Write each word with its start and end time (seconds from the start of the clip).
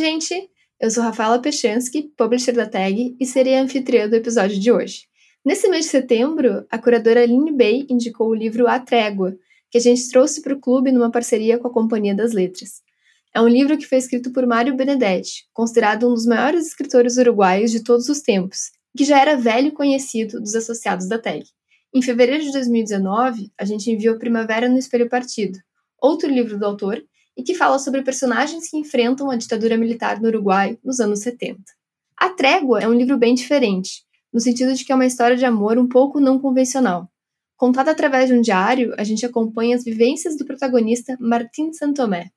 Gente! 0.00 0.48
Eu 0.80 0.90
sou 0.90 1.02
Rafaela 1.02 1.38
Pechansky, 1.38 2.10
publisher 2.16 2.52
da 2.52 2.66
Tag, 2.66 3.14
e 3.20 3.26
serei 3.26 3.56
a 3.56 3.62
anfitriã 3.62 4.08
do 4.08 4.16
episódio 4.16 4.58
de 4.58 4.72
hoje. 4.72 5.02
Nesse 5.44 5.68
mês 5.68 5.84
de 5.84 5.90
setembro, 5.90 6.64
a 6.70 6.78
curadora 6.78 7.22
Aline 7.22 7.52
Bay 7.52 7.86
indicou 7.86 8.30
o 8.30 8.34
livro 8.34 8.66
A 8.66 8.80
Trégua, 8.80 9.36
que 9.70 9.76
a 9.76 9.80
gente 9.80 10.08
trouxe 10.08 10.40
para 10.40 10.54
o 10.54 10.58
clube 10.58 10.90
numa 10.90 11.10
parceria 11.10 11.58
com 11.58 11.68
a 11.68 11.70
Companhia 11.72 12.14
das 12.14 12.32
Letras. 12.32 12.80
É 13.34 13.42
um 13.42 13.46
livro 13.46 13.76
que 13.76 13.84
foi 13.84 13.98
escrito 13.98 14.32
por 14.32 14.46
Mário 14.46 14.74
Benedetti, 14.74 15.44
considerado 15.52 16.08
um 16.08 16.14
dos 16.14 16.24
maiores 16.24 16.66
escritores 16.68 17.18
uruguaios 17.18 17.70
de 17.70 17.84
todos 17.84 18.08
os 18.08 18.22
tempos, 18.22 18.70
que 18.96 19.04
já 19.04 19.20
era 19.20 19.36
velho 19.36 19.72
conhecido 19.72 20.40
dos 20.40 20.54
associados 20.54 21.06
da 21.08 21.18
TAG. 21.18 21.44
Em 21.94 22.00
fevereiro 22.00 22.42
de 22.42 22.52
2019, 22.52 23.52
a 23.58 23.66
gente 23.66 23.90
enviou 23.90 24.16
Primavera 24.16 24.66
no 24.66 24.78
Espelho 24.78 25.10
Partido, 25.10 25.58
outro 26.00 26.30
livro 26.30 26.58
do 26.58 26.64
autor, 26.64 27.04
e 27.40 27.42
que 27.42 27.54
fala 27.54 27.78
sobre 27.78 28.02
personagens 28.02 28.68
que 28.68 28.76
enfrentam 28.76 29.30
a 29.30 29.36
ditadura 29.36 29.74
militar 29.74 30.20
no 30.20 30.28
Uruguai 30.28 30.78
nos 30.84 31.00
anos 31.00 31.20
70. 31.20 31.58
A 32.14 32.28
Trégua 32.28 32.80
é 32.80 32.86
um 32.86 32.92
livro 32.92 33.16
bem 33.16 33.34
diferente, 33.34 34.04
no 34.30 34.38
sentido 34.38 34.74
de 34.74 34.84
que 34.84 34.92
é 34.92 34.94
uma 34.94 35.06
história 35.06 35.38
de 35.38 35.46
amor 35.46 35.78
um 35.78 35.88
pouco 35.88 36.20
não 36.20 36.38
convencional. 36.38 37.10
Contada 37.56 37.92
através 37.92 38.28
de 38.28 38.34
um 38.34 38.42
diário, 38.42 38.92
a 38.98 39.04
gente 39.04 39.24
acompanha 39.24 39.74
as 39.74 39.82
vivências 39.82 40.36
do 40.36 40.44
protagonista 40.44 41.16
Martin 41.18 41.72
Santomé. 41.72 42.30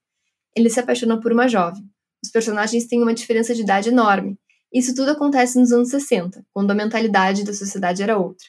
Ele 0.55 0.69
se 0.69 0.79
apaixona 0.79 1.19
por 1.19 1.33
uma 1.33 1.49
jovem. 1.49 1.83
Os 2.23 2.31
personagens 2.31 2.85
têm 2.87 3.03
uma 3.03 3.13
diferença 3.13 3.53
de 3.53 3.61
idade 3.61 3.89
enorme. 3.89 4.39
Isso 4.73 4.95
tudo 4.95 5.11
acontece 5.11 5.59
nos 5.59 5.73
anos 5.73 5.89
60, 5.89 6.45
quando 6.53 6.71
a 6.71 6.75
mentalidade 6.75 7.43
da 7.43 7.53
sociedade 7.53 8.01
era 8.01 8.17
outra. 8.17 8.47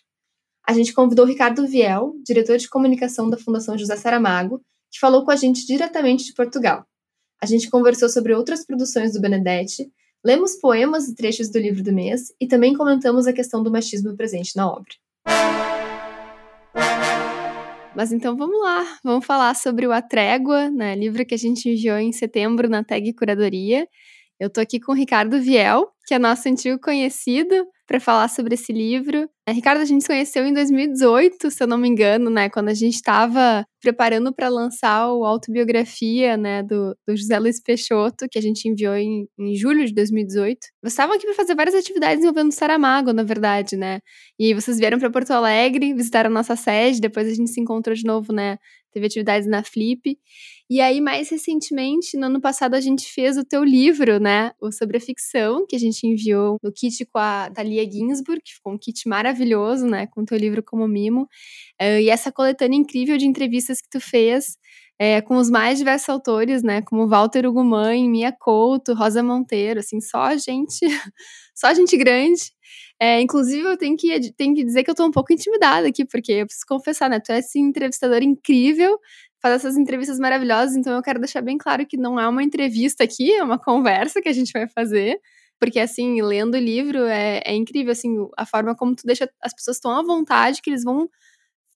A 0.65 0.73
gente 0.73 0.93
convidou 0.93 1.27
Ricardo 1.27 1.67
Viel, 1.67 2.15
diretor 2.25 2.59
de 2.59 2.69
comunicação 2.69 3.29
da 3.29 3.37
Fundação 3.37 3.77
José 3.77 3.97
Saramago, 3.97 4.63
que 4.95 5.01
falou 5.01 5.25
com 5.25 5.33
a 5.33 5.37
gente 5.37 5.67
diretamente 5.67 6.25
de 6.25 6.33
Portugal. 6.33 6.87
A 7.43 7.47
gente 7.47 7.69
conversou 7.69 8.09
sobre 8.09 8.33
outras 8.33 8.65
produções 8.65 9.13
do 9.13 9.21
Benedetti, 9.21 9.91
lemos 10.25 10.55
poemas 10.55 11.09
e 11.09 11.17
trechos 11.17 11.51
do 11.51 11.59
livro 11.59 11.83
do 11.83 11.93
mês 11.93 12.33
e 12.41 12.47
também 12.47 12.75
comentamos 12.75 13.27
a 13.27 13.33
questão 13.33 13.61
do 13.61 13.73
machismo 13.73 14.17
presente 14.17 14.55
na 14.55 14.71
obra. 14.71 14.95
Mas 17.97 18.13
então 18.13 18.37
vamos 18.37 18.61
lá, 18.61 18.99
vamos 19.03 19.27
falar 19.27 19.57
sobre 19.57 19.85
o 19.85 19.91
A 19.91 20.01
Trégua, 20.01 20.71
né, 20.71 20.95
livro 20.95 21.27
que 21.27 21.35
a 21.35 21.39
gente 21.39 21.69
enviou 21.69 21.99
em 21.99 22.13
setembro 22.13 22.69
na 22.69 22.85
Tag 22.85 23.13
Curadoria. 23.15 23.89
Eu 24.39 24.51
tô 24.51 24.61
aqui 24.61 24.81
com 24.81 24.93
o 24.93 24.95
Ricardo 24.95 25.41
Viel, 25.41 25.87
que 26.07 26.15
é 26.15 26.19
nosso 26.19 26.49
antigo 26.49 26.79
conhecido, 26.81 27.67
para 27.87 28.01
falar 28.01 28.29
sobre 28.29 28.55
esse 28.55 28.73
livro. 28.73 29.29
É, 29.47 29.53
Ricardo, 29.53 29.81
a 29.81 29.85
gente 29.85 30.03
se 30.03 30.09
conheceu 30.09 30.45
em 30.47 30.53
2018, 30.55 31.51
se 31.51 31.63
eu 31.63 31.67
não 31.67 31.77
me 31.77 31.89
engano, 31.89 32.31
né? 32.31 32.49
Quando 32.49 32.71
a 32.71 32.75
gente 32.75 32.95
estava 32.95 33.65
preparando 33.81 34.35
para 34.35 34.49
lançar 34.49 35.13
o 35.13 35.25
autobiografia, 35.25 36.37
né, 36.37 36.63
do, 36.63 36.97
do, 37.07 37.15
José 37.15 37.39
Luiz 37.39 37.61
Peixoto, 37.63 38.27
que 38.31 38.39
a 38.39 38.43
gente 38.43 38.67
enviou 38.67 38.95
em, 38.95 39.29
em 39.39 39.55
julho 39.55 39.85
de 39.85 39.93
2018. 39.93 40.59
Vocês 40.83 40.93
estavam 40.93 41.15
aqui 41.15 41.27
para 41.27 41.35
fazer 41.35 41.55
várias 41.55 41.75
atividades 41.75 42.25
envolvendo 42.25 42.49
o 42.49 42.55
Saramago, 42.55 43.13
na 43.13 43.23
verdade, 43.23 43.77
né? 43.77 44.01
E 44.39 44.55
vocês 44.55 44.79
vieram 44.79 44.99
para 44.99 45.11
Porto 45.11 45.31
Alegre, 45.33 45.93
visitaram 45.93 46.31
a 46.31 46.35
nossa 46.35 46.57
sede, 46.57 47.01
depois 47.01 47.29
a 47.29 47.35
gente 47.35 47.51
se 47.51 47.61
encontrou 47.61 47.95
de 47.95 48.05
novo, 48.05 48.33
né? 48.33 48.57
Teve 48.93 49.07
atividades 49.07 49.47
na 49.47 49.63
Flip. 49.63 50.17
E 50.71 50.81
aí, 50.81 50.99
mais 51.01 51.29
recentemente, 51.29 52.17
no 52.17 52.27
ano 52.27 52.41
passado, 52.41 52.75
a 52.75 52.81
gente 52.81 53.13
fez 53.13 53.37
o 53.37 53.45
teu 53.45 53.63
livro, 53.63 54.19
né? 54.19 54.53
O 54.61 54.73
sobre 54.73 54.97
a 54.97 55.01
ficção, 55.01 55.67
que 55.67 55.77
a 55.77 55.79
gente 55.79 56.07
enviou 56.07 56.57
no 56.63 56.73
kit 56.73 57.05
com 57.07 57.19
a 57.19 57.51
Thalia 57.51 57.85
Ginsburg, 57.85 58.41
que 58.43 58.55
ficou 58.55 58.73
um 58.73 58.79
kit 58.79 59.07
maravilhoso, 59.07 59.87
né? 59.87 60.07
Com 60.07 60.23
o 60.23 60.25
teu 60.25 60.39
livro 60.39 60.63
como 60.63 60.89
mimo. 60.89 61.29
Uh, 61.81 62.01
e 62.01 62.09
essa 62.09 62.33
coletânea 62.33 62.79
incrível 62.79 63.19
de 63.19 63.27
entrevistas 63.27 63.81
que 63.81 63.89
tu 63.91 64.01
fez 64.01 64.57
é, 64.99 65.21
com 65.21 65.37
os 65.37 65.51
mais 65.51 65.79
diversos 65.79 66.09
autores, 66.09 66.63
né? 66.63 66.83
Como 66.83 67.09
Walter 67.09 67.47
Ugumãe, 67.47 68.09
Mia 68.09 68.33
Couto, 68.33 68.95
Rosa 68.95 69.23
Monteiro, 69.23 69.81
assim, 69.81 70.01
só 70.01 70.37
gente, 70.37 70.79
só 71.55 71.75
gente 71.75 71.97
grande. 71.97 72.53
É, 73.01 73.21
inclusive, 73.21 73.67
eu 73.67 73.77
tenho 73.77 73.97
que, 73.97 74.33
tenho 74.33 74.55
que 74.55 74.65
dizer 74.65 74.85
que 74.85 74.91
eu 74.91 74.95
tô 74.95 75.05
um 75.05 75.11
pouco 75.11 75.33
intimidada 75.33 75.89
aqui, 75.89 76.05
porque 76.05 76.33
eu 76.33 76.47
preciso 76.47 76.65
confessar, 76.69 77.11
né? 77.11 77.21
Tu 77.21 77.33
é 77.33 77.39
esse 77.41 77.59
entrevistador 77.59 78.23
incrível, 78.23 78.99
faz 79.45 79.57
essas 79.57 79.77
entrevistas 79.77 80.19
maravilhosas, 80.19 80.75
então 80.75 80.95
eu 80.95 81.03
quero 81.03 81.19
deixar 81.19 81.43
bem 81.43 81.59
claro 81.59 81.85
que 81.85 81.99
não 81.99 82.19
é 82.19 82.27
uma 82.27 82.43
entrevista 82.43 83.05
aqui, 83.05 83.31
é 83.31 83.45
uma 83.45 83.59
conversa 83.59 84.23
que 84.23 84.29
a 84.31 84.33
gente 84.33 84.51
vai 84.51 84.67
fazer. 84.67 85.21
Porque, 85.61 85.79
assim, 85.79 86.23
lendo 86.23 86.55
o 86.55 86.59
livro 86.59 87.05
é, 87.05 87.43
é 87.45 87.55
incrível, 87.55 87.93
assim, 87.93 88.17
a 88.39 88.47
forma 88.47 88.75
como 88.75 88.97
tu 88.97 89.03
deixa 89.05 89.29
as 89.43 89.53
pessoas 89.53 89.79
tão 89.79 89.91
à 89.91 90.03
vontade 90.03 90.63
que 90.63 90.71
eles 90.71 90.83
vão 90.83 91.11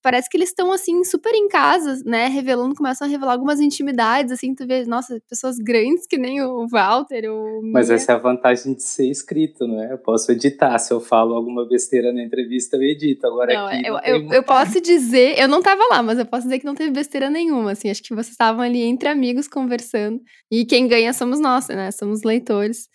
parece 0.08 0.30
que 0.30 0.38
eles 0.38 0.48
estão 0.48 0.72
assim 0.72 1.04
super 1.04 1.34
em 1.34 1.48
casa, 1.48 2.02
né, 2.06 2.28
revelando, 2.28 2.74
começam 2.74 3.06
a 3.06 3.10
revelar 3.10 3.32
algumas 3.32 3.60
intimidades, 3.60 4.32
assim, 4.32 4.54
tu 4.54 4.66
vê, 4.66 4.82
nossa, 4.86 5.20
pessoas 5.28 5.58
grandes 5.58 6.06
que 6.06 6.16
nem 6.16 6.41
o 6.41 6.66
Walter, 6.66 7.30
o 7.30 7.60
Mas 7.62 7.91
essa 7.91 8.12
é 8.12 8.14
a 8.14 8.19
vantagem 8.19 8.72
de 8.72 8.82
ser 8.82 9.10
escrito, 9.10 9.69
né? 9.69 9.92
Eu 9.92 9.98
posso 9.98 10.32
editar, 10.32 10.78
se 10.78 10.94
eu 10.94 10.98
falo 10.98 11.34
alguma 11.34 11.69
besteira 11.69 12.10
na 12.10 12.22
entrevista, 12.22 12.78
eu 12.78 12.82
edito. 12.84 13.26
Agora 13.26 13.52
não, 13.52 13.66
aqui 13.66 13.86
eu, 13.86 13.92
não 13.92 14.00
eu, 14.02 14.32
eu, 14.32 14.42
posso 14.42 14.80
dizer, 14.80 15.38
eu 15.38 15.46
não 15.46 15.60
tava 15.60 15.82
lá, 15.91 16.02
mas 16.02 16.19
eu 16.19 16.25
posso 16.25 16.44
dizer 16.44 16.58
que 16.58 16.64
não 16.64 16.75
teve 16.75 16.90
besteira 16.90 17.28
nenhuma, 17.28 17.72
assim, 17.72 17.90
acho 17.90 18.02
que 18.02 18.14
vocês 18.14 18.30
estavam 18.30 18.62
ali 18.62 18.80
entre 18.80 19.10
amigos 19.10 19.46
conversando, 19.46 20.22
e 20.50 20.64
quem 20.64 20.88
ganha 20.88 21.12
somos 21.12 21.38
nós, 21.38 21.69
né? 21.69 21.90
Somos 21.90 22.22
leitores. 22.22 22.88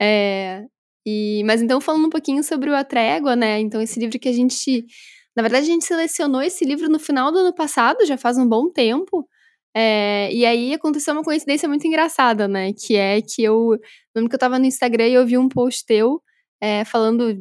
É, 0.00 0.64
e, 1.06 1.42
mas 1.44 1.60
então 1.60 1.78
falando 1.78 2.06
um 2.06 2.10
pouquinho 2.10 2.42
sobre 2.42 2.70
o 2.70 2.74
A 2.74 2.82
Trégua, 2.82 3.36
né? 3.36 3.60
Então 3.60 3.82
esse 3.82 4.00
livro 4.00 4.18
que 4.18 4.30
a 4.30 4.32
gente 4.32 4.86
na 5.36 5.42
verdade, 5.42 5.64
a 5.66 5.68
gente 5.72 5.84
selecionou 5.84 6.42
esse 6.42 6.64
livro 6.64 6.88
no 6.88 6.98
final 6.98 7.32
do 7.32 7.38
ano 7.38 7.54
passado, 7.54 8.04
já 8.06 8.16
faz 8.16 8.38
um 8.38 8.48
bom 8.48 8.70
tempo. 8.70 9.28
É, 9.76 10.32
e 10.32 10.46
aí 10.46 10.72
aconteceu 10.74 11.12
uma 11.14 11.22
coincidência 11.24 11.68
muito 11.68 11.86
engraçada, 11.86 12.46
né? 12.48 12.72
Que 12.72 12.96
é 12.96 13.20
que 13.22 13.42
eu. 13.42 13.78
Lembro 14.14 14.30
que 14.30 14.36
eu 14.36 14.40
tava 14.40 14.58
no 14.58 14.66
Instagram 14.66 15.08
e 15.08 15.14
eu 15.14 15.26
vi 15.26 15.36
um 15.38 15.48
post 15.48 15.84
teu 15.86 16.22
é, 16.60 16.84
falando. 16.84 17.36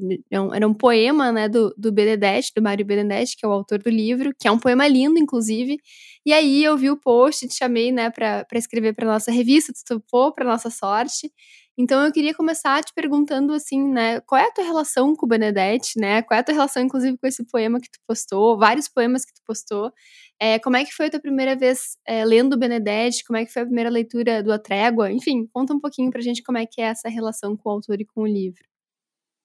Era 0.54 0.68
um 0.68 0.74
poema, 0.74 1.32
né, 1.32 1.48
do, 1.50 1.74
do 1.78 1.92
Benedetti, 1.92 2.52
do 2.56 2.62
Mário 2.64 2.86
Benedetti, 2.86 3.38
que 3.38 3.46
é 3.46 3.50
o 3.50 3.52
autor 3.52 3.80
do 3.80 3.90
livro, 3.90 4.32
que 4.40 4.48
é 4.48 4.52
um 4.52 4.60
poema 4.60 4.88
lindo, 4.88 5.20
inclusive. 5.20 5.78
E 6.26 6.34
aí 6.34 6.64
eu 6.64 6.76
vi 6.78 6.90
o 6.90 6.98
post, 6.98 7.48
te 7.48 7.56
chamei, 7.56 7.92
né, 7.92 8.10
pra, 8.10 8.46
pra 8.46 8.58
escrever 8.60 8.94
pra 8.94 9.06
nossa 9.06 9.32
revista, 9.32 9.72
tu 9.74 9.84
topou, 10.00 10.34
pra 10.34 10.46
nossa 10.46 10.70
sorte. 10.70 11.32
Então 11.78 12.06
eu 12.06 12.12
queria 12.12 12.36
começar 12.36 12.84
te 12.84 12.94
perguntando 12.94 13.52
assim, 13.52 13.84
né, 13.92 14.20
qual 14.22 14.40
é 14.40 14.46
a 14.46 14.52
tua 14.52 14.64
relação 14.64 15.16
com 15.16 15.26
o 15.26 15.30
Benedetti, 15.30 16.00
né? 16.00 16.22
Qual 16.22 16.38
é 16.38 16.42
a 16.42 16.44
tua 16.44 16.54
relação, 16.54 16.84
inclusive, 16.84 17.18
com 17.18 17.26
esse 17.26 17.44
poema 17.46 17.80
que 17.80 17.90
tu 17.90 18.00
postou, 18.08 18.58
vários 18.58 18.88
poemas 18.88 19.26
que 19.26 19.34
tu 19.34 19.42
postou. 19.46 19.92
É, 20.40 20.60
como 20.60 20.78
é 20.78 20.86
que 20.86 20.94
foi 20.94 21.08
a 21.08 21.10
tua 21.10 21.20
primeira 21.20 21.56
vez 21.56 21.98
é, 22.08 22.24
lendo 22.24 22.54
o 22.54 22.60
Benedetti? 22.60 23.24
Como 23.26 23.38
é 23.38 23.46
que 23.46 23.52
foi 23.52 23.64
a 23.64 23.66
primeira 23.66 23.90
leitura 23.90 24.44
do 24.44 24.54
A 24.54 24.60
Trégua? 24.60 25.12
Enfim, 25.12 25.48
conta 25.52 25.74
um 25.74 25.80
pouquinho 25.80 26.12
pra 26.12 26.22
gente 26.22 26.44
como 26.44 26.60
é 26.60 26.66
que 26.66 26.80
é 26.80 26.86
essa 26.86 27.10
relação 27.10 27.58
com 27.58 27.70
o 27.70 27.72
autor 27.72 28.00
e 28.00 28.06
com 28.06 28.22
o 28.22 28.28
livro. 28.28 28.64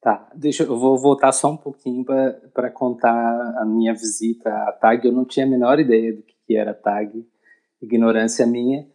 Tá, 0.01 0.31
deixa 0.35 0.63
eu 0.63 0.79
vou 0.79 0.97
voltar 0.97 1.33
só 1.33 1.51
um 1.51 1.57
pouquinho 1.57 2.05
para 2.05 2.71
contar 2.71 3.59
a 3.59 3.65
minha 3.65 3.95
visita 3.95 4.51
à 4.51 4.73
TAG. 4.73 5.07
Eu 5.07 5.13
não 5.13 5.25
tinha 5.25 5.47
a 5.47 5.49
menor 5.49 5.81
ideia 5.81 6.15
do 6.15 6.23
que 6.23 6.57
era 6.57 6.71
a 6.73 6.75
TAG, 6.75 7.27
ignorância 7.81 8.47
minha. 8.47 8.87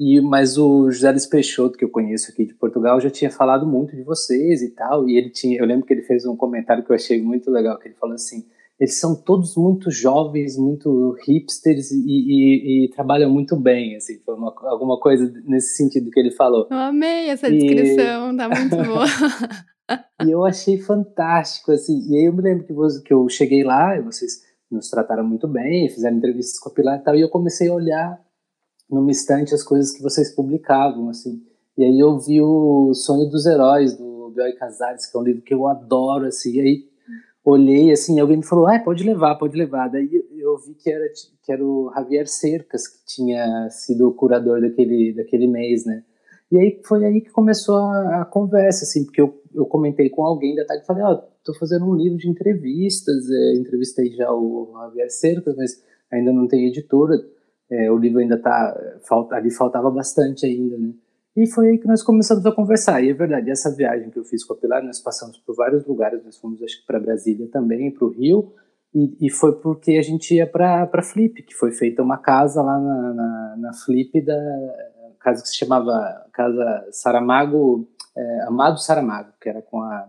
E, 0.00 0.18
mas 0.18 0.56
o 0.56 0.90
José 0.90 1.10
Luiz 1.10 1.26
Peixoto, 1.26 1.76
que 1.76 1.84
eu 1.84 1.90
conheço 1.90 2.32
aqui 2.32 2.46
de 2.46 2.54
Portugal, 2.54 2.98
já 2.98 3.10
tinha 3.10 3.30
falado 3.30 3.66
muito 3.66 3.94
de 3.94 4.02
vocês 4.02 4.62
e 4.62 4.70
tal. 4.70 5.06
E 5.06 5.18
ele 5.18 5.28
tinha, 5.28 5.60
eu 5.60 5.66
lembro 5.66 5.84
que 5.84 5.92
ele 5.92 6.00
fez 6.00 6.24
um 6.24 6.34
comentário 6.34 6.82
que 6.82 6.90
eu 6.90 6.96
achei 6.96 7.20
muito 7.20 7.50
legal, 7.50 7.78
que 7.78 7.88
ele 7.88 7.96
falou 7.96 8.14
assim: 8.14 8.46
eles 8.80 8.98
são 8.98 9.14
todos 9.14 9.54
muito 9.58 9.90
jovens, 9.90 10.56
muito 10.56 11.14
hipsters 11.26 11.90
e, 11.90 12.00
e, 12.06 12.86
e 12.86 12.90
trabalham 12.92 13.30
muito 13.30 13.54
bem, 13.54 13.94
assim, 13.94 14.18
foi 14.24 14.36
uma, 14.36 14.54
alguma 14.70 14.98
coisa 14.98 15.30
nesse 15.44 15.76
sentido 15.76 16.10
que 16.10 16.18
ele 16.18 16.30
falou. 16.30 16.66
Eu 16.70 16.78
amei 16.78 17.28
essa 17.28 17.50
descrição, 17.50 18.32
e... 18.32 18.36
tá 18.38 18.48
muito 18.48 18.76
boa. 18.88 19.04
e 20.24 20.30
eu 20.30 20.46
achei 20.46 20.78
fantástico, 20.78 21.72
assim. 21.72 22.10
E 22.10 22.16
aí 22.16 22.24
eu 22.24 22.32
me 22.32 22.40
lembro 22.40 22.64
que, 22.64 22.72
você, 22.72 23.02
que 23.02 23.12
eu 23.12 23.28
cheguei 23.28 23.62
lá 23.62 23.98
e 23.98 24.00
vocês 24.00 24.40
nos 24.70 24.88
trataram 24.88 25.24
muito 25.24 25.46
bem, 25.46 25.90
fizeram 25.90 26.16
entrevistas 26.16 26.58
com 26.58 26.70
a 26.70 26.72
Pilar 26.72 26.98
e 26.98 27.02
tal, 27.02 27.14
e 27.14 27.20
eu 27.20 27.28
comecei 27.28 27.68
a 27.68 27.74
olhar 27.74 28.29
numa 28.90 29.10
estante 29.10 29.54
as 29.54 29.62
coisas 29.62 29.92
que 29.92 30.02
vocês 30.02 30.34
publicavam, 30.34 31.08
assim. 31.08 31.42
E 31.76 31.84
aí 31.84 31.98
eu 31.98 32.18
vi 32.18 32.40
o 32.42 32.92
Sonho 32.94 33.28
dos 33.28 33.46
Heróis, 33.46 33.96
do 33.96 34.32
Bioy 34.34 34.52
Casares, 34.54 35.06
que 35.06 35.16
é 35.16 35.20
um 35.20 35.24
livro 35.24 35.42
que 35.42 35.54
eu 35.54 35.66
adoro, 35.66 36.26
assim. 36.26 36.52
E 36.56 36.60
aí 36.60 36.90
olhei, 37.44 37.90
assim, 37.90 38.16
e 38.16 38.20
alguém 38.20 38.36
me 38.36 38.46
falou, 38.46 38.68
ah, 38.68 38.78
pode 38.78 39.02
levar, 39.02 39.36
pode 39.36 39.56
levar. 39.56 39.88
Daí 39.88 40.08
eu 40.38 40.58
vi 40.58 40.74
que 40.74 40.90
era, 40.90 41.04
que 41.42 41.52
era 41.52 41.64
o 41.64 41.90
Javier 41.94 42.26
Cercas 42.26 42.86
que 42.86 43.04
tinha 43.06 43.68
sido 43.70 44.08
o 44.08 44.14
curador 44.14 44.60
daquele, 44.60 45.14
daquele 45.14 45.46
mês, 45.46 45.84
né? 45.84 46.02
E 46.50 46.58
aí 46.58 46.80
foi 46.84 47.04
aí 47.04 47.20
que 47.20 47.30
começou 47.30 47.76
a, 47.76 48.22
a 48.22 48.24
conversa, 48.24 48.84
assim, 48.84 49.04
porque 49.04 49.20
eu, 49.20 49.40
eu 49.54 49.64
comentei 49.66 50.10
com 50.10 50.24
alguém 50.24 50.54
da 50.54 50.64
tarde 50.64 50.84
falei, 50.84 51.04
ó, 51.04 51.12
oh, 51.12 51.22
tô 51.44 51.54
fazendo 51.54 51.86
um 51.86 51.94
livro 51.94 52.18
de 52.18 52.28
entrevistas, 52.28 53.30
é, 53.30 53.54
entrevistei 53.54 54.10
já 54.10 54.30
o 54.32 54.72
Javier 54.74 55.10
Cercas, 55.10 55.56
mas 55.56 55.80
ainda 56.10 56.32
não 56.32 56.48
tem 56.48 56.66
editora, 56.66 57.14
é, 57.70 57.90
o 57.90 57.96
livro 57.96 58.20
ainda 58.20 58.38
tá, 58.38 58.76
falta, 59.08 59.36
ali 59.36 59.50
faltava 59.50 59.90
bastante 59.90 60.46
ainda, 60.46 60.76
né? 60.76 60.92
E 61.36 61.46
foi 61.46 61.68
aí 61.68 61.78
que 61.78 61.86
nós 61.86 62.02
começamos 62.02 62.44
a 62.44 62.52
conversar. 62.52 63.02
E 63.02 63.10
é 63.10 63.14
verdade, 63.14 63.50
essa 63.50 63.74
viagem 63.74 64.10
que 64.10 64.18
eu 64.18 64.24
fiz 64.24 64.44
com 64.44 64.52
a 64.52 64.56
Pilar, 64.56 64.82
nós 64.82 64.98
passamos 64.98 65.38
por 65.38 65.54
vários 65.54 65.86
lugares, 65.86 66.24
nós 66.24 66.36
fomos 66.36 66.62
acho 66.62 66.80
que 66.80 66.86
para 66.86 66.98
Brasília 66.98 67.48
também, 67.48 67.90
para 67.90 68.04
o 68.04 68.10
Rio, 68.10 68.52
e, 68.92 69.26
e, 69.26 69.30
foi 69.30 69.52
porque 69.60 69.92
a 69.92 70.02
gente 70.02 70.34
ia 70.34 70.48
para 70.48 71.02
Flip, 71.02 71.42
que 71.44 71.54
foi 71.54 71.70
feita 71.70 72.02
uma 72.02 72.18
casa 72.18 72.60
lá 72.60 72.76
na, 72.76 73.14
na, 73.14 73.56
na 73.56 73.72
Flip, 73.72 74.20
da 74.20 74.34
casa 75.20 75.42
que 75.42 75.48
se 75.48 75.56
chamava 75.56 76.26
Casa 76.32 76.88
Saramago, 76.90 77.88
é, 78.16 78.40
Amado 78.48 78.80
Saramago, 78.80 79.32
que 79.40 79.48
era 79.48 79.62
com 79.62 79.80
a, 79.80 80.08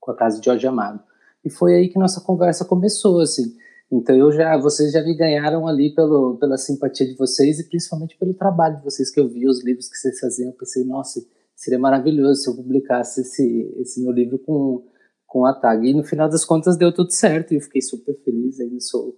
com 0.00 0.12
a 0.12 0.16
casa 0.16 0.40
de 0.40 0.46
Jorge 0.46 0.66
Amado. 0.66 1.02
E 1.44 1.50
foi 1.50 1.74
aí 1.74 1.88
que 1.88 1.98
nossa 1.98 2.22
conversa 2.22 2.64
começou, 2.64 3.20
assim. 3.20 3.54
Então 3.90 4.16
eu 4.16 4.32
já, 4.32 4.56
vocês 4.56 4.92
já 4.92 5.02
me 5.02 5.16
ganharam 5.16 5.66
ali 5.66 5.94
pelo, 5.94 6.36
pela 6.38 6.56
simpatia 6.56 7.06
de 7.06 7.16
vocês 7.16 7.60
e 7.60 7.68
principalmente 7.68 8.18
pelo 8.18 8.34
trabalho 8.34 8.76
de 8.76 8.84
vocês 8.84 9.10
que 9.10 9.20
eu 9.20 9.28
vi, 9.28 9.48
os 9.48 9.64
livros 9.64 9.88
que 9.88 9.96
vocês 9.96 10.18
faziam. 10.18 10.50
Eu 10.50 10.56
pensei, 10.56 10.84
nossa, 10.84 11.24
seria 11.54 11.78
maravilhoso 11.78 12.42
se 12.42 12.50
eu 12.50 12.56
publicasse 12.56 13.20
esse, 13.20 13.74
esse 13.78 14.02
meu 14.02 14.12
livro 14.12 14.38
com, 14.38 14.84
com 15.26 15.46
a 15.46 15.54
tag. 15.54 15.88
E 15.88 15.94
no 15.94 16.02
final 16.02 16.28
das 16.28 16.44
contas 16.44 16.76
deu 16.76 16.92
tudo 16.92 17.12
certo 17.12 17.52
e 17.52 17.56
eu 17.56 17.60
fiquei 17.60 17.80
super 17.80 18.14
feliz. 18.24 18.58
Ainda 18.58 18.80
sou, 18.80 19.16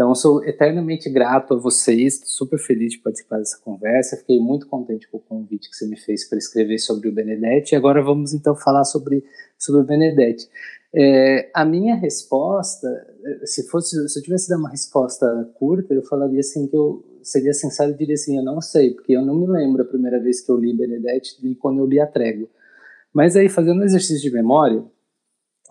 então 0.00 0.10
eu 0.10 0.14
sou 0.14 0.44
eternamente 0.44 1.10
grato 1.10 1.54
a 1.54 1.58
vocês, 1.58 2.22
super 2.24 2.58
feliz 2.58 2.92
de 2.92 2.98
participar 3.00 3.38
dessa 3.38 3.58
conversa. 3.62 4.16
Fiquei 4.16 4.38
muito 4.38 4.66
contente 4.66 5.06
com 5.10 5.18
o 5.18 5.20
convite 5.20 5.68
que 5.68 5.76
você 5.76 5.86
me 5.86 5.98
fez 5.98 6.28
para 6.28 6.38
escrever 6.38 6.78
sobre 6.78 7.08
o 7.08 7.12
Benedetti. 7.12 7.74
E 7.74 7.76
agora 7.76 8.02
vamos 8.02 8.32
então 8.32 8.54
falar 8.54 8.84
sobre, 8.84 9.24
sobre 9.58 9.80
o 9.80 9.84
Benedetti. 9.84 10.48
É, 10.94 11.50
a 11.54 11.64
minha 11.64 11.94
resposta, 11.94 12.88
se 13.44 13.68
fosse, 13.68 14.08
se 14.08 14.18
eu 14.18 14.22
tivesse 14.22 14.48
dado 14.48 14.60
uma 14.60 14.70
resposta 14.70 15.48
curta, 15.54 15.94
eu 15.94 16.02
falaria 16.02 16.40
assim 16.40 16.66
que 16.66 16.76
eu 16.76 17.04
seria 17.22 17.52
sincero 17.52 17.92
e 17.92 17.96
diria 17.96 18.14
assim, 18.14 18.36
eu 18.36 18.44
não 18.44 18.60
sei, 18.60 18.94
porque 18.94 19.12
eu 19.12 19.24
não 19.24 19.34
me 19.34 19.46
lembro 19.46 19.82
a 19.82 19.86
primeira 19.86 20.20
vez 20.20 20.40
que 20.40 20.50
eu 20.50 20.56
li 20.56 20.76
Benedetti 20.76 21.36
e 21.46 21.54
quando 21.54 21.78
eu 21.78 21.86
li 21.86 22.00
a 22.00 22.06
Trégua. 22.06 22.48
Mas 23.12 23.36
aí, 23.36 23.48
fazendo 23.48 23.80
um 23.80 23.84
exercício 23.84 24.22
de 24.22 24.34
memória, 24.34 24.84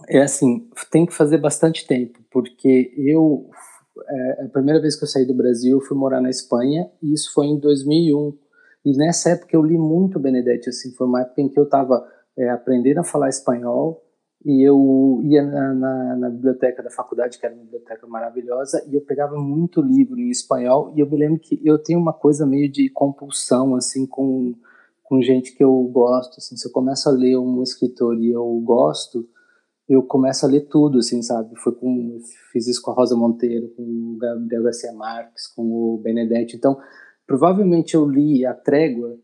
é 0.07 0.21
assim, 0.21 0.69
tem 0.91 1.05
que 1.05 1.13
fazer 1.13 1.37
bastante 1.37 1.85
tempo, 1.85 2.19
porque 2.31 2.93
eu, 2.97 3.49
é, 4.07 4.45
a 4.45 4.49
primeira 4.49 4.79
vez 4.79 4.95
que 4.95 5.03
eu 5.03 5.07
saí 5.07 5.25
do 5.25 5.33
Brasil, 5.33 5.77
eu 5.77 5.81
fui 5.81 5.97
morar 5.97 6.21
na 6.21 6.29
Espanha, 6.29 6.89
e 7.01 7.13
isso 7.13 7.33
foi 7.33 7.47
em 7.47 7.59
2001. 7.59 8.37
E 8.85 8.97
nessa 8.97 9.31
época 9.31 9.55
eu 9.55 9.63
li 9.63 9.77
muito 9.77 10.19
Benedetti, 10.19 10.69
assim, 10.69 10.91
foi 10.93 11.07
uma 11.07 11.21
época 11.21 11.41
em 11.41 11.49
que 11.49 11.59
eu 11.59 11.65
estava 11.65 12.05
é, 12.37 12.49
aprendendo 12.49 12.99
a 12.99 13.03
falar 13.03 13.29
espanhol, 13.29 14.01
e 14.45 14.65
eu 14.67 15.19
ia 15.23 15.43
na, 15.43 15.73
na, 15.73 16.15
na, 16.15 16.29
biblioteca 16.29 16.81
da 16.81 16.89
faculdade, 16.89 17.37
que 17.37 17.45
era 17.45 17.53
uma 17.53 17.63
biblioteca 17.63 18.07
maravilhosa, 18.07 18.85
e 18.89 18.95
eu 18.95 19.01
pegava 19.01 19.35
muito 19.35 19.81
livro 19.81 20.17
em 20.17 20.29
espanhol, 20.29 20.93
e 20.95 21.01
eu 21.01 21.09
me 21.09 21.17
lembro 21.17 21.39
que 21.39 21.59
eu 21.63 21.77
tenho 21.77 21.99
uma 21.99 22.13
coisa 22.13 22.45
meio 22.45 22.71
de 22.71 22.89
compulsão, 22.89 23.75
assim, 23.75 24.05
com, 24.05 24.55
com 25.03 25.21
gente 25.21 25.55
que 25.55 25.63
eu 25.63 25.83
gosto, 25.91 26.37
assim, 26.37 26.55
se 26.55 26.67
eu 26.67 26.71
começo 26.71 27.09
a 27.09 27.11
ler 27.11 27.37
um 27.37 27.61
escritor 27.61 28.17
e 28.17 28.31
eu 28.31 28.45
gosto, 28.63 29.27
eu 29.89 30.03
começo 30.03 30.45
a 30.45 30.49
ler 30.49 30.67
tudo, 30.67 30.99
assim, 30.99 31.21
sabe? 31.21 31.55
Foi 31.57 31.73
com, 31.75 32.19
fiz 32.51 32.67
isso 32.67 32.81
com 32.81 32.91
a 32.91 32.93
Rosa 32.93 33.17
Monteiro, 33.17 33.69
com 33.75 33.83
o 33.83 34.17
Gabriel 34.17 34.63
Garcia 34.63 34.93
Marques, 34.93 35.47
com 35.47 35.63
o 35.63 35.97
Benedetti, 35.97 36.55
então, 36.55 36.79
provavelmente 37.27 37.93
eu 37.95 38.07
li 38.07 38.45
A 38.45 38.53
Trégua 38.53 39.17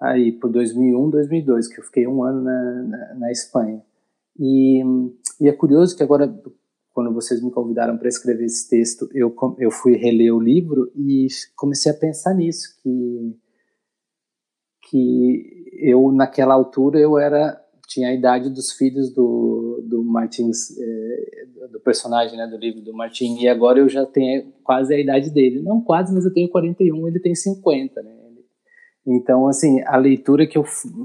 aí 0.00 0.32
por 0.32 0.50
2001, 0.50 1.08
2002, 1.10 1.68
que 1.68 1.80
eu 1.80 1.84
fiquei 1.84 2.06
um 2.06 2.24
ano 2.24 2.42
na, 2.42 2.82
na, 2.82 3.14
na 3.14 3.30
Espanha. 3.30 3.80
E, 4.38 4.82
e 5.40 5.48
é 5.48 5.52
curioso 5.52 5.96
que 5.96 6.02
agora, 6.02 6.32
quando 6.92 7.12
vocês 7.12 7.42
me 7.42 7.50
convidaram 7.50 7.96
para 7.96 8.08
escrever 8.08 8.44
esse 8.44 8.68
texto, 8.68 9.08
eu, 9.12 9.34
eu 9.58 9.70
fui 9.70 9.96
reler 9.96 10.34
o 10.34 10.40
livro 10.40 10.90
e 10.94 11.26
comecei 11.56 11.90
a 11.92 11.96
pensar 11.96 12.34
nisso, 12.34 12.76
que, 12.82 13.36
que 14.90 15.70
eu, 15.80 16.10
naquela 16.12 16.54
altura, 16.54 16.98
eu 16.98 17.18
era 17.18 17.62
tinha 17.86 18.08
a 18.08 18.14
idade 18.14 18.50
dos 18.50 18.72
filhos 18.72 19.12
do, 19.12 19.80
do 19.86 20.02
Martins, 20.02 20.76
é, 20.78 21.46
do 21.70 21.80
personagem 21.80 22.36
né, 22.36 22.46
do 22.46 22.56
livro 22.56 22.80
do 22.80 22.92
Martin, 22.92 23.38
e 23.40 23.48
agora 23.48 23.78
eu 23.78 23.88
já 23.88 24.04
tenho 24.04 24.52
quase 24.64 24.92
a 24.92 24.98
idade 24.98 25.30
dele. 25.30 25.62
Não 25.62 25.80
quase, 25.80 26.12
mas 26.12 26.24
eu 26.24 26.32
tenho 26.32 26.48
41, 26.50 27.08
ele 27.08 27.20
tem 27.20 27.34
50, 27.34 28.02
né? 28.02 28.15
Então, 29.06 29.46
assim, 29.46 29.80
a 29.86 29.96
leitura 29.96 30.48
que, 30.48 30.58
eu, 30.58 30.64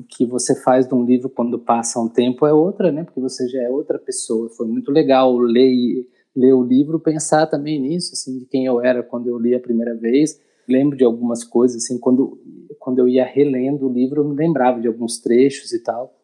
que 0.10 0.26
você 0.26 0.60
faz 0.60 0.88
de 0.88 0.96
um 0.96 1.06
livro 1.06 1.30
quando 1.30 1.60
passa 1.60 2.00
um 2.00 2.10
tempo 2.10 2.48
é 2.48 2.54
outra, 2.54 2.92
né? 2.92 3.04
Porque 3.04 3.20
você 3.20 3.48
já 3.48 3.62
é 3.62 3.70
outra 3.70 4.00
pessoa. 4.00 4.50
Foi 4.50 4.66
muito 4.66 4.92
legal 4.92 5.38
ler, 5.38 6.08
ler 6.36 6.54
o 6.54 6.64
livro, 6.64 7.00
pensar 7.00 7.46
também 7.46 7.80
nisso, 7.80 8.14
assim, 8.14 8.40
de 8.40 8.46
quem 8.46 8.66
eu 8.66 8.82
era 8.82 9.04
quando 9.04 9.28
eu 9.28 9.38
li 9.38 9.54
a 9.54 9.60
primeira 9.60 9.96
vez. 9.96 10.42
Lembro 10.68 10.98
de 10.98 11.04
algumas 11.04 11.44
coisas, 11.44 11.84
assim, 11.84 12.00
quando, 12.00 12.42
quando 12.80 12.98
eu 12.98 13.08
ia 13.08 13.24
relendo 13.24 13.88
o 13.88 13.94
livro, 13.94 14.22
eu 14.22 14.28
me 14.28 14.36
lembrava 14.36 14.82
de 14.82 14.88
alguns 14.88 15.20
trechos 15.20 15.72
e 15.72 15.84
tal. 15.84 16.18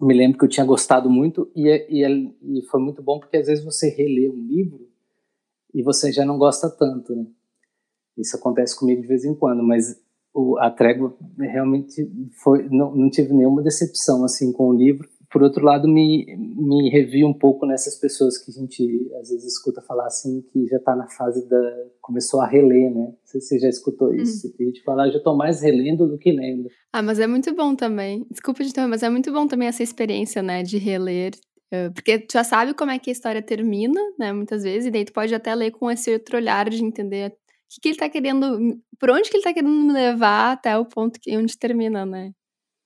Me 0.00 0.14
lembro 0.14 0.36
que 0.36 0.44
eu 0.44 0.48
tinha 0.48 0.66
gostado 0.66 1.08
muito 1.08 1.48
e, 1.54 1.68
e, 1.88 2.04
e 2.58 2.62
foi 2.62 2.80
muito 2.80 3.00
bom 3.00 3.20
porque 3.20 3.36
às 3.36 3.46
vezes 3.46 3.64
você 3.64 3.88
relê 3.88 4.28
um 4.28 4.44
livro 4.44 4.88
e 5.72 5.82
você 5.84 6.10
já 6.10 6.24
não 6.24 6.36
gosta 6.36 6.68
tanto, 6.68 7.14
né? 7.14 7.26
Isso 8.18 8.36
acontece 8.36 8.76
comigo 8.76 9.00
de 9.00 9.06
vez 9.06 9.24
em 9.24 9.34
quando, 9.34 9.62
mas 9.62 10.01
o, 10.34 10.58
a 10.58 10.70
trégua 10.70 11.14
realmente 11.38 12.10
foi 12.42 12.68
não, 12.68 12.94
não 12.94 13.10
tive 13.10 13.32
nenhuma 13.32 13.62
decepção 13.62 14.24
assim 14.24 14.52
com 14.52 14.68
o 14.68 14.74
livro 14.74 15.08
por 15.30 15.42
outro 15.42 15.64
lado 15.64 15.88
me 15.88 16.26
me 16.36 16.90
revi 16.90 17.24
um 17.24 17.32
pouco 17.32 17.66
nessas 17.66 17.98
pessoas 17.98 18.38
que 18.38 18.50
a 18.50 18.54
gente 18.54 19.10
às 19.20 19.28
vezes 19.30 19.44
escuta 19.44 19.82
falar 19.82 20.06
assim 20.06 20.42
que 20.52 20.66
já 20.66 20.76
está 20.76 20.96
na 20.96 21.08
fase 21.08 21.48
da 21.48 21.60
começou 22.00 22.40
a 22.40 22.46
reler 22.46 22.94
né 22.94 23.12
se 23.24 23.40
você 23.40 23.58
já 23.58 23.68
escutou 23.68 24.08
uhum. 24.08 24.14
isso 24.14 24.48
hum. 24.48 24.52
a 24.60 24.62
gente 24.64 24.82
falar 24.82 25.10
já 25.10 25.18
estou 25.18 25.36
mais 25.36 25.60
relendo 25.60 26.06
do 26.06 26.18
que 26.18 26.32
lendo 26.32 26.68
ah 26.92 27.02
mas 27.02 27.18
é 27.18 27.26
muito 27.26 27.54
bom 27.54 27.74
também 27.74 28.26
desculpa 28.30 28.64
de 28.64 28.72
ter 28.72 28.86
mas 28.86 29.02
é 29.02 29.10
muito 29.10 29.32
bom 29.32 29.46
também 29.46 29.68
essa 29.68 29.82
experiência 29.82 30.42
né 30.42 30.62
de 30.62 30.78
reler 30.78 31.32
porque 31.94 32.18
tu 32.18 32.34
já 32.34 32.44
sabe 32.44 32.74
como 32.74 32.90
é 32.90 32.98
que 32.98 33.08
a 33.08 33.12
história 33.12 33.40
termina, 33.40 33.98
né, 34.18 34.30
muitas 34.30 34.62
vezes, 34.62 34.86
e 34.86 34.90
daí 34.90 35.06
tu 35.06 35.12
pode 35.12 35.34
até 35.34 35.54
ler 35.54 35.70
com 35.70 35.90
esse 35.90 36.12
outro 36.12 36.36
olhar 36.36 36.68
de 36.68 36.84
entender 36.84 37.34
que, 37.72 37.80
que 37.80 37.88
ele 37.88 37.96
tá 37.96 38.08
querendo. 38.08 38.78
Por 38.98 39.10
onde 39.10 39.30
que 39.30 39.36
ele 39.36 39.44
tá 39.44 39.52
querendo 39.52 39.72
me 39.72 39.92
levar 39.92 40.52
até 40.52 40.76
o 40.76 40.84
ponto 40.84 41.18
que, 41.20 41.36
onde 41.36 41.56
termina, 41.58 42.04
né? 42.04 42.32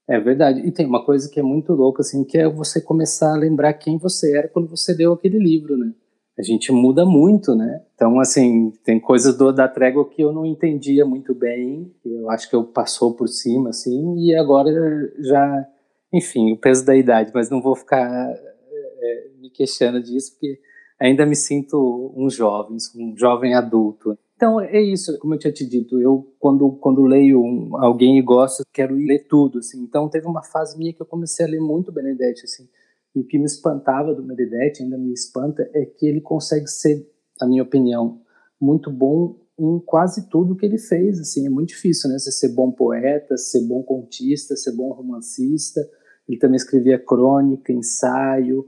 É 0.08 0.20
verdade. 0.20 0.60
E 0.60 0.70
tem 0.70 0.86
uma 0.86 1.04
coisa 1.04 1.28
que 1.28 1.40
é 1.40 1.42
muito 1.42 1.72
louca, 1.72 2.00
assim, 2.00 2.24
que 2.24 2.38
é 2.38 2.48
você 2.48 2.80
começar 2.80 3.34
a 3.34 3.38
lembrar 3.38 3.72
quem 3.74 3.98
você 3.98 4.36
era 4.36 4.48
quando 4.48 4.68
você 4.68 4.94
deu 4.94 5.12
aquele 5.12 5.38
livro, 5.38 5.76
né? 5.76 5.92
A 6.38 6.42
gente 6.42 6.70
muda 6.70 7.04
muito, 7.04 7.54
né? 7.54 7.82
Então, 7.94 8.20
assim, 8.20 8.70
tem 8.84 9.00
coisas 9.00 9.36
do, 9.36 9.50
da 9.50 9.66
trégua 9.66 10.08
que 10.08 10.22
eu 10.22 10.32
não 10.32 10.44
entendia 10.44 11.04
muito 11.04 11.34
bem. 11.34 11.92
Eu 12.04 12.30
acho 12.30 12.48
que 12.48 12.54
eu 12.54 12.62
passou 12.62 13.14
por 13.14 13.26
cima, 13.26 13.70
assim, 13.70 14.16
e 14.18 14.34
agora 14.34 14.70
já, 15.18 15.66
enfim, 16.12 16.52
o 16.52 16.58
peso 16.58 16.84
da 16.84 16.94
idade. 16.94 17.32
Mas 17.34 17.50
não 17.50 17.60
vou 17.60 17.74
ficar 17.74 18.06
é, 18.06 19.28
me 19.40 19.50
queixando 19.50 20.00
disso, 20.00 20.32
porque 20.32 20.60
ainda 21.00 21.26
me 21.26 21.34
sinto 21.34 22.12
um 22.14 22.28
jovem, 22.28 22.76
um 22.96 23.16
jovem 23.16 23.54
adulto. 23.54 24.16
Então 24.36 24.60
é 24.60 24.80
isso, 24.80 25.18
como 25.18 25.34
eu 25.34 25.38
tinha 25.38 25.52
te 25.52 25.66
dito, 25.66 25.98
eu 25.98 26.30
quando 26.38 26.72
quando 26.72 27.02
leio 27.02 27.42
um, 27.42 27.74
alguém 27.82 28.18
e 28.18 28.22
gosto, 28.22 28.62
quero 28.72 28.94
ler 28.94 29.26
tudo, 29.26 29.58
assim. 29.58 29.82
Então 29.82 30.08
teve 30.10 30.26
uma 30.26 30.42
fase 30.42 30.76
minha 30.78 30.92
que 30.92 31.00
eu 31.00 31.06
comecei 31.06 31.46
a 31.46 31.48
ler 31.48 31.60
muito 31.60 31.90
Benedetti, 31.90 32.44
assim. 32.44 32.68
E 33.14 33.20
o 33.20 33.26
que 33.26 33.38
me 33.38 33.46
espantava 33.46 34.14
do 34.14 34.22
Benedetti, 34.22 34.82
ainda 34.82 34.98
me 34.98 35.10
espanta, 35.12 35.68
é 35.74 35.86
que 35.86 36.06
ele 36.06 36.20
consegue 36.20 36.68
ser, 36.68 37.10
na 37.40 37.46
minha 37.46 37.62
opinião, 37.62 38.20
muito 38.60 38.90
bom 38.90 39.40
em 39.58 39.80
quase 39.80 40.28
tudo 40.28 40.54
que 40.54 40.66
ele 40.66 40.76
fez, 40.76 41.18
assim. 41.18 41.46
É 41.46 41.50
muito 41.50 41.70
difícil, 41.70 42.10
né? 42.10 42.18
Você 42.18 42.30
ser 42.30 42.50
bom 42.50 42.70
poeta, 42.70 43.38
ser 43.38 43.66
bom 43.66 43.82
contista, 43.82 44.54
ser 44.54 44.72
bom 44.72 44.92
romancista. 44.92 45.80
Ele 46.28 46.38
também 46.38 46.56
escrevia 46.56 46.98
crônica, 46.98 47.72
ensaio. 47.72 48.66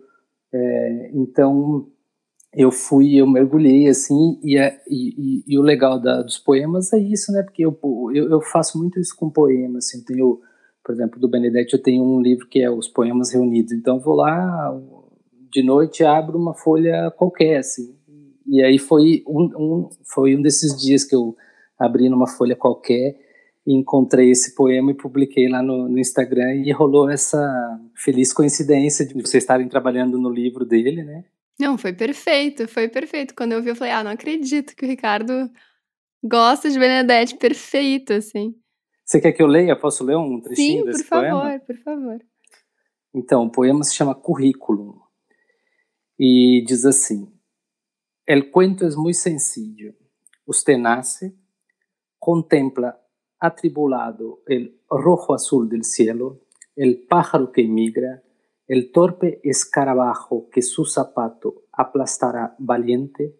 É, 0.51 1.11
então 1.13 1.91
eu 2.59 2.73
fui, 2.73 3.15
eu 3.15 3.27
mergulhei 3.27 3.87
assim, 3.87 4.37
e, 4.43 4.59
é, 4.59 4.81
e, 4.89 5.15
e, 5.17 5.45
e 5.47 5.59
o 5.59 5.63
legal 5.63 6.01
da, 6.01 6.23
dos 6.23 6.39
poemas 6.39 6.93
é 6.93 6.99
isso, 6.99 7.31
né? 7.31 7.45
Porque 7.45 7.65
eu, 7.65 7.79
eu, 8.13 8.29
eu, 8.33 8.41
faço 8.41 8.77
muito 8.77 8.99
isso 8.99 9.15
com 9.17 9.31
poemas, 9.31 9.87
assim, 9.87 10.05
tenho, 10.05 10.41
por 10.85 10.93
exemplo, 10.93 11.21
do 11.21 11.29
Benedetti 11.31 11.75
eu 11.75 11.83
tenho 11.83 12.03
um 12.03 12.21
livro 12.21 12.49
que 12.49 12.61
é 12.61 12.69
Os 12.69 12.89
Poemas 12.89 13.33
Reunidos, 13.33 13.73
então 13.73 13.97
eu 13.97 14.03
vou 14.03 14.17
lá, 14.17 14.77
de 15.53 15.63
noite 15.63 16.03
abro 16.05 16.37
uma 16.37 16.53
folha 16.53 17.13
qualquer, 17.17 17.59
assim, 17.59 17.95
e 18.45 18.61
aí 18.61 18.77
foi 18.77 19.23
um, 19.25 19.45
um, 19.57 19.89
foi 20.05 20.35
um 20.35 20.43
desses 20.43 20.77
dias 20.77 21.05
que 21.05 21.15
eu 21.15 21.37
abri 21.79 22.09
numa 22.09 22.27
folha 22.27 22.57
qualquer 22.57 23.17
e 23.65 23.73
encontrei 23.73 24.33
esse 24.33 24.57
poema 24.57 24.91
e 24.91 24.97
publiquei 24.97 25.49
lá 25.49 25.63
no, 25.63 25.89
no 25.89 25.99
Instagram 25.99 26.55
e 26.57 26.73
rolou 26.73 27.09
essa 27.09 27.39
feliz 27.95 28.33
coincidência 28.33 29.07
de 29.07 29.15
vocês 29.15 29.45
estarem 29.45 29.69
trabalhando 29.69 30.19
no 30.19 30.29
livro 30.29 30.65
dele, 30.65 31.05
né? 31.05 31.25
Não, 31.61 31.77
foi 31.77 31.93
perfeito, 31.93 32.69
foi 32.69 32.89
perfeito. 32.89 33.35
Quando 33.35 33.53
eu 33.53 33.63
vi, 33.63 33.71
eu 33.71 33.77
falei: 33.77 33.93
"Ah, 33.93 34.05
não 34.05 34.13
acredito 34.13 34.77
que 34.77 34.85
o 34.85 34.89
Ricardo 34.89 35.51
gosta 36.23 36.71
de 36.71 36.79
Benedetti", 36.79 37.37
perfeito, 37.37 38.13
assim. 38.13 38.55
Você 39.05 39.21
quer 39.21 39.33
que 39.33 39.43
eu 39.43 39.47
leia? 39.47 39.75
Posso 39.75 40.05
ler 40.05 40.17
um 40.17 40.41
trechinho 40.41 40.81
Sim, 40.81 40.85
desse 40.85 41.03
por 41.03 41.09
favor, 41.09 41.43
poema? 41.43 41.61
por 41.61 41.77
favor. 41.79 42.19
Então, 43.15 43.45
o 43.45 43.51
poema 43.51 43.83
se 43.83 43.95
chama 43.95 44.15
Currículum 44.15 45.01
e 46.19 46.63
diz 46.67 46.85
assim: 46.85 47.33
El 48.27 48.51
cuento 48.51 48.87
es 48.87 48.95
muy 48.97 49.15
sencillo. 49.15 49.95
Usted 50.47 50.77
nace, 50.79 51.35
contempla 52.19 53.01
atribulado 53.41 54.43
el 54.47 54.81
rojo 54.91 55.35
azul 55.35 55.69
del 55.69 55.85
cielo, 55.85 56.41
el 56.77 57.07
pájaro 57.07 57.51
que 57.51 57.63
emigra, 57.63 58.23
el 58.69 58.93
torpe 58.93 59.41
escarabajo 59.43 60.49
que 60.53 60.61
su 60.61 60.85
zapato 60.85 61.65
aplastará 61.73 62.55
valiente. 62.59 63.35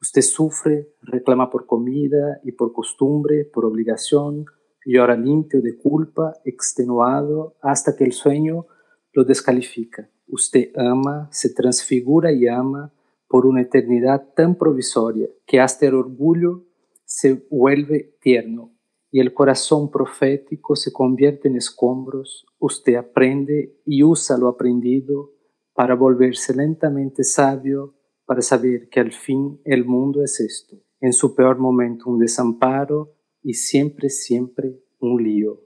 Usted 0.00 0.22
sufre, 0.22 0.94
reclama 1.02 1.48
por 1.48 1.66
comida 1.66 2.40
y 2.42 2.52
por 2.52 2.72
costumbre, 2.72 3.44
por 3.44 3.64
obligación, 3.64 4.44
llora 4.84 5.16
limpio 5.16 5.62
de 5.62 5.76
culpa, 5.76 6.34
extenuado, 6.44 7.56
hasta 7.62 7.94
que 7.94 8.02
el 8.02 8.12
sueño 8.12 8.66
lo 9.12 9.22
descalifica. 9.22 10.10
Usted 10.26 10.72
ama, 10.76 11.28
se 11.30 11.54
transfigura 11.54 12.32
y 12.32 12.48
ama 12.48 12.92
por 13.28 13.46
una 13.46 13.62
eternidad 13.62 14.32
tan 14.34 14.56
provisoria 14.56 15.28
que 15.46 15.60
hasta 15.60 15.86
el 15.86 15.94
orgullo 15.94 16.64
se 17.04 17.46
vuelve 17.48 18.16
tierno 18.20 18.71
y 19.12 19.20
el 19.20 19.34
corazón 19.34 19.90
profético 19.90 20.74
se 20.74 20.90
convierte 20.90 21.46
en 21.46 21.56
escombros. 21.56 22.46
Usted 22.58 22.94
aprende 22.94 23.78
y 23.84 24.02
usa 24.02 24.38
lo 24.38 24.48
aprendido 24.48 25.34
para 25.74 25.94
volverse 25.94 26.54
lentamente 26.54 27.22
sabio, 27.22 27.94
para 28.24 28.40
saber 28.40 28.88
que 28.88 29.00
al 29.00 29.12
fin 29.12 29.60
el 29.64 29.84
mundo 29.84 30.24
es 30.24 30.40
esto. 30.40 30.78
En 30.98 31.12
su 31.12 31.34
peor 31.34 31.58
momento 31.58 32.08
un 32.08 32.18
desamparo 32.18 33.14
y 33.42 33.52
siempre, 33.52 34.08
siempre 34.08 34.82
un 34.98 35.22
lío. 35.22 35.60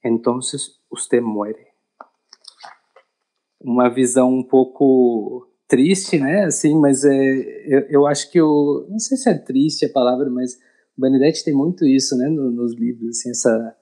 Entonces 0.00 0.80
usted 0.88 1.20
muere. 1.20 1.74
Uma 3.58 3.88
visão 3.88 4.32
um 4.32 4.44
pouco 4.44 5.48
triste, 5.66 6.20
né? 6.20 6.44
Assim, 6.44 6.78
mas 6.78 7.04
é, 7.04 7.64
eu, 7.66 7.80
eu 7.88 8.06
acho 8.06 8.30
que 8.30 8.40
o. 8.40 8.86
Não 8.88 9.00
sei 9.00 9.16
se 9.16 9.28
é 9.28 9.36
triste 9.36 9.86
a 9.86 9.92
palavra, 9.92 10.30
mas 10.30 10.56
Benedetti 10.96 11.44
tem 11.44 11.54
muito 11.54 11.84
isso, 11.84 12.16
né? 12.16 12.28
Nos, 12.28 12.74
livros, 12.74 13.18
assim, 13.18 13.30
essa, 13.30 13.76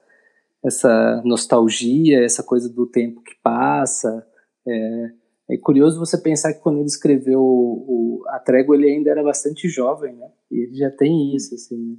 essa 0.63 1.21
nostalgia, 1.25 2.23
essa 2.23 2.43
coisa 2.43 2.69
do 2.69 2.85
tempo 2.85 3.21
que 3.21 3.35
passa. 3.41 4.25
É, 4.67 5.11
é 5.51 5.57
curioso 5.57 5.99
você 5.99 6.17
pensar 6.17 6.53
que 6.53 6.61
quando 6.61 6.77
ele 6.77 6.87
escreveu 6.87 7.39
o, 7.39 8.21
o, 8.21 8.23
a 8.29 8.39
Trégua, 8.39 8.75
ele 8.75 8.91
ainda 8.91 9.11
era 9.11 9.23
bastante 9.23 9.69
jovem, 9.69 10.15
né? 10.15 10.27
E 10.51 10.63
ele 10.63 10.75
já 10.75 10.91
tem 10.91 11.35
isso, 11.35 11.55
assim. 11.55 11.77
Né? 11.77 11.97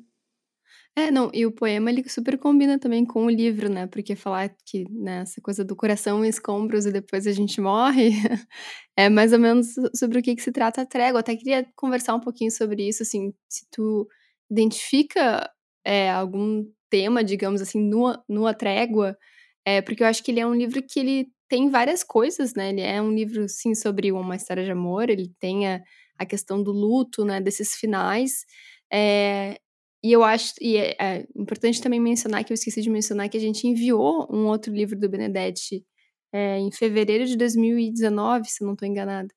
É, 0.99 1.11
não, 1.11 1.31
e 1.35 1.45
o 1.45 1.53
poema 1.53 1.91
ele 1.91 2.09
super 2.09 2.39
combina 2.39 2.79
também 2.79 3.05
com 3.05 3.27
o 3.27 3.31
livro, 3.31 3.69
né? 3.69 3.87
Porque 3.87 4.17
falar 4.17 4.49
que, 4.65 4.91
né, 4.91 5.21
essa 5.21 5.43
coisa 5.43 5.63
do 5.63 5.77
coração 5.77 6.25
escombros 6.25 6.87
e 6.87 6.93
depois 6.93 7.27
a 7.27 7.33
gente 7.33 7.61
morre, 7.61 8.13
é 8.97 9.11
mais 9.11 9.31
ou 9.35 9.39
menos 9.39 9.75
sobre 9.95 10.19
o 10.19 10.23
que, 10.23 10.35
que 10.35 10.43
se 10.43 10.51
trata 10.51 10.81
a 10.81 10.87
trégua. 10.87 11.21
Até 11.21 11.37
queria 11.37 11.67
conversar 11.77 12.15
um 12.15 12.21
pouquinho 12.21 12.51
sobre 12.51 12.89
isso, 12.89 13.03
assim, 13.03 13.35
se 13.47 13.67
tu 13.71 14.09
identifica 14.51 15.51
é, 15.85 16.11
algum 16.11 16.65
tema, 16.91 17.25
digamos 17.25 17.61
assim, 17.61 17.81
no, 17.81 18.17
no 18.29 18.47
A 18.47 18.55
Trégua, 18.55 19.17
é, 19.65 19.83
porque 19.83 20.03
eu 20.03 20.07
acho 20.07 20.23
que 20.23 20.31
ele 20.31 20.41
é 20.41 20.47
um 20.47 20.55
livro 20.55 20.83
que 20.83 21.01
ele 21.01 21.29
tem 21.49 21.71
várias 21.71 22.03
coisas, 22.05 22.55
né? 22.55 22.71
Ele 22.71 22.81
é 22.81 23.01
um 23.01 23.13
livro, 23.13 23.49
sim, 23.49 23.75
sobre 23.75 24.13
uma 24.13 24.37
história 24.37 24.65
de 24.65 24.71
amor, 24.71 25.11
ele 25.11 25.33
tem 25.41 25.67
a, 25.69 25.81
a 26.19 26.27
questão 26.27 26.63
do 26.63 26.73
luto, 26.73 27.25
né, 27.25 27.41
desses 27.41 27.75
finais, 27.77 28.45
é, 28.93 29.59
e 30.03 30.13
eu 30.13 30.23
acho, 30.23 30.55
e 30.61 30.77
é, 30.77 30.97
é, 31.01 31.27
importante 31.35 31.81
também 31.83 32.01
mencionar, 32.01 32.45
que 32.45 32.53
eu 32.53 32.55
esqueci 32.55 32.81
de 32.81 32.91
mencionar, 32.91 33.29
que 33.29 33.37
a 33.37 33.41
gente 33.41 33.67
enviou 33.67 34.29
um 34.31 34.47
outro 34.47 34.73
livro 34.73 34.99
do 34.99 35.09
Benedetti 35.09 35.85
é, 36.33 36.59
em 36.59 36.71
fevereiro 36.71 37.27
de 37.27 37.37
2019, 37.37 38.49
se 38.49 38.65
não 38.65 38.75
estou 38.75 38.87
enganada, 38.89 39.29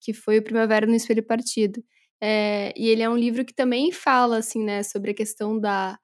que 0.00 0.14
foi 0.14 0.38
o 0.38 0.42
Primavera 0.42 0.86
no 0.86 0.94
Espelho 0.94 1.22
Partido. 1.22 1.82
É, 2.26 2.72
e 2.74 2.88
ele 2.88 3.02
é 3.02 3.10
um 3.10 3.16
livro 3.18 3.44
que 3.44 3.52
também 3.54 3.92
fala, 3.92 4.38
assim, 4.38 4.64
né, 4.64 4.82
sobre 4.82 5.10
a 5.10 5.14
questão 5.14 5.60
da, 5.60 5.98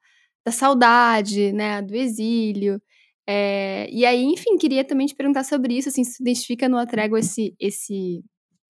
da 0.45 0.51
saudade, 0.51 1.51
né, 1.51 1.81
do 1.81 1.95
exílio. 1.95 2.79
É, 3.27 3.89
e 3.91 4.05
aí, 4.05 4.23
enfim, 4.25 4.55
queria 4.57 4.83
também 4.85 5.07
te 5.07 5.15
perguntar 5.15 5.43
sobre 5.43 5.75
isso, 5.75 5.89
assim, 5.89 6.03
se 6.03 6.21
identifica 6.21 6.69
no 6.69 6.77
Atrego 6.77 7.17
esse, 7.17 7.55
esse, 7.59 8.23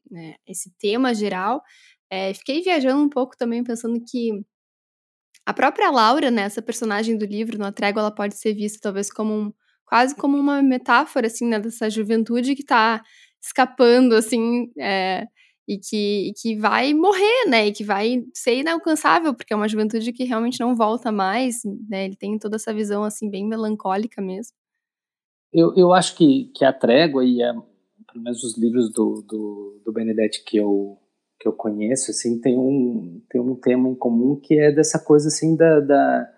né, 0.09 0.35
esse 0.47 0.71
tema 0.79 1.13
geral. 1.13 1.61
É, 2.09 2.33
fiquei 2.33 2.61
viajando 2.61 3.03
um 3.03 3.09
pouco 3.09 3.35
também, 3.37 3.63
pensando 3.65 3.99
que 4.09 4.31
a 5.45 5.53
própria 5.53 5.89
Laura, 5.91 6.31
né, 6.31 6.43
essa 6.43 6.61
personagem 6.61 7.17
do 7.17 7.25
livro, 7.25 7.57
no 7.57 7.71
Trégua, 7.71 8.01
ela 8.01 8.15
pode 8.15 8.35
ser 8.37 8.53
vista 8.53 8.79
talvez 8.81 9.11
como 9.11 9.33
um, 9.33 9.53
quase 9.85 10.15
como 10.15 10.37
uma 10.37 10.61
metáfora, 10.61 11.27
assim, 11.27 11.47
né, 11.47 11.59
dessa 11.59 11.89
juventude 11.89 12.55
que 12.55 12.63
tá 12.63 13.01
escapando, 13.41 14.15
assim, 14.15 14.71
é, 14.79 15.25
e, 15.73 15.79
que, 15.79 16.29
e 16.29 16.33
que 16.33 16.55
vai 16.57 16.93
morrer, 16.93 17.49
né, 17.49 17.67
e 17.67 17.71
que 17.71 17.83
vai 17.83 18.25
ser 18.33 18.59
inalcançável, 18.59 19.33
porque 19.33 19.53
é 19.53 19.55
uma 19.55 19.67
juventude 19.67 20.11
que 20.11 20.23
realmente 20.23 20.59
não 20.59 20.75
volta 20.75 21.11
mais, 21.11 21.61
né, 21.89 22.05
ele 22.05 22.15
tem 22.15 22.37
toda 22.37 22.57
essa 22.57 22.73
visão, 22.73 23.03
assim, 23.03 23.29
bem 23.29 23.47
melancólica 23.47 24.21
mesmo. 24.21 24.53
Eu, 25.53 25.73
eu 25.75 25.93
acho 25.93 26.15
que, 26.15 26.51
que 26.55 26.65
a 26.65 26.73
Trégua 26.73 27.23
e 27.23 27.41
a, 27.41 27.53
pelo 27.53 28.23
menos 28.23 28.43
os 28.43 28.57
livros 28.57 28.91
do, 28.91 29.23
do, 29.27 29.81
do 29.85 29.93
Benedetti 29.93 30.43
que 30.43 30.57
eu 30.57 30.97
que 31.39 31.47
eu 31.47 31.53
conheço, 31.53 32.11
assim, 32.11 32.39
tem 32.39 32.55
um, 32.55 33.19
tem 33.27 33.41
um 33.41 33.55
tema 33.55 33.89
em 33.89 33.95
comum 33.95 34.39
que 34.39 34.59
é 34.59 34.71
dessa 34.71 34.99
coisa, 34.99 35.27
assim, 35.27 35.55
da, 35.55 35.79
da 35.79 36.29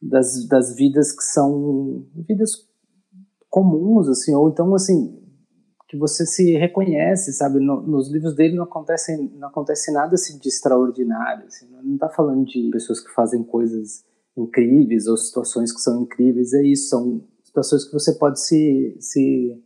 das, 0.00 0.48
das 0.48 0.74
vidas 0.74 1.12
que 1.12 1.22
são 1.24 2.06
vidas 2.26 2.66
comuns, 3.50 4.08
assim, 4.08 4.34
ou 4.34 4.48
então, 4.48 4.74
assim, 4.74 5.27
que 5.88 5.96
você 5.96 6.26
se 6.26 6.52
reconhece, 6.56 7.32
sabe? 7.32 7.58
No, 7.58 7.82
nos 7.82 8.10
livros 8.12 8.34
dele 8.34 8.54
não 8.54 8.64
acontece, 8.64 9.16
não 9.34 9.48
acontece 9.48 9.90
nada 9.90 10.14
assim, 10.14 10.38
de 10.38 10.48
extraordinário. 10.48 11.46
Assim, 11.46 11.66
não 11.82 11.94
está 11.94 12.08
falando 12.08 12.44
de 12.44 12.70
pessoas 12.70 13.00
que 13.00 13.12
fazem 13.12 13.42
coisas 13.42 14.04
incríveis 14.36 15.06
ou 15.06 15.16
situações 15.16 15.72
que 15.72 15.80
são 15.80 16.02
incríveis. 16.02 16.52
É 16.52 16.62
isso, 16.62 16.90
são 16.90 17.24
situações 17.42 17.84
que 17.84 17.92
você 17.92 18.12
pode 18.12 18.40
se, 18.40 18.96
se, 19.00 19.60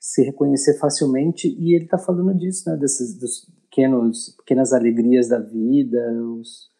se 0.00 0.22
reconhecer 0.22 0.78
facilmente. 0.78 1.54
E 1.58 1.74
ele 1.74 1.84
está 1.84 1.98
falando 1.98 2.34
disso, 2.34 2.68
né? 2.68 2.76
Desses, 2.76 3.18
dos, 3.18 3.46
pequenos, 3.78 4.34
pequenas 4.38 4.72
alegrias 4.72 5.28
da 5.28 5.38
vida, 5.38 6.00
os, 6.22 6.70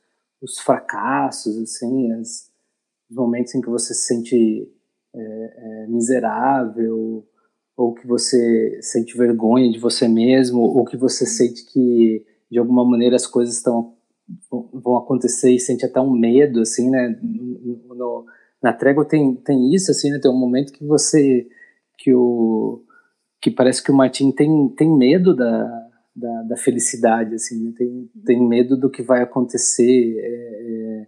os 0.43 0.59
fracassos, 0.59 1.57
assim, 1.59 2.13
as, 2.13 2.51
os 3.09 3.17
momentos 3.17 3.55
em 3.55 3.61
que 3.61 3.69
você 3.69 3.95
se 3.95 4.07
sente 4.07 4.73
é, 5.15 5.21
é, 5.21 5.87
miserável, 5.87 7.27
ou 7.79 7.95
que 7.95 8.05
você 8.09 8.81
sente 8.83 9.17
vergonha 9.17 9.71
de 9.71 9.79
você 9.79 10.09
mesmo, 10.09 10.61
ou 10.63 10.85
que 10.85 10.97
você 10.97 11.25
sente 11.25 11.65
que 11.65 12.27
de 12.51 12.59
alguma 12.59 12.85
maneira 12.85 13.15
as 13.15 13.25
coisas 13.25 13.55
estão 13.55 13.95
vão 14.51 14.99
acontecer 14.99 15.53
e 15.53 15.61
sente 15.61 15.87
até 15.87 16.01
um 16.01 16.11
medo, 16.11 16.61
assim, 16.61 16.91
né? 16.91 17.17
No, 17.23 18.27
na 18.61 18.73
trégua 18.73 19.05
tem, 19.05 19.37
tem 19.37 19.73
isso, 19.73 19.93
assim, 19.93 20.11
né? 20.11 20.19
Tem 20.19 20.29
um 20.29 20.37
momento 20.37 20.73
que 20.73 20.85
você 20.85 21.47
que 21.97 22.13
o 22.13 22.83
que 23.41 23.49
parece 23.49 23.81
que 23.81 23.93
o 23.93 23.95
Martin 23.95 24.33
tem, 24.33 24.69
tem 24.71 24.91
medo 24.91 25.35
da, 25.35 25.89
da, 26.17 26.43
da 26.43 26.57
felicidade, 26.57 27.37
assim, 27.37 27.63
né? 27.63 27.73
tem, 27.77 28.11
tem 28.27 28.49
medo 28.49 28.77
do 28.77 28.91
que 28.91 29.03
vai 29.03 29.23
acontecer. 29.23 30.19
É, 30.19 31.03
é, 31.03 31.07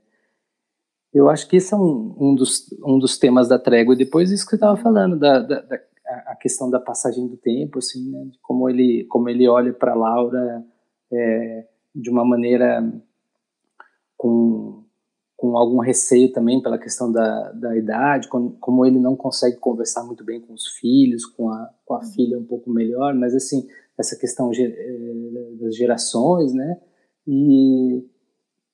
eu 1.12 1.28
acho 1.28 1.48
que 1.48 1.56
esse 1.56 1.74
é 1.74 1.76
um, 1.76 2.14
um, 2.16 2.34
dos, 2.36 2.66
um 2.86 2.96
dos 2.96 3.18
temas 3.18 3.48
da 3.48 3.58
trégua. 3.58 3.94
E 3.94 3.98
depois 3.98 4.30
isso 4.30 4.46
que 4.46 4.54
eu 4.54 4.58
estava 4.58 4.76
falando, 4.76 5.18
da, 5.18 5.40
da, 5.40 5.60
da, 5.62 5.80
a 6.26 6.36
questão 6.36 6.70
da 6.70 6.80
passagem 6.80 7.26
do 7.26 7.36
tempo, 7.36 7.78
assim, 7.78 8.10
né? 8.10 8.30
Como 8.42 8.68
ele, 8.68 9.04
como 9.04 9.28
ele 9.28 9.48
olha 9.48 9.72
para 9.72 9.94
Laura 9.94 10.64
é, 11.12 11.66
de 11.94 12.10
uma 12.10 12.24
maneira 12.24 12.82
com, 14.16 14.84
com 15.36 15.56
algum 15.56 15.78
receio 15.78 16.30
também 16.32 16.60
pela 16.62 16.78
questão 16.78 17.10
da, 17.10 17.52
da 17.52 17.76
idade, 17.76 18.28
como, 18.28 18.52
como 18.60 18.84
ele 18.84 18.98
não 18.98 19.16
consegue 19.16 19.56
conversar 19.56 20.04
muito 20.04 20.24
bem 20.24 20.40
com 20.40 20.52
os 20.52 20.66
filhos, 20.78 21.24
com 21.24 21.48
a, 21.50 21.70
com 21.84 21.94
a 21.94 22.02
filha 22.02 22.38
um 22.38 22.44
pouco 22.44 22.70
melhor, 22.70 23.14
mas 23.14 23.34
assim, 23.34 23.66
essa 23.98 24.16
questão 24.16 24.50
eh, 24.52 25.56
das 25.60 25.76
gerações, 25.76 26.52
né? 26.52 26.78
E, 27.26 28.04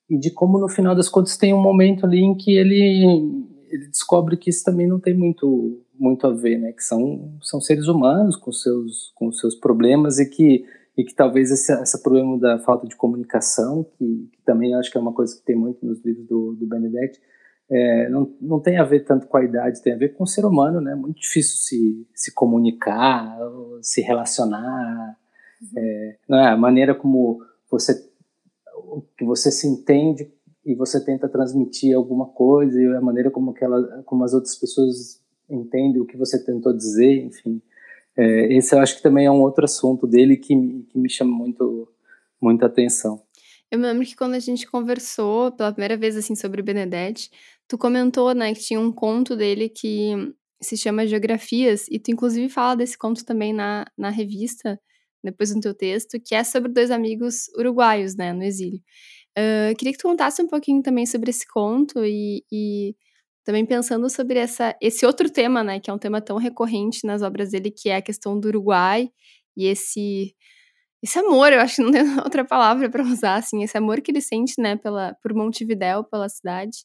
e 0.09 0.17
de 0.17 0.31
como 0.31 0.59
no 0.59 0.67
final 0.67 0.95
das 0.95 1.09
contas 1.09 1.37
tem 1.37 1.53
um 1.53 1.61
momento 1.61 2.05
ali 2.05 2.19
em 2.19 2.35
que 2.35 2.57
ele, 2.57 3.45
ele 3.69 3.87
descobre 3.87 4.37
que 4.37 4.49
isso 4.49 4.63
também 4.63 4.87
não 4.87 4.99
tem 4.99 5.15
muito 5.15 5.81
muito 5.99 6.25
a 6.27 6.33
ver, 6.33 6.57
né? 6.57 6.71
Que 6.71 6.83
são 6.83 7.37
são 7.41 7.59
seres 7.59 7.87
humanos 7.87 8.35
com 8.35 8.51
seus 8.51 9.11
com 9.15 9.31
seus 9.31 9.55
problemas 9.55 10.19
e 10.19 10.29
que 10.29 10.65
e 10.97 11.03
que 11.03 11.13
talvez 11.13 11.51
esse, 11.51 11.71
esse 11.79 12.01
problema 12.01 12.39
da 12.39 12.57
falta 12.57 12.87
de 12.87 12.95
comunicação, 12.95 13.83
que, 13.83 14.29
que, 14.33 14.41
também 14.43 14.73
acho 14.73 14.91
que 14.91 14.97
é 14.97 15.01
uma 15.01 15.13
coisa 15.13 15.37
que 15.37 15.45
tem 15.45 15.55
muito 15.55 15.85
nos 15.85 16.03
livros 16.03 16.25
do, 16.25 16.55
do 16.55 16.65
Benedetti, 16.65 17.21
é, 17.69 18.09
não, 18.09 18.33
não 18.41 18.59
tem 18.59 18.77
a 18.77 18.83
ver 18.83 19.01
tanto 19.01 19.27
com 19.27 19.37
a 19.37 19.43
idade, 19.43 19.81
tem 19.83 19.93
a 19.93 19.97
ver 19.97 20.15
com 20.15 20.23
o 20.23 20.27
ser 20.27 20.43
humano, 20.43 20.81
né? 20.81 20.95
Muito 20.95 21.19
difícil 21.19 21.57
se, 21.57 22.07
se 22.15 22.33
comunicar, 22.33 23.37
se 23.81 24.01
relacionar. 24.01 25.15
Uhum. 25.61 25.67
É, 25.77 26.17
não 26.27 26.39
é 26.39 26.47
a 26.47 26.57
maneira 26.57 26.95
como 26.95 27.43
você 27.69 28.07
que 29.17 29.25
você 29.25 29.51
se 29.51 29.67
entende 29.67 30.31
e 30.65 30.73
você 30.73 31.03
tenta 31.03 31.27
transmitir 31.27 31.95
alguma 31.95 32.25
coisa 32.27 32.81
e 32.81 32.95
a 32.95 33.01
maneira 33.01 33.29
como 33.29 33.51
aquela, 33.51 34.01
como 34.03 34.23
as 34.23 34.33
outras 34.33 34.55
pessoas 34.55 35.21
entendem 35.49 36.01
o 36.01 36.05
que 36.05 36.17
você 36.17 36.43
tentou 36.43 36.75
dizer, 36.75 37.23
enfim. 37.25 37.61
É, 38.17 38.53
esse 38.53 38.73
eu 38.73 38.79
acho 38.79 38.97
que 38.97 39.03
também 39.03 39.25
é 39.25 39.31
um 39.31 39.41
outro 39.41 39.65
assunto 39.65 40.07
dele 40.07 40.37
que, 40.37 40.55
que 40.89 40.97
me 40.97 41.09
chama 41.09 41.31
muito, 41.31 41.87
muita 42.41 42.65
atenção. 42.65 43.21
Eu 43.69 43.77
me 43.77 43.85
lembro 43.85 44.05
que 44.05 44.15
quando 44.15 44.33
a 44.33 44.39
gente 44.39 44.65
conversou 44.65 45.51
pela 45.51 45.71
primeira 45.71 45.97
vez 45.97 46.15
assim 46.15 46.35
sobre 46.35 46.61
o 46.61 46.63
Benedetti, 46.63 47.29
tu 47.67 47.77
comentou, 47.77 48.33
né, 48.33 48.53
que 48.53 48.61
tinha 48.61 48.79
um 48.79 48.91
conto 48.91 49.35
dele 49.35 49.69
que 49.69 50.13
se 50.61 50.77
chama 50.77 51.05
Geografias 51.05 51.85
e 51.89 51.99
tu 51.99 52.09
inclusive 52.11 52.49
fala 52.49 52.75
desse 52.75 52.97
conto 52.97 53.23
também 53.25 53.53
na, 53.53 53.85
na 53.97 54.09
revista, 54.09 54.79
depois 55.23 55.53
no 55.53 55.61
teu 55.61 55.73
texto, 55.73 56.19
que 56.23 56.33
é 56.33 56.43
sobre 56.43 56.71
dois 56.71 56.89
amigos 56.89 57.49
uruguaios, 57.57 58.15
né, 58.15 58.33
no 58.33 58.43
exílio. 58.43 58.79
Uh, 59.37 59.75
queria 59.77 59.91
que 59.93 59.99
tu 59.99 60.07
contasse 60.07 60.41
um 60.41 60.47
pouquinho 60.47 60.81
também 60.81 61.05
sobre 61.05 61.29
esse 61.29 61.45
conto 61.45 62.03
e, 62.03 62.43
e, 62.51 62.95
também 63.47 63.65
pensando 63.65 64.09
sobre 64.09 64.39
essa, 64.39 64.75
esse 64.81 65.05
outro 65.05 65.29
tema, 65.29 65.63
né, 65.63 65.79
que 65.79 65.89
é 65.89 65.93
um 65.93 65.97
tema 65.97 66.19
tão 66.19 66.35
recorrente 66.35 67.07
nas 67.07 67.21
obras 67.21 67.51
dele, 67.51 67.71
que 67.71 67.87
é 67.87 67.95
a 67.95 68.01
questão 68.01 68.37
do 68.37 68.49
Uruguai 68.49 69.09
e 69.55 69.67
esse 69.67 70.35
esse 71.01 71.17
amor, 71.19 71.53
eu 71.53 71.61
acho 71.61 71.77
que 71.77 71.81
não 71.83 71.91
tem 71.91 72.01
outra 72.19 72.43
palavra 72.43 72.89
para 72.89 73.03
usar, 73.03 73.35
assim, 73.35 73.63
esse 73.63 73.77
amor 73.77 74.01
que 74.01 74.11
ele 74.11 74.19
sente, 74.19 74.55
né, 74.59 74.75
pela, 74.75 75.15
por 75.23 75.33
Montevidéu, 75.33 76.03
pela 76.03 76.27
cidade, 76.27 76.79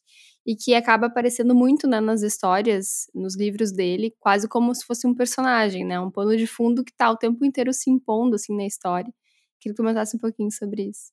e 0.47 0.55
que 0.55 0.73
acaba 0.73 1.07
aparecendo 1.07 1.53
muito, 1.53 1.85
né, 1.85 1.99
nas 1.99 2.21
histórias, 2.21 3.07
nos 3.13 3.35
livros 3.35 3.73
dele, 3.73 4.15
quase 4.17 4.47
como 4.47 4.73
se 4.73 4.85
fosse 4.85 5.05
um 5.05 5.13
personagem, 5.13 5.83
né, 5.83 5.99
um 5.99 6.11
pano 6.11 6.37
de 6.37 6.47
fundo 6.47 6.85
que 6.85 6.95
tá 6.95 7.11
o 7.11 7.17
tempo 7.17 7.43
inteiro 7.43 7.73
se 7.73 7.89
impondo, 7.89 8.35
assim, 8.35 8.55
na 8.55 8.65
história. 8.65 9.11
Queria 9.59 9.73
que 9.75 9.81
comentasse 9.81 10.15
um 10.15 10.19
pouquinho 10.19 10.51
sobre 10.51 10.83
isso. 10.83 11.11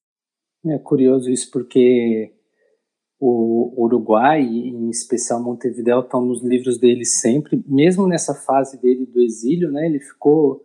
É 0.64 0.78
curioso 0.78 1.28
isso 1.28 1.50
porque 1.50 2.32
o 3.20 3.84
Uruguai, 3.84 4.40
em 4.40 4.88
especial 4.88 5.42
Montevideo, 5.42 6.00
estão 6.00 6.24
nos 6.24 6.42
livros 6.42 6.78
dele 6.78 7.04
sempre, 7.04 7.62
mesmo 7.68 8.06
nessa 8.06 8.34
fase 8.34 8.80
dele 8.80 9.04
do 9.04 9.20
exílio, 9.20 9.70
né? 9.70 9.86
Ele 9.86 10.00
ficou, 10.00 10.64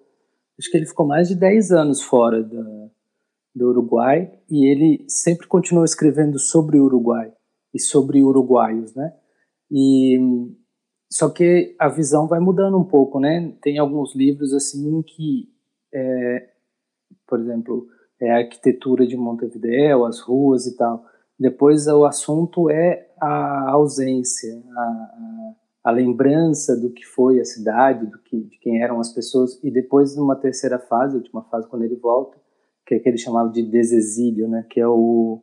acho 0.58 0.72
que 0.72 0.78
ele 0.78 0.86
ficou 0.86 1.06
mais 1.06 1.28
de 1.28 1.36
10 1.36 1.72
anos 1.74 2.02
fora 2.02 2.42
da, 2.42 2.90
do 3.54 3.68
Uruguai 3.68 4.32
e 4.50 4.66
ele 4.66 5.06
sempre 5.10 5.48
continuou 5.48 5.84
escrevendo 5.84 6.40
sobre 6.40 6.80
o 6.80 6.86
Uruguai 6.86 7.34
e 7.74 7.80
sobre 7.80 8.24
uruguaios, 8.24 8.96
né? 8.96 9.14
E 9.70 10.18
só 11.12 11.30
que 11.30 11.76
a 11.78 11.90
visão 11.90 12.26
vai 12.26 12.40
mudando 12.40 12.78
um 12.78 12.86
pouco, 12.86 13.20
né? 13.20 13.54
Tem 13.62 13.78
alguns 13.78 14.16
livros 14.16 14.54
assim 14.54 15.02
que, 15.02 15.50
é, 15.94 16.50
por 17.28 17.40
exemplo, 17.40 17.88
é 18.22 18.32
a 18.32 18.38
arquitetura 18.38 19.06
de 19.06 19.18
Montevideo, 19.18 20.06
as 20.06 20.22
ruas 20.22 20.66
e 20.66 20.78
tal. 20.78 21.06
Depois 21.40 21.86
o 21.88 22.06
assunto 22.06 22.70
é 22.70 23.10
a 23.20 23.72
ausência, 23.72 24.64
a, 24.78 25.54
a, 25.86 25.92
lembrança 25.92 26.80
do 26.80 26.92
que 26.92 27.06
foi 27.06 27.40
a 27.40 27.46
cidade, 27.46 28.06
do 28.06 28.18
que, 28.20 28.44
de 28.44 28.58
quem 28.60 28.82
eram 28.82 29.00
as 29.00 29.12
pessoas. 29.14 29.60
E 29.64 29.70
depois, 29.70 30.16
numa 30.16 30.36
terceira 30.36 30.80
fase, 30.80 31.18
última 31.18 31.44
fase, 31.44 31.68
quando 31.68 31.84
ele 31.84 31.98
volta, 31.98 32.38
que 32.86 32.96
é 32.96 33.00
que 33.00 33.10
ele 33.10 33.18
chamava 33.18 33.50
de 33.50 33.64
desexílio, 33.64 34.48
né? 34.48 34.66
que 34.70 34.80
é 34.80 34.88
o, 34.88 35.42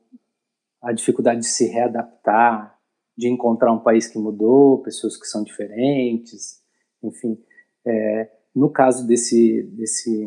a 0.81 0.93
dificuldade 0.93 1.41
de 1.41 1.47
se 1.47 1.67
readaptar, 1.67 2.79
de 3.17 3.29
encontrar 3.29 3.73
um 3.73 3.81
país 3.81 4.07
que 4.07 4.19
mudou, 4.19 4.83
pessoas 4.83 5.17
que 5.17 5.27
são 5.27 5.43
diferentes, 5.43 6.63
enfim. 7.03 7.39
É, 7.85 8.31
no 8.55 8.71
caso 8.71 9.07
desse, 9.07 9.63
desse 9.75 10.27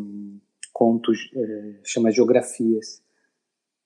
conto 0.74 1.12
é, 1.14 1.80
chama 1.84 2.12
Geografias. 2.12 3.02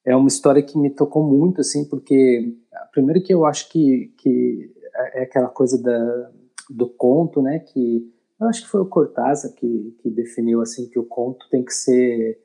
É 0.10 0.16
uma 0.16 0.28
história 0.28 0.64
que 0.64 0.78
me 0.78 0.90
tocou 0.90 1.24
muito, 1.24 1.62
assim, 1.62 1.88
porque 1.88 2.56
primeiro 2.92 3.22
que 3.22 3.34
eu 3.34 3.46
acho 3.46 3.70
que, 3.70 4.14
que 4.18 4.74
é, 4.96 5.20
é 5.20 5.24
aquela 5.24 5.50
coisa 5.50 5.82
da, 5.82 6.32
do 6.70 6.90
conto, 6.90 7.42
né, 7.42 7.60
que 7.60 8.12
eu 8.40 8.48
acho 8.48 8.64
que 8.64 8.70
foi 8.70 8.82
o 8.82 8.86
Cortázar 8.86 9.54
que, 9.54 9.96
que 10.00 10.10
definiu 10.10 10.62
assim 10.62 10.90
que 10.90 10.98
o 10.98 11.06
conto 11.06 11.48
tem 11.52 11.64
que 11.64 11.74
ser 11.74 12.40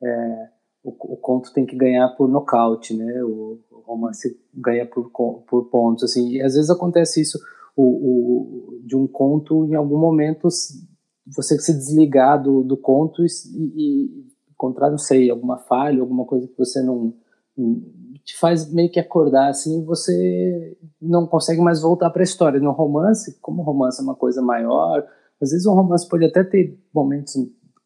é, 0.00 0.48
o, 0.84 0.90
o, 0.90 1.16
conto 1.16 1.52
tem 1.52 1.66
que 1.66 1.76
ganhar 1.76 2.08
por 2.10 2.28
nocaute, 2.28 2.96
né? 2.96 3.24
O, 3.24 3.58
o 3.70 3.80
romance 3.80 4.38
ganha 4.54 4.86
por, 4.86 5.10
por 5.10 5.64
pontos, 5.70 6.04
assim. 6.04 6.34
E 6.34 6.42
às 6.42 6.54
vezes 6.54 6.70
acontece 6.70 7.20
isso 7.20 7.38
o, 7.76 7.82
o, 7.82 8.80
de 8.84 8.96
um 8.96 9.06
conto 9.06 9.64
em 9.64 9.74
algum 9.74 9.98
momento 9.98 10.48
você 11.26 11.58
se 11.58 11.72
desligar 11.72 12.42
do, 12.42 12.62
do 12.62 12.76
conto 12.76 13.22
e, 13.24 13.28
e, 13.76 14.26
encontrar, 14.58 14.90
não 14.90 14.98
sei, 14.98 15.30
alguma 15.30 15.56
falha, 15.56 16.00
alguma 16.00 16.24
coisa 16.24 16.48
que 16.48 16.58
você 16.58 16.82
não, 16.82 17.14
te 18.24 18.36
faz 18.36 18.70
meio 18.72 18.90
que 18.90 18.98
acordar 18.98 19.48
assim, 19.48 19.84
você 19.84 20.76
não 21.00 21.26
consegue 21.26 21.60
mais 21.60 21.80
voltar 21.80 22.10
para 22.10 22.22
a 22.22 22.24
história. 22.24 22.60
No 22.60 22.72
romance, 22.72 23.38
como 23.40 23.62
o 23.62 23.64
romance 23.64 24.00
é 24.00 24.04
uma 24.04 24.16
coisa 24.16 24.42
maior, 24.42 25.06
às 25.40 25.50
vezes 25.50 25.64
um 25.64 25.74
romance 25.74 26.08
pode 26.08 26.24
até 26.24 26.42
ter 26.42 26.76
momentos 26.92 27.34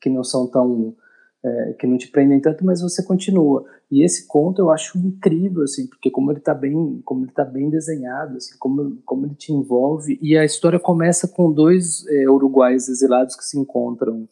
que 0.01 0.09
não 0.09 0.25
são 0.25 0.47
tão 0.47 0.97
é, 1.45 1.73
que 1.75 1.87
não 1.87 1.99
te 1.99 2.09
prendem 2.09 2.41
tanto, 2.41 2.65
mas 2.65 2.81
você 2.81 3.03
continua. 3.03 3.65
E 3.91 4.03
esse 4.03 4.27
conto 4.27 4.61
eu 4.61 4.71
acho 4.71 4.99
incrível, 4.99 5.63
assim, 5.63 5.87
porque 5.87 6.11
como 6.11 6.31
ele 6.31 6.39
está 6.39 6.55
bem, 6.55 7.01
como 7.05 7.25
ele 7.25 7.33
tá 7.33 7.45
bem 7.45 7.69
desenhado, 7.69 8.37
assim, 8.37 8.57
como, 8.59 8.97
como 9.05 9.27
ele 9.27 9.35
te 9.35 9.53
envolve. 9.53 10.19
E 10.23 10.37
a 10.37 10.45
história 10.45 10.79
começa 10.79 11.29
com 11.29 11.53
dois 11.53 12.07
é, 12.09 12.29
uruguaios 12.29 12.89
exilados 12.89 13.37
que 13.37 13.45
se 13.45 13.59
encontram. 13.59 14.29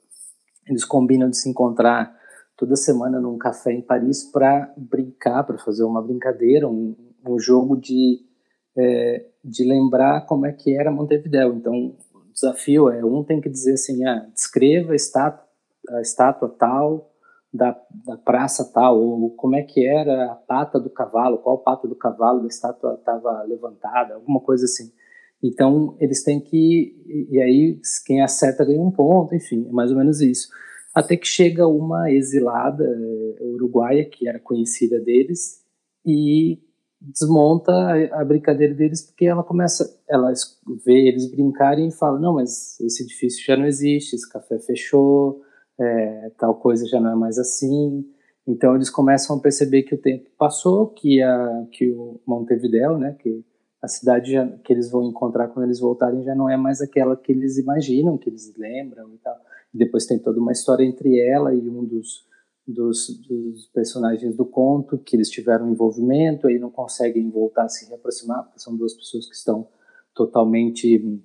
Eles 0.67 0.85
combinam 0.85 1.29
de 1.29 1.37
se 1.37 1.49
encontrar 1.49 2.20
toda 2.61 2.77
semana 2.77 3.19
num 3.19 3.39
café 3.39 3.73
em 3.73 3.81
Paris 3.81 4.23
para 4.31 4.71
brincar, 4.77 5.45
para 5.45 5.57
fazer 5.57 5.83
uma 5.83 6.03
brincadeira, 6.03 6.69
um, 6.69 6.95
um 7.27 7.39
jogo 7.39 7.75
de, 7.75 8.21
é, 8.77 9.25
de 9.43 9.65
lembrar 9.65 10.27
como 10.27 10.45
é 10.45 10.53
que 10.53 10.79
era 10.79 10.93
Montevideo. 10.93 11.55
Então, 11.55 11.97
o 12.15 12.33
desafio 12.35 12.91
é 12.91 13.03
um 13.03 13.25
tem 13.25 13.41
que 13.41 13.49
dizer 13.49 13.73
assim, 13.73 14.05
ah, 14.05 14.27
descreva 14.35 14.93
a 14.93 14.97
estátua 14.97 15.49
a 15.89 16.03
estátua 16.03 16.55
tal 16.59 17.11
da, 17.53 17.75
da 18.07 18.19
praça 18.19 18.71
tal, 18.73 19.01
ou 19.01 19.31
como 19.31 19.57
é 19.57 19.63
que 19.63 19.85
era 19.85 20.31
a 20.31 20.35
pata 20.35 20.79
do 20.79 20.91
cavalo, 20.91 21.39
qual 21.39 21.59
pata 21.59 21.89
do 21.89 21.97
cavalo 21.97 22.43
da 22.43 22.47
estátua 22.47 22.95
estava 22.95 23.43
levantada, 23.45 24.15
alguma 24.15 24.39
coisa 24.41 24.67
assim. 24.67 24.93
Então, 25.43 25.97
eles 25.99 26.23
têm 26.23 26.39
que. 26.39 26.95
E 27.31 27.41
aí, 27.41 27.81
quem 28.07 28.21
acerta 28.21 28.67
ganha 28.67 28.81
um 28.81 28.91
ponto, 28.91 29.35
enfim, 29.35 29.67
é 29.67 29.73
mais 29.73 29.91
ou 29.91 29.97
menos 29.97 30.21
isso. 30.21 30.49
Até 30.95 31.17
que 31.17 31.27
chega 31.27 31.67
uma 31.67 32.11
exilada 32.11 32.85
eh, 32.85 33.45
uruguaia, 33.45 34.05
que 34.05 34.29
era 34.29 34.41
conhecida 34.41 35.01
deles, 35.01 35.63
e 36.05 36.59
desmonta 37.01 37.73
a, 38.13 38.25
brincadeira 38.25 38.75
deles, 38.75 39.03
porque 39.03 39.27
ela 39.27 39.43
começa. 39.43 39.99
Ela 40.09 40.33
vê 40.85 41.09
eles 41.09 41.31
brincarem 41.31 41.89
e 41.89 41.93
fala: 41.93 42.19
não, 42.19 42.35
mas 42.35 42.79
esse 42.81 43.05
edifício 43.05 43.45
já 43.45 43.57
não 43.57 43.67
existe, 43.67 44.15
esse 44.15 44.29
café 44.29 44.59
fechou, 44.59 45.41
é, 45.79 46.31
tal 46.39 46.55
coisa 46.57 46.87
já 46.87 47.01
não 47.01 47.13
é 47.13 47.15
mais 47.15 47.39
assim. 47.39 48.05
Então 48.47 48.75
eles 48.75 48.91
começam 48.91 49.37
a 49.37 49.41
perceber 49.41 49.83
que 49.85 49.95
o 49.95 50.01
tempo 50.01 50.29
passou, 50.37 50.89
que 50.89 51.23
a 51.23 51.67
que 51.73 51.91
o 51.93 52.21
Montevideo, 52.27 52.99
né, 52.99 53.17
que 53.19 53.45
a 53.83 53.89
cidade 53.89 54.33
já, 54.33 54.47
que 54.65 54.73
eles 54.73 54.91
vão 54.91 55.09
encontrar 55.09 55.49
quando 55.49 55.67
eles 55.67 55.81
voltarem 55.81 56.23
já 56.23 56.35
não 56.35 56.49
é 56.49 56.57
mais 56.57 56.81
aquela 56.81 57.17
que 57.17 57.33
eles 57.33 57.57
imaginam, 57.57 58.19
que 58.19 58.29
eles 58.29 58.53
lembram 58.57 59.09
e 59.15 59.19
tal. 59.19 59.37
Depois 59.73 60.07
tem 60.07 60.19
toda 60.19 60.41
uma 60.41 60.53
história 60.53 60.85
entre 60.85 61.19
ela 61.21 61.55
e 61.55 61.69
um 61.69 61.85
dos, 61.85 62.27
dos, 62.67 63.09
dos, 63.27 63.67
personagens 63.67 64.37
do 64.37 64.45
conto, 64.45 64.99
que 64.99 65.17
eles 65.17 65.31
tiveram 65.31 65.71
envolvimento, 65.71 66.47
aí 66.47 66.59
não 66.59 66.71
conseguem 66.71 67.31
voltar 67.31 67.65
a 67.65 67.69
se 67.69 67.89
reaproximar, 67.89 68.45
porque 68.45 68.59
são 68.59 68.77
duas 68.77 68.95
pessoas 68.95 69.27
que 69.29 69.35
estão 69.35 69.69
totalmente 70.15 71.23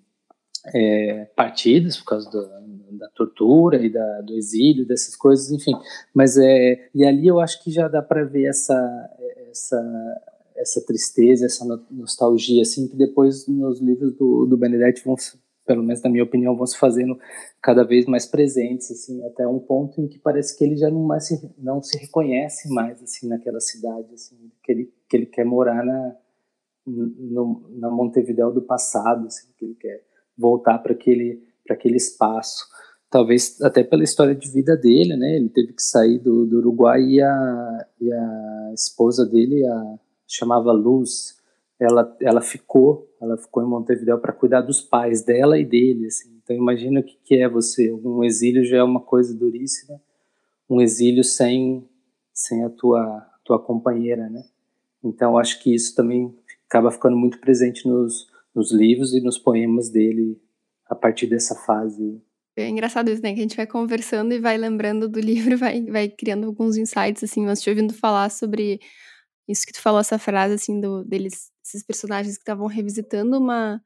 é, 0.74 1.26
partidas 1.36 1.98
por 1.98 2.06
causa 2.06 2.30
do, 2.30 2.98
da 2.98 3.10
tortura 3.10 3.84
e 3.84 3.90
da, 3.90 4.22
do 4.22 4.34
exílio, 4.34 4.86
dessas 4.86 5.16
coisas, 5.16 5.52
enfim. 5.52 5.74
Mas 6.14 6.38
é 6.38 6.90
e 6.94 7.06
ali 7.06 7.28
eu 7.28 7.40
acho 7.40 7.64
que 7.64 7.72
já 7.72 7.88
dá 7.88 8.02
para 8.02 8.24
ver 8.24 8.46
essa 8.46 9.10
essa 9.50 10.22
essa 10.56 10.82
tristeza, 10.86 11.46
essa 11.46 11.66
nostalgia, 11.92 12.62
assim, 12.62 12.88
que 12.88 12.96
depois 12.96 13.46
nos 13.46 13.82
livros 13.82 14.16
do, 14.16 14.46
do 14.46 14.58
Benedetti 14.58 15.04
vão, 15.04 15.16
pelo 15.66 15.84
menos 15.84 16.02
na 16.02 16.10
minha 16.10 16.24
opinião, 16.24 16.56
vão 16.56 16.66
se 16.66 16.78
fazendo 16.78 17.18
cada 17.62 17.84
vez 17.84 18.06
mais 18.06 18.26
presentes, 18.26 18.92
assim, 18.92 19.26
até 19.26 19.48
um 19.48 19.60
ponto 19.60 20.00
em 20.02 20.08
que 20.08 20.20
parece 20.20 20.58
que 20.58 20.64
ele 20.64 20.78
já 20.78 20.90
não 20.90 21.04
mais 21.04 21.28
se, 21.28 21.54
não 21.58 21.82
se 21.82 21.98
reconhece 21.98 22.70
mais, 22.74 23.02
assim, 23.02 23.28
naquela 23.28 23.60
cidade, 23.60 24.14
assim, 24.14 24.36
que 24.64 24.72
ele 24.72 24.94
que 25.10 25.18
ele 25.18 25.26
quer 25.26 25.46
morar 25.46 25.84
na 25.84 26.16
no, 26.86 27.68
na 27.80 27.90
Montevideo 27.90 28.52
do 28.52 28.62
passado, 28.62 29.26
assim, 29.26 29.48
que 29.58 29.66
ele 29.66 29.76
quer 29.76 30.04
voltar 30.38 30.78
para 30.80 30.94
aquele 30.94 31.44
aquele 31.70 31.98
espaço 31.98 32.66
talvez 33.10 33.62
até 33.62 33.82
pela 33.82 34.04
história 34.04 34.36
de 34.36 34.52
vida 34.52 34.76
dele, 34.76 35.16
né? 35.16 35.38
Ele 35.38 35.48
teve 35.48 35.72
que 35.72 35.82
sair 35.82 36.20
do, 36.20 36.46
do 36.46 36.58
Uruguai 36.58 37.02
e 37.02 37.22
a, 37.22 37.88
e 38.02 38.12
a 38.12 38.72
esposa 38.74 39.26
dele, 39.26 39.66
a 39.66 39.96
chamava 40.28 40.74
Luz, 40.74 41.38
ela, 41.80 42.14
ela 42.22 42.42
ficou, 42.42 43.08
ela 43.26 43.38
ficou 43.38 43.64
em 43.64 43.68
Montevideo 43.68 44.18
para 44.20 44.34
cuidar 44.34 44.62
dos 44.62 44.82
pais 44.82 45.24
dela 45.24 45.58
e 45.60 45.66
dele, 45.66 46.08
assim. 46.08 46.40
Então 46.44 46.56
imagina 46.56 47.00
o 47.00 47.04
que, 47.04 47.18
que 47.24 47.36
é 47.36 47.50
você, 47.50 47.92
um 47.92 48.24
exílio 48.24 48.64
já 48.64 48.78
é 48.78 48.84
uma 48.84 49.02
coisa 49.02 49.36
duríssima, 49.36 50.00
um 50.70 50.82
exílio 50.82 51.24
sem 51.24 51.88
sem 52.34 52.64
a 52.64 52.70
tua 52.70 53.26
tua 53.44 53.60
companheira, 53.60 54.30
né? 54.30 54.44
Então 55.04 55.38
acho 55.38 55.62
que 55.62 55.74
isso 55.74 55.96
também 55.96 56.36
acaba 56.68 56.92
ficando 56.92 57.16
muito 57.16 57.40
presente 57.40 57.88
nos, 57.88 58.28
nos 58.54 58.72
livros 58.72 59.14
e 59.14 59.22
nos 59.22 59.38
poemas 59.38 59.90
dele 59.90 60.42
a 60.88 60.96
partir 60.96 61.28
dessa 61.28 61.56
fase. 61.56 62.22
É 62.58 62.70
engraçado 62.70 63.10
isso, 63.10 63.22
né? 63.22 63.34
Que 63.34 63.40
a 63.40 63.44
gente 63.44 63.58
vai 63.58 63.68
conversando 63.68 64.34
e 64.34 64.40
vai 64.40 64.58
lembrando 64.58 65.10
do 65.10 65.20
livro 65.22 65.58
vai, 65.58 65.84
vai 65.84 66.10
criando 66.10 66.46
alguns 66.46 66.78
insights, 66.78 67.24
assim. 67.24 67.46
Mas 67.46 67.62
te 67.62 67.70
ouvindo 67.70 67.94
falar 67.94 68.30
sobre 68.30 68.80
isso 69.48 69.66
que 69.66 69.74
tu 69.74 69.82
falou, 69.82 70.00
essa 70.00 70.18
frase, 70.18 70.56
assim, 70.56 70.80
do, 70.80 71.04
deles, 71.04 71.52
esses 71.66 71.84
personagens 71.84 72.36
que 72.36 72.42
estavam 72.42 72.68
revisitando 72.68 73.38
uma, 73.38 73.82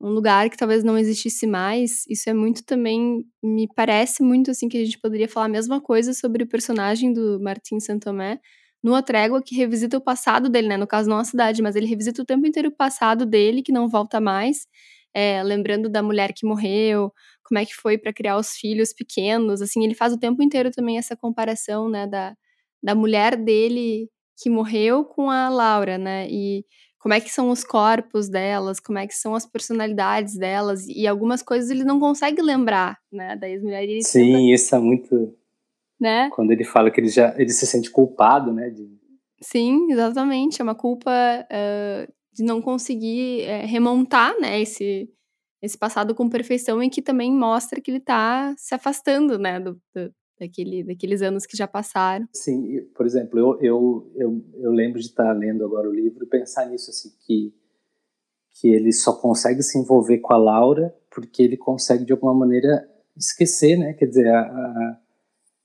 um 0.00 0.10
lugar 0.10 0.50
que 0.50 0.56
talvez 0.56 0.82
não 0.82 0.98
existisse 0.98 1.46
mais. 1.46 2.04
Isso 2.08 2.28
é 2.28 2.34
muito 2.34 2.64
também, 2.64 3.24
me 3.42 3.68
parece 3.74 4.22
muito, 4.22 4.50
assim, 4.50 4.68
que 4.68 4.78
a 4.78 4.84
gente 4.84 4.98
poderia 4.98 5.28
falar 5.28 5.46
a 5.46 5.48
mesma 5.48 5.80
coisa 5.80 6.12
sobre 6.12 6.42
o 6.44 6.48
personagem 6.48 7.12
do 7.12 7.40
Martin 7.40 7.78
Saint-Tomé, 7.80 8.40
numa 8.82 9.02
trégua 9.02 9.40
que 9.42 9.54
revisita 9.54 9.96
o 9.96 10.00
passado 10.00 10.48
dele, 10.48 10.68
né? 10.68 10.76
No 10.76 10.86
caso, 10.88 11.08
não 11.08 11.18
a 11.18 11.24
cidade, 11.24 11.62
mas 11.62 11.76
ele 11.76 11.86
revisita 11.86 12.22
o 12.22 12.24
tempo 12.26 12.46
inteiro 12.46 12.68
o 12.68 12.76
passado 12.76 13.24
dele, 13.24 13.62
que 13.62 13.70
não 13.72 13.88
volta 13.88 14.20
mais. 14.20 14.66
É, 15.14 15.42
lembrando 15.42 15.88
da 15.88 16.02
mulher 16.02 16.32
que 16.34 16.46
morreu, 16.46 17.12
como 17.44 17.58
é 17.60 17.66
que 17.66 17.74
foi 17.74 17.98
para 17.98 18.12
criar 18.12 18.36
os 18.38 18.52
filhos 18.56 18.92
pequenos, 18.94 19.60
assim, 19.60 19.84
ele 19.84 19.94
faz 19.94 20.12
o 20.12 20.18
tempo 20.18 20.42
inteiro 20.42 20.70
também 20.70 20.96
essa 20.98 21.14
comparação, 21.14 21.88
né, 21.88 22.06
da, 22.06 22.34
da 22.82 22.94
mulher 22.94 23.36
dele 23.36 24.08
que 24.42 24.48
morreu 24.50 25.04
com 25.04 25.30
a 25.30 25.50
Laura, 25.50 25.98
né, 25.98 26.26
e 26.30 26.64
como 27.02 27.14
é 27.14 27.20
que 27.20 27.30
são 27.30 27.50
os 27.50 27.64
corpos 27.64 28.28
delas, 28.28 28.78
como 28.78 28.98
é 28.98 29.06
que 29.06 29.14
são 29.14 29.34
as 29.34 29.44
personalidades 29.44 30.36
delas, 30.36 30.86
e 30.86 31.06
algumas 31.06 31.42
coisas 31.42 31.68
ele 31.70 31.84
não 31.84 31.98
consegue 31.98 32.40
lembrar, 32.40 32.98
né, 33.12 33.36
da 33.36 33.48
ex-mulher. 33.48 33.86
Sim, 34.02 34.32
tenta... 34.32 34.54
isso 34.54 34.74
é 34.74 34.78
muito 34.78 35.34
né? 36.02 36.30
Quando 36.30 36.50
ele 36.50 36.64
fala 36.64 36.90
que 36.90 37.00
ele 37.00 37.08
já 37.08 37.32
ele 37.38 37.50
se 37.50 37.64
sente 37.64 37.88
culpado, 37.88 38.52
né? 38.52 38.68
De... 38.70 38.90
Sim, 39.40 39.92
exatamente. 39.92 40.60
É 40.60 40.64
uma 40.64 40.74
culpa 40.74 41.12
uh, 41.12 42.12
de 42.32 42.42
não 42.42 42.60
conseguir 42.60 43.44
uh, 43.44 43.66
remontar, 43.68 44.34
né? 44.40 44.60
Esse, 44.60 45.08
esse 45.62 45.78
passado 45.78 46.12
com 46.12 46.28
perfeição 46.28 46.82
e 46.82 46.90
que 46.90 47.00
também 47.00 47.32
mostra 47.32 47.80
que 47.80 47.88
ele 47.88 47.98
está 47.98 48.52
se 48.58 48.74
afastando, 48.74 49.38
né? 49.38 49.60
Do, 49.60 49.80
do, 49.94 50.12
daquele, 50.42 50.84
daqueles 50.84 51.22
anos 51.22 51.46
que 51.46 51.56
já 51.56 51.66
passaram. 51.66 52.28
Sim, 52.32 52.82
por 52.94 53.06
exemplo, 53.06 53.38
eu, 53.38 53.58
eu, 53.60 54.12
eu, 54.16 54.44
eu 54.54 54.72
lembro 54.72 55.00
de 55.00 55.06
estar 55.06 55.32
lendo 55.32 55.64
agora 55.64 55.88
o 55.88 55.94
livro 55.94 56.24
e 56.24 56.28
pensar 56.28 56.66
nisso, 56.66 56.90
assim, 56.90 57.10
que, 57.26 57.54
que 58.50 58.68
ele 58.68 58.92
só 58.92 59.12
consegue 59.12 59.62
se 59.62 59.78
envolver 59.78 60.18
com 60.18 60.32
a 60.32 60.38
Laura 60.38 60.94
porque 61.10 61.42
ele 61.42 61.56
consegue, 61.56 62.04
de 62.04 62.12
alguma 62.12 62.34
maneira, 62.34 62.88
esquecer, 63.16 63.76
né? 63.76 63.92
Quer 63.92 64.06
dizer, 64.06 64.28
a, 64.28 64.40
a 64.40 64.98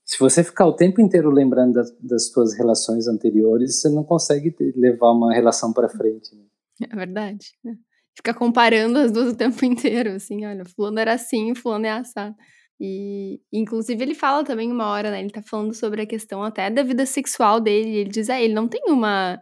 se 0.04 0.18
você 0.18 0.42
ficar 0.42 0.66
o 0.66 0.72
tempo 0.72 1.02
inteiro 1.02 1.30
lembrando 1.30 1.74
das, 1.74 1.90
das 2.00 2.28
suas 2.28 2.56
relações 2.56 3.06
anteriores, 3.06 3.78
você 3.78 3.90
não 3.90 4.02
consegue 4.02 4.54
levar 4.74 5.12
uma 5.12 5.34
relação 5.34 5.70
para 5.70 5.86
frente. 5.86 6.34
Né? 6.34 6.44
É 6.90 6.96
verdade. 6.96 7.52
É. 7.66 7.72
Ficar 8.16 8.32
comparando 8.32 8.98
as 8.98 9.12
duas 9.12 9.32
o 9.32 9.36
tempo 9.36 9.62
inteiro, 9.66 10.12
assim, 10.12 10.46
olha, 10.46 10.64
fulano 10.64 10.98
era 10.98 11.12
assim, 11.12 11.54
fulano 11.54 11.84
é 11.84 11.90
assado. 11.90 12.34
E, 12.80 13.40
inclusive, 13.52 14.02
ele 14.02 14.14
fala 14.14 14.44
também 14.44 14.70
uma 14.70 14.86
hora, 14.86 15.10
né? 15.10 15.20
Ele 15.20 15.30
tá 15.30 15.42
falando 15.42 15.74
sobre 15.74 16.02
a 16.02 16.06
questão 16.06 16.42
até 16.42 16.70
da 16.70 16.82
vida 16.82 17.04
sexual 17.06 17.60
dele. 17.60 17.96
Ele 17.96 18.10
diz, 18.10 18.30
ah, 18.30 18.40
ele 18.40 18.54
não 18.54 18.68
tem 18.68 18.82
uma. 18.86 19.40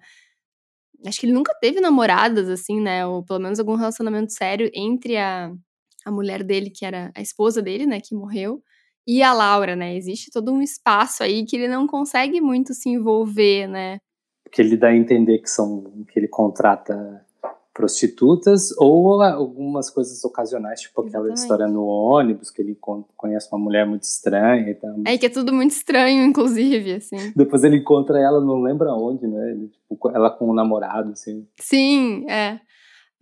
Acho 1.07 1.21
que 1.21 1.27
ele 1.27 1.35
nunca 1.35 1.55
teve 1.61 1.81
namoradas, 1.81 2.49
assim, 2.49 2.81
né? 2.81 3.07
Ou 3.07 3.25
pelo 3.25 3.41
menos 3.41 3.59
algum 3.61 3.75
relacionamento 3.75 4.33
sério 4.33 4.71
entre 4.75 5.17
a, 5.19 5.53
a 6.05 6.11
mulher 6.11 6.43
dele, 6.43 6.71
que 6.71 6.85
era 6.85 7.11
a 7.15 7.21
esposa 7.21 7.61
dele, 7.61 7.87
né? 7.87 8.01
Que 8.01 8.15
morreu 8.15 8.63
e 9.07 9.23
a 9.23 9.33
Laura, 9.33 9.77
né? 9.77 9.97
Existe 9.97 10.31
todo 10.31 10.53
um 10.53 10.61
espaço 10.61 11.23
aí 11.23 11.45
que 11.47 11.57
ele 11.57 11.69
não 11.69 11.87
consegue 11.87 12.41
muito 12.41 12.75
se 12.75 12.89
envolver, 12.89 13.69
né? 13.69 13.99
Que 14.51 14.61
ele 14.61 14.77
dá 14.77 14.89
a 14.89 14.97
entender 14.97 15.39
que 15.39 15.49
são 15.49 16.05
que 16.09 16.19
ele 16.19 16.29
contrata 16.29 17.25
prostitutas 17.77 18.73
ou 18.79 19.21
algumas 19.23 19.91
coisas 19.91 20.25
ocasionais, 20.25 20.81
tipo 20.81 21.03
aquela 21.03 21.27
Exatamente. 21.27 21.39
história 21.39 21.69
no 21.69 21.85
ônibus 21.85 22.51
que 22.51 22.63
ele 22.63 22.75
conhece 23.15 23.49
uma 23.53 23.59
mulher 23.63 23.87
muito 23.87 24.05
estranha 24.05 24.71
e 24.71 24.75
tal. 24.75 24.95
É 25.07 25.19
que 25.19 25.27
é 25.27 25.29
tudo 25.29 25.53
muito 25.53 25.73
estranho, 25.73 26.25
inclusive, 26.25 26.95
assim. 26.95 27.33
Depois 27.37 27.63
ele 27.65 27.77
encontra 27.77 28.19
ela, 28.19 28.41
não 28.41 28.63
lembra 28.63 28.95
onde, 28.95 29.27
né? 29.27 29.51
Ele, 29.51 29.69
tipo, 29.69 30.11
ela 30.11 30.31
com 30.31 30.47
o 30.47 30.53
um 30.53 30.55
namorado, 30.55 31.13
assim. 31.13 31.47
Sim, 31.61 32.25
é. 32.31 32.59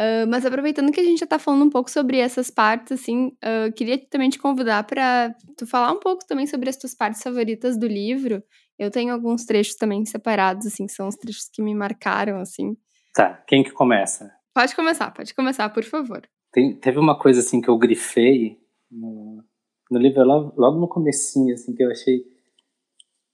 Uh, 0.01 0.27
mas 0.29 0.47
aproveitando 0.47 0.93
que 0.93 1.01
a 1.01 1.05
gente 1.05 1.19
já 1.19 1.27
tá 1.27 1.39
falando 1.39 1.65
um 1.65 1.71
pouco 1.71 1.91
sobre 1.91 2.19
essas 2.19 2.49
partes, 2.49 2.93
assim, 2.93 3.33
uh, 3.43 3.73
queria 3.75 3.99
também 4.09 4.31
te 4.31 4.39
convidar 4.39 4.85
para 4.85 5.35
tu 5.57 5.67
falar 5.67 5.91
um 5.91 5.99
pouco 5.99 6.25
também 6.27 6.47
sobre 6.47 6.71
as 6.71 6.77
tuas 6.77 6.95
partes 6.95 7.23
favoritas 7.23 7.77
do 7.77 7.89
livro. 7.89 8.41
Eu 8.79 8.91
tenho 8.91 9.13
alguns 9.13 9.45
trechos 9.45 9.75
também 9.75 10.05
separados, 10.05 10.67
assim, 10.67 10.87
que 10.87 10.93
são 10.93 11.09
os 11.09 11.17
trechos 11.17 11.49
que 11.53 11.61
me 11.61 11.75
marcaram, 11.75 12.39
assim. 12.39 12.77
Tá, 13.13 13.43
quem 13.47 13.63
que 13.63 13.71
começa? 13.71 14.33
Pode 14.55 14.77
começar, 14.77 15.11
pode 15.11 15.35
começar, 15.35 15.69
por 15.71 15.83
favor. 15.85 16.23
Tem, 16.53 16.75
teve 16.77 16.99
uma 16.99 17.19
coisa, 17.19 17.41
assim, 17.41 17.61
que 17.61 17.69
eu 17.69 17.77
grifei 17.77 18.59
no, 18.91 19.43
no 19.91 19.99
livro, 19.99 20.25
logo, 20.25 20.55
logo 20.57 20.79
no 20.79 20.89
comecinho, 20.89 21.53
assim, 21.55 21.75
que 21.75 21.83
eu 21.83 21.91
achei 21.91 22.25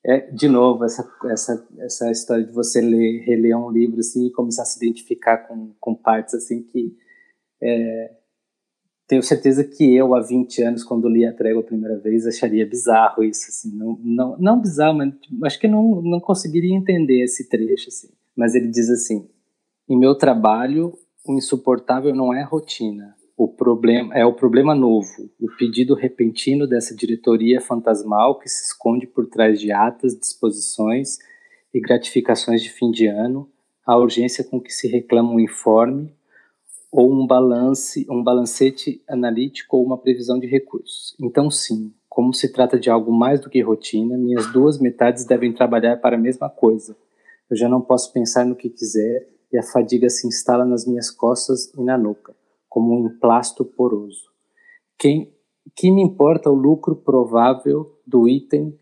é, 0.05 0.31
de 0.31 0.49
novo, 0.49 0.85
essa, 0.85 1.07
essa, 1.27 1.69
essa 1.79 2.11
história 2.11 2.45
de 2.45 2.53
você 2.53 2.81
ler, 2.81 3.21
reler 3.21 3.57
um 3.57 3.71
livro 3.71 4.01
assim, 4.01 4.27
e 4.27 4.33
começar 4.33 4.63
a 4.63 4.65
se 4.65 4.83
identificar 4.83 5.37
com, 5.47 5.75
com 5.79 5.95
partes 5.95 6.33
assim 6.35 6.63
que 6.63 6.97
é, 7.63 8.17
tenho 9.07 9.23
certeza 9.23 9.65
que 9.65 9.95
eu, 9.95 10.15
há 10.15 10.23
20 10.23 10.63
anos, 10.63 10.85
quando 10.85 11.09
li 11.09 11.27
a 11.27 11.35
trégua 11.35 11.63
a 11.63 11.67
primeira 11.67 11.99
vez, 11.99 12.27
acharia 12.27 12.65
bizarro 12.65 13.25
isso, 13.25 13.49
assim, 13.49 13.77
não, 13.77 13.99
não, 14.03 14.39
não 14.39 14.61
bizarro, 14.61 14.97
mas 14.97 15.13
tipo, 15.21 15.45
acho 15.45 15.59
que 15.59 15.69
não, 15.69 16.01
não 16.01 16.21
conseguiria 16.21 16.75
entender 16.75 17.25
esse 17.25 17.49
trecho, 17.49 17.89
assim. 17.89 18.09
Mas 18.37 18.55
ele 18.55 18.69
diz 18.69 18.89
assim, 18.89 19.29
em 19.89 19.99
meu 19.99 20.15
trabalho, 20.15 20.97
o 21.25 21.35
insuportável 21.35 22.15
não 22.15 22.33
é 22.33 22.43
rotina, 22.43 23.15
o 23.37 23.49
problema 23.49 24.15
é 24.15 24.25
o 24.25 24.35
problema 24.35 24.75
novo, 24.75 25.31
o 25.41 25.47
pedido 25.57 25.95
repentino 25.95 26.67
dessa 26.67 26.95
diretoria 26.95 27.61
fantasmal 27.61 28.39
que 28.39 28.49
se 28.49 28.65
esconde 28.65 29.07
por 29.07 29.27
trás 29.27 29.59
de 29.59 29.73
atas, 29.73 30.19
disposições 30.19 31.19
e 31.73 31.81
gratificações 31.81 32.63
de 32.63 32.71
fim 32.71 32.91
de 32.91 33.07
ano, 33.07 33.49
a 33.87 33.97
urgência 33.97 34.45
com 34.45 34.61
que 34.61 34.71
se 34.71 34.89
reclama 34.89 35.33
um 35.33 35.41
informe 35.41 36.15
ou 36.93 37.11
um 37.11 37.27
balance, 37.27 38.07
um 38.11 38.23
balancete 38.23 39.03
analítico 39.09 39.77
ou 39.77 39.87
uma 39.87 39.97
previsão 39.97 40.39
de 40.39 40.47
recursos. 40.47 41.17
Então, 41.19 41.51
sim, 41.51 41.95
como 42.09 42.35
se 42.35 42.53
trata 42.53 42.79
de 42.79 42.91
algo 42.91 43.13
mais 43.13 43.41
do 43.41 43.49
que 43.49 43.63
rotina, 43.63 44.19
minhas 44.19 44.53
duas 44.53 44.79
metades 44.79 45.25
devem 45.25 45.53
trabalhar 45.53 45.97
para 45.97 46.17
a 46.17 46.21
mesma 46.21 46.51
coisa. 46.51 46.97
Eu 47.49 47.57
já 47.57 47.69
não 47.69 47.81
posso 47.81 48.13
pensar 48.13 48.45
no 48.45 48.57
que 48.57 48.69
quiser 48.69 49.29
e 49.53 49.59
a 49.59 49.63
fadiga 49.63 50.09
se 50.09 50.27
instala 50.27 50.65
nas 50.65 50.87
minhas 50.87 51.11
costas 51.11 51.73
e 51.75 51.83
na 51.83 51.99
nuca 51.99 52.35
como 52.71 52.95
um 52.95 53.07
emplasto 53.07 53.65
poroso. 53.65 54.31
Quem, 54.97 55.35
que 55.75 55.91
me 55.91 56.01
importa 56.01 56.49
o 56.49 56.55
lucro 56.55 56.95
provável 56.95 57.99
do 58.07 58.29
item 58.29 58.79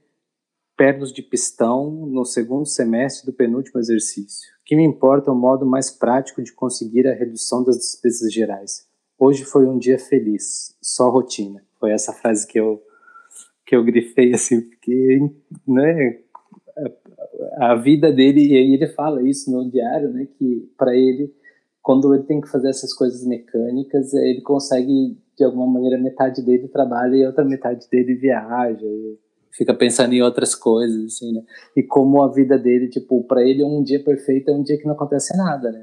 pernos 0.77 1.13
de 1.13 1.23
pistão 1.23 1.91
no 2.07 2.25
segundo 2.25 2.67
semestre 2.67 3.27
do 3.27 3.33
penúltimo 3.33 3.81
exercício? 3.81 4.47
Que 4.65 4.77
me 4.77 4.85
importa 4.85 5.33
o 5.33 5.35
modo 5.35 5.65
mais 5.65 5.91
prático 5.91 6.43
de 6.43 6.53
conseguir 6.53 7.09
a 7.09 7.15
redução 7.15 7.65
das 7.65 7.79
despesas 7.79 8.33
gerais? 8.33 8.87
Hoje 9.19 9.45
foi 9.45 9.67
um 9.67 9.79
dia 9.79 9.99
feliz, 9.99 10.77
só 10.83 11.09
rotina. 11.09 11.65
Foi 11.81 11.91
essa 11.91 12.13
frase 12.13 12.47
que 12.47 12.61
eu 12.61 12.83
que 13.67 13.77
eu 13.77 13.85
grifei 13.85 14.33
assim, 14.33 14.63
porque 14.63 15.19
né, 15.67 16.23
a 17.57 17.75
vida 17.75 18.13
dele 18.13 18.41
e 18.41 18.75
ele 18.75 18.87
fala 18.89 19.23
isso 19.23 19.51
no 19.51 19.71
diário, 19.71 20.11
né, 20.11 20.27
que 20.39 20.69
para 20.77 20.97
ele 20.97 21.33
quando 21.89 22.15
ele 22.15 22.25
tem 22.25 22.39
que 22.39 22.51
fazer 22.51 22.69
essas 22.69 22.93
coisas 22.93 23.27
mecânicas, 23.27 24.13
ele 24.13 24.43
consegue, 24.43 25.17
de 25.35 25.43
alguma 25.43 25.67
maneira, 25.67 25.97
metade 25.97 26.45
dele 26.45 26.69
trabalha 26.69 27.17
e 27.17 27.25
outra 27.25 27.43
metade 27.43 27.89
dele 27.91 28.15
viaja. 28.15 28.85
E 28.85 29.19
fica 29.53 29.73
pensando 29.73 30.13
em 30.13 30.21
outras 30.21 30.55
coisas, 30.55 31.07
assim, 31.07 31.33
né? 31.33 31.43
E 31.75 31.83
como 31.83 32.23
a 32.23 32.31
vida 32.31 32.59
dele, 32.59 32.91
tipo, 32.91 33.25
para 33.25 33.43
ele 33.43 33.65
um 33.65 33.83
dia 33.83 34.05
perfeito 34.05 34.51
é 34.51 34.53
um 34.53 34.63
dia 34.63 34.77
que 34.77 34.85
não 34.85 34.93
acontece 34.93 35.35
nada, 35.35 35.73
né? 35.73 35.83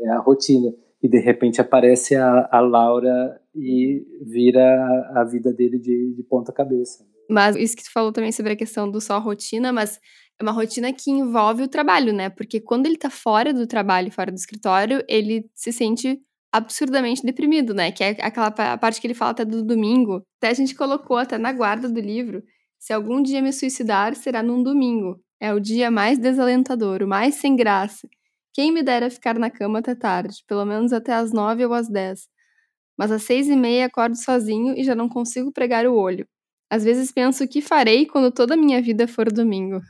É 0.00 0.10
a 0.10 0.18
rotina. 0.18 0.70
E 1.02 1.08
de 1.08 1.18
repente 1.18 1.62
aparece 1.62 2.14
a, 2.14 2.46
a 2.52 2.60
Laura 2.60 3.40
e 3.54 4.06
vira 4.20 4.62
a, 4.62 5.22
a 5.22 5.24
vida 5.24 5.50
dele 5.50 5.78
de, 5.78 6.12
de 6.14 6.22
ponta 6.24 6.52
cabeça. 6.52 7.06
Mas 7.30 7.56
isso 7.56 7.74
que 7.74 7.84
tu 7.84 7.90
falou 7.90 8.12
também 8.12 8.32
sobre 8.32 8.52
a 8.52 8.56
questão 8.56 8.90
do 8.90 9.00
só 9.00 9.18
rotina, 9.18 9.72
mas 9.72 9.96
é 9.96 9.98
uma 10.40 10.52
rotina 10.52 10.92
que 10.92 11.10
envolve 11.10 11.62
o 11.62 11.68
trabalho, 11.68 12.12
né? 12.12 12.28
Porque 12.30 12.60
quando 12.60 12.86
ele 12.86 12.96
tá 12.96 13.10
fora 13.10 13.52
do 13.52 13.66
trabalho, 13.66 14.10
fora 14.12 14.30
do 14.30 14.36
escritório, 14.36 15.04
ele 15.08 15.50
se 15.54 15.72
sente 15.72 16.20
absurdamente 16.52 17.22
deprimido, 17.24 17.74
né? 17.74 17.92
Que 17.92 18.04
é 18.04 18.10
aquela 18.20 18.50
parte 18.50 19.00
que 19.00 19.06
ele 19.06 19.14
fala 19.14 19.32
até 19.32 19.44
do 19.44 19.62
domingo. 19.62 20.22
Até 20.38 20.50
a 20.50 20.54
gente 20.54 20.74
colocou 20.74 21.16
até 21.16 21.38
na 21.38 21.52
guarda 21.52 21.88
do 21.88 22.00
livro. 22.00 22.42
Se 22.78 22.92
algum 22.92 23.22
dia 23.22 23.42
me 23.42 23.52
suicidar, 23.52 24.14
será 24.14 24.42
num 24.42 24.62
domingo. 24.62 25.20
É 25.40 25.52
o 25.52 25.60
dia 25.60 25.90
mais 25.90 26.18
desalentador, 26.18 27.02
o 27.02 27.08
mais 27.08 27.36
sem 27.36 27.56
graça. 27.56 28.08
Quem 28.54 28.72
me 28.72 28.82
dera 28.82 29.10
ficar 29.10 29.38
na 29.38 29.50
cama 29.50 29.80
até 29.80 29.94
tarde, 29.94 30.42
pelo 30.46 30.64
menos 30.64 30.92
até 30.92 31.12
às 31.12 31.32
nove 31.32 31.64
ou 31.64 31.72
às 31.74 31.88
dez. 31.88 32.28
Mas 32.96 33.12
às 33.12 33.22
seis 33.22 33.48
e 33.48 33.56
meia 33.56 33.86
acordo 33.86 34.16
sozinho 34.16 34.74
e 34.76 34.82
já 34.82 34.94
não 34.94 35.08
consigo 35.08 35.52
pregar 35.52 35.86
o 35.86 35.94
olho. 35.94 36.26
Às 36.70 36.84
vezes 36.84 37.12
penso 37.12 37.44
o 37.44 37.48
que 37.48 37.60
farei 37.60 38.06
quando 38.06 38.32
toda 38.32 38.54
a 38.54 38.56
minha 38.56 38.82
vida 38.82 39.06
for 39.08 39.32
domingo. 39.32 39.80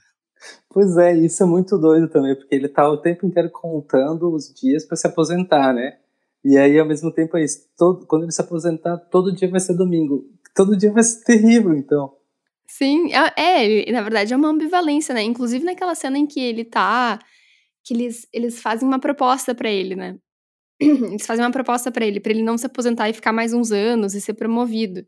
Pois 0.71 0.97
é, 0.97 1.17
isso 1.17 1.43
é 1.43 1.47
muito 1.47 1.79
doido 1.79 2.09
também, 2.09 2.35
porque 2.35 2.55
ele 2.55 2.69
tá 2.69 2.89
o 2.89 2.99
tempo 2.99 3.27
inteiro 3.27 3.51
contando 3.51 4.33
os 4.33 4.53
dias 4.53 4.85
para 4.85 4.97
se 4.97 5.07
aposentar, 5.07 5.73
né? 5.73 5.99
E 6.45 6.57
aí, 6.57 6.79
ao 6.79 6.87
mesmo 6.87 7.13
tempo, 7.13 7.37
é 7.37 7.45
isso. 7.45 7.67
Todo, 7.77 8.07
quando 8.07 8.23
ele 8.23 8.33
se 8.33 8.41
aposentar, 8.41 8.97
todo 8.97 9.35
dia 9.35 9.51
vai 9.51 9.61
ser 9.61 9.75
domingo. 9.75 10.25
Todo 10.55 10.77
dia 10.77 10.93
vai 10.93 11.03
ser 11.03 11.25
terrível, 11.25 11.75
então. 11.75 12.15
Sim, 12.67 13.11
é, 13.13 13.87
é 13.87 13.93
na 13.93 14.03
verdade 14.03 14.33
é 14.33 14.37
uma 14.37 14.49
ambivalência, 14.49 15.15
né? 15.15 15.23
Inclusive 15.23 15.65
naquela 15.65 15.95
cena 15.95 16.19
em 16.19 16.27
que 16.27 16.41
ele 16.41 16.65
tá. 16.65 17.19
que 17.83 17.95
eles, 17.95 18.29
eles 18.33 18.61
fazem 18.61 18.87
uma 18.87 18.99
proposta 18.99 19.55
para 19.55 19.71
ele, 19.71 19.97
né? 19.97 20.19
Eles 20.81 21.27
fazem 21.27 21.45
uma 21.45 21.51
proposta 21.51 21.91
para 21.91 22.07
ele, 22.07 22.21
para 22.21 22.31
ele 22.31 22.43
não 22.43 22.57
se 22.57 22.65
aposentar 22.65 23.09
e 23.09 23.13
ficar 23.13 23.33
mais 23.33 23.53
uns 23.53 23.73
anos 23.73 24.15
e 24.15 24.21
ser 24.21 24.35
promovido. 24.35 25.01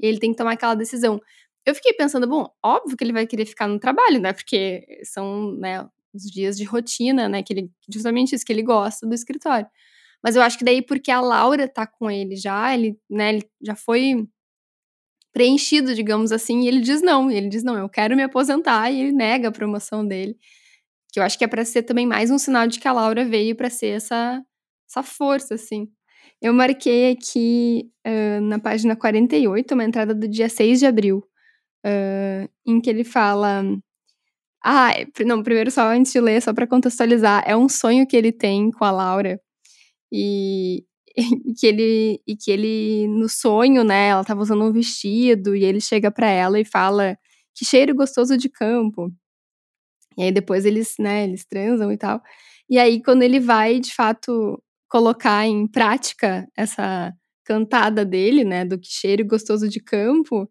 E 0.00 0.06
ele 0.06 0.18
tem 0.18 0.30
que 0.30 0.38
tomar 0.38 0.52
aquela 0.52 0.74
decisão. 0.74 1.20
Eu 1.66 1.74
fiquei 1.74 1.92
pensando, 1.92 2.26
bom, 2.26 2.48
óbvio 2.62 2.96
que 2.96 3.04
ele 3.04 3.12
vai 3.12 3.26
querer 3.26 3.46
ficar 3.46 3.68
no 3.68 3.78
trabalho, 3.78 4.20
né? 4.20 4.32
Porque 4.32 4.86
são, 5.04 5.52
né, 5.52 5.86
os 6.12 6.22
dias 6.24 6.56
de 6.56 6.64
rotina, 6.64 7.28
né? 7.28 7.42
Que 7.42 7.52
ele, 7.52 7.70
justamente 7.88 8.34
isso 8.34 8.44
que 8.44 8.52
ele 8.52 8.62
gosta 8.62 9.06
do 9.06 9.14
escritório. 9.14 9.66
Mas 10.22 10.36
eu 10.36 10.42
acho 10.42 10.58
que 10.58 10.64
daí, 10.64 10.82
porque 10.82 11.10
a 11.10 11.20
Laura 11.20 11.66
tá 11.68 11.86
com 11.86 12.10
ele 12.10 12.36
já, 12.36 12.74
ele, 12.74 12.98
né, 13.08 13.30
ele 13.30 13.50
já 13.62 13.74
foi 13.74 14.26
preenchido, 15.32 15.94
digamos 15.94 16.32
assim, 16.32 16.62
e 16.62 16.68
ele 16.68 16.80
diz 16.80 17.02
não. 17.02 17.30
Ele 17.30 17.48
diz, 17.48 17.62
não, 17.62 17.78
eu 17.78 17.88
quero 17.88 18.16
me 18.16 18.22
aposentar, 18.22 18.90
e 18.90 19.00
ele 19.00 19.12
nega 19.12 19.48
a 19.48 19.52
promoção 19.52 20.06
dele. 20.06 20.36
Que 21.12 21.20
eu 21.20 21.24
acho 21.24 21.38
que 21.38 21.44
é 21.44 21.48
para 21.48 21.64
ser 21.64 21.82
também 21.82 22.06
mais 22.06 22.30
um 22.30 22.38
sinal 22.38 22.66
de 22.66 22.78
que 22.78 22.88
a 22.88 22.92
Laura 22.92 23.24
veio 23.24 23.56
para 23.56 23.70
ser 23.70 23.88
essa, 23.88 24.42
essa 24.88 25.02
força, 25.02 25.54
assim. 25.54 25.88
Eu 26.42 26.52
marquei 26.54 27.12
aqui 27.12 27.90
uh, 28.06 28.40
na 28.42 28.58
página 28.58 28.96
48, 28.96 29.74
uma 29.74 29.84
entrada 29.84 30.14
do 30.14 30.26
dia 30.28 30.48
6 30.48 30.78
de 30.80 30.86
abril, 30.86 31.22
uh, 31.86 32.48
em 32.66 32.80
que 32.80 32.90
ele 32.90 33.04
fala. 33.04 33.62
Ah, 34.64 34.90
não, 35.24 35.42
primeiro 35.42 35.70
só 35.70 35.88
antes 35.88 36.12
de 36.12 36.20
ler, 36.20 36.42
só 36.42 36.52
para 36.52 36.66
contextualizar, 36.66 37.42
é 37.46 37.56
um 37.56 37.68
sonho 37.68 38.06
que 38.06 38.16
ele 38.16 38.32
tem 38.32 38.70
com 38.70 38.84
a 38.84 38.90
Laura. 38.90 39.40
E, 40.12 40.84
e, 41.16 41.54
que 41.54 41.66
ele 41.66 42.20
e 42.26 42.36
que 42.36 42.50
ele 42.50 43.08
no 43.08 43.28
sonho, 43.28 43.84
né, 43.84 44.08
ela 44.08 44.24
tava 44.24 44.42
usando 44.42 44.64
um 44.64 44.72
vestido 44.72 45.56
e 45.56 45.64
ele 45.64 45.80
chega 45.80 46.10
para 46.10 46.28
ela 46.28 46.60
e 46.60 46.64
fala 46.64 47.16
que 47.54 47.64
cheiro 47.64 47.94
gostoso 47.94 48.36
de 48.36 48.48
campo. 48.48 49.12
E 50.18 50.24
aí 50.24 50.32
depois 50.32 50.64
eles, 50.66 50.94
né, 50.98 51.24
eles 51.24 51.44
transam 51.46 51.92
e 51.92 51.96
tal. 51.98 52.22
E 52.68 52.78
aí 52.78 53.02
quando 53.02 53.22
ele 53.22 53.40
vai 53.40 53.80
de 53.80 53.94
fato 53.94 54.62
colocar 54.88 55.46
em 55.46 55.66
prática 55.68 56.48
essa 56.56 57.12
cantada 57.44 58.04
dele, 58.04 58.44
né, 58.44 58.64
do 58.64 58.78
que 58.78 58.88
cheiro 58.88 59.24
gostoso 59.26 59.68
de 59.68 59.80
campo, 59.80 60.48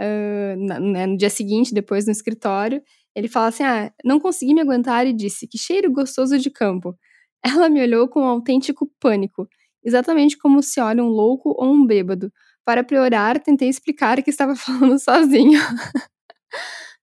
uh, 0.00 1.06
no 1.08 1.16
dia 1.16 1.30
seguinte, 1.30 1.74
depois 1.74 2.06
no 2.06 2.12
escritório, 2.12 2.82
ele 3.14 3.28
fala 3.28 3.48
assim: 3.48 3.62
Ah, 3.62 3.92
não 4.04 4.20
consegui 4.20 4.54
me 4.54 4.60
aguentar 4.60 5.06
e 5.06 5.12
disse: 5.12 5.46
Que 5.46 5.58
cheiro 5.58 5.92
gostoso 5.92 6.38
de 6.38 6.50
campo. 6.50 6.94
Ela 7.44 7.68
me 7.68 7.82
olhou 7.82 8.08
com 8.08 8.20
um 8.20 8.26
autêntico 8.26 8.90
pânico, 9.00 9.46
exatamente 9.84 10.38
como 10.38 10.62
se 10.62 10.80
olha 10.80 11.02
um 11.02 11.08
louco 11.08 11.54
ou 11.56 11.72
um 11.72 11.86
bêbado. 11.86 12.32
Para 12.64 12.82
piorar, 12.82 13.38
tentei 13.40 13.68
explicar 13.68 14.22
que 14.22 14.30
estava 14.30 14.56
falando 14.56 14.98
sozinho. 14.98 15.60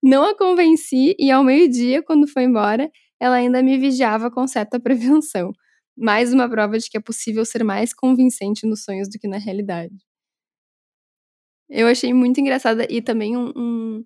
não 0.02 0.24
a 0.24 0.36
convenci 0.36 1.14
e 1.18 1.30
ao 1.30 1.44
meio-dia, 1.44 2.02
quando 2.02 2.26
foi 2.26 2.44
embora, 2.44 2.90
ela 3.20 3.36
ainda 3.36 3.62
me 3.62 3.78
vigiava 3.78 4.30
com 4.30 4.46
certa 4.48 4.80
prevenção 4.80 5.52
mais 5.96 6.32
uma 6.32 6.48
prova 6.48 6.78
de 6.78 6.88
que 6.88 6.96
é 6.96 7.00
possível 7.00 7.44
ser 7.44 7.64
mais 7.64 7.92
convincente 7.94 8.66
nos 8.66 8.84
sonhos 8.84 9.08
do 9.08 9.18
que 9.18 9.28
na 9.28 9.38
realidade. 9.38 9.94
Eu 11.72 11.86
achei 11.86 12.12
muito 12.12 12.38
engraçada 12.38 12.86
e 12.90 13.00
também 13.00 13.36
um, 13.36 13.50
um 13.56 14.04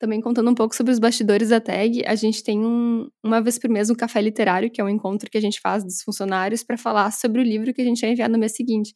também 0.00 0.20
contando 0.20 0.50
um 0.50 0.54
pouco 0.54 0.74
sobre 0.74 0.92
os 0.92 0.98
bastidores 0.98 1.50
da 1.50 1.60
tag, 1.60 2.02
a 2.06 2.14
gente 2.16 2.42
tem 2.42 2.58
um, 2.58 3.08
uma 3.22 3.40
vez 3.40 3.56
por 3.56 3.70
mês 3.70 3.88
um 3.88 3.94
café 3.94 4.20
literário, 4.20 4.68
que 4.68 4.80
é 4.80 4.84
um 4.84 4.88
encontro 4.88 5.30
que 5.30 5.38
a 5.38 5.40
gente 5.40 5.60
faz 5.60 5.84
dos 5.84 6.02
funcionários 6.02 6.64
para 6.64 6.76
falar 6.76 7.12
sobre 7.12 7.40
o 7.40 7.44
livro 7.44 7.72
que 7.72 7.80
a 7.80 7.84
gente 7.84 8.00
vai 8.00 8.10
enviar 8.10 8.28
no 8.28 8.36
mês 8.36 8.56
seguinte. 8.56 8.92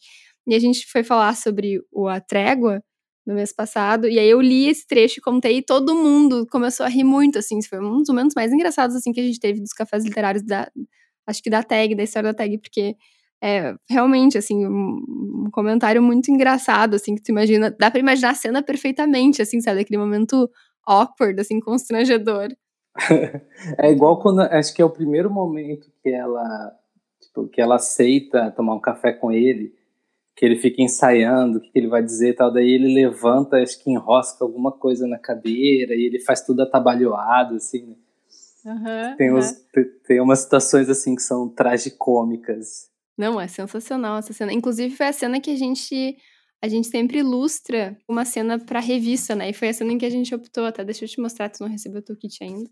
E 0.49 0.55
a 0.55 0.59
gente 0.59 0.85
foi 0.91 1.05
falar 1.05 1.37
sobre 1.37 1.81
o 1.93 2.09
A 2.09 2.21
Trégua 2.21 2.83
no 3.25 3.35
mês 3.35 3.53
passado, 3.53 4.09
e 4.09 4.19
aí 4.19 4.29
eu 4.29 4.41
li 4.41 4.69
esse 4.69 4.87
trecho 4.87 5.21
e 5.21 5.23
contei 5.23 5.59
e 5.59 5.63
todo 5.63 5.95
mundo 5.95 6.47
começou 6.51 6.87
a 6.87 6.89
rir 6.89 7.05
muito, 7.05 7.39
assim, 7.39 7.63
foi 7.63 7.81
um 7.81 7.99
dos 7.99 8.09
momentos 8.09 8.35
mais 8.35 8.53
engraçados, 8.53 8.97
assim, 8.97 9.13
que 9.13 9.21
a 9.21 9.25
gente 9.25 9.39
teve 9.39 9.61
dos 9.61 9.73
cafés 9.73 10.05
literários 10.05 10.45
da, 10.45 10.71
acho 11.27 11.43
que 11.43 11.51
da 11.51 11.63
tag, 11.63 11.95
da 11.95 12.03
história 12.03 12.33
da 12.33 12.37
tag, 12.37 12.59
porque 12.59 12.97
é 13.43 13.75
realmente, 13.89 14.39
assim, 14.39 14.67
um, 14.67 15.03
um, 15.47 15.51
comentário 15.53 16.03
muito 16.03 16.31
engraçado, 16.31 16.95
assim, 16.95 17.15
que 17.15 17.23
tu 17.23 17.31
imagina, 17.31 17.71
dá 17.71 17.91
pra 17.91 18.01
imaginar 18.01 18.31
a 18.31 18.35
cena 18.35 18.63
perfeitamente, 18.63 19.43
assim, 19.43 19.61
sabe, 19.61 19.81
aquele 19.81 19.99
momento 19.99 20.51
awkward, 20.87 21.41
assim, 21.41 21.61
constrangedor. 21.61 22.49
é 23.79 23.91
igual 23.91 24.21
quando, 24.21 24.41
acho 24.41 24.75
que 24.75 24.81
é 24.81 24.85
o 24.85 24.91
primeiro 24.91 25.31
momento 25.31 25.91
que 26.03 26.09
ela, 26.09 26.73
tipo, 27.21 27.47
que 27.49 27.61
ela 27.61 27.77
aceita 27.77 28.51
tomar 28.53 28.75
um 28.75 28.81
café 28.81 29.13
com 29.13 29.31
ele, 29.31 29.75
que 30.35 30.45
ele 30.45 30.57
fica 30.57 30.83
ensaiando 30.83 31.59
o 31.59 31.61
que 31.61 31.71
ele 31.75 31.89
vai 31.89 32.03
dizer 32.03 32.31
e 32.31 32.35
tal, 32.35 32.53
daí 32.53 32.71
ele 32.71 32.93
levanta, 32.93 33.57
acho 33.57 33.83
que 33.83 33.91
enrosca 33.91 34.45
alguma 34.45 34.71
coisa 34.71 35.07
na 35.07 35.19
cadeira 35.19 35.95
e 35.95 36.07
ele 36.07 36.21
faz 36.21 36.43
tudo 36.43 36.63
atabalhoado, 36.63 37.57
assim, 37.57 37.87
né? 37.87 37.97
Uhum, 38.67 39.17
tem, 39.17 39.31
uhum. 39.31 39.39
Uns, 39.39 39.53
tem 40.05 40.21
umas 40.21 40.41
situações 40.41 40.89
assim 40.91 41.15
que 41.15 41.23
são 41.23 41.49
tragicômicas. 41.49 42.91
Não, 43.17 43.41
é 43.41 43.49
sensacional 43.49 44.19
essa 44.19 44.33
cena. 44.33 44.53
Inclusive, 44.53 44.95
foi 44.95 45.07
a 45.07 45.13
cena 45.13 45.41
que 45.41 45.51
a 45.51 45.57
gente. 45.57 46.17
A 46.63 46.69
gente 46.69 46.89
sempre 46.89 47.19
ilustra 47.19 47.97
uma 48.09 48.25
cena 48.25 48.59
pra 48.59 48.81
revista, 48.81 49.35
né? 49.35 49.51
E 49.51 49.53
foi 49.53 49.69
a 49.69 49.73
cena 49.75 49.93
em 49.93 49.99
que 49.99 50.07
a 50.07 50.11
gente 50.11 50.35
optou. 50.35 50.65
Até 50.65 50.83
deixa 50.85 51.05
eu 51.05 51.09
te 51.09 51.21
mostrar, 51.21 51.51
tu 51.51 51.61
não 51.61 51.69
recebeu 51.69 52.01
o 52.01 52.03
teu 52.03 52.17
kit 52.17 52.43
ainda. 52.43 52.69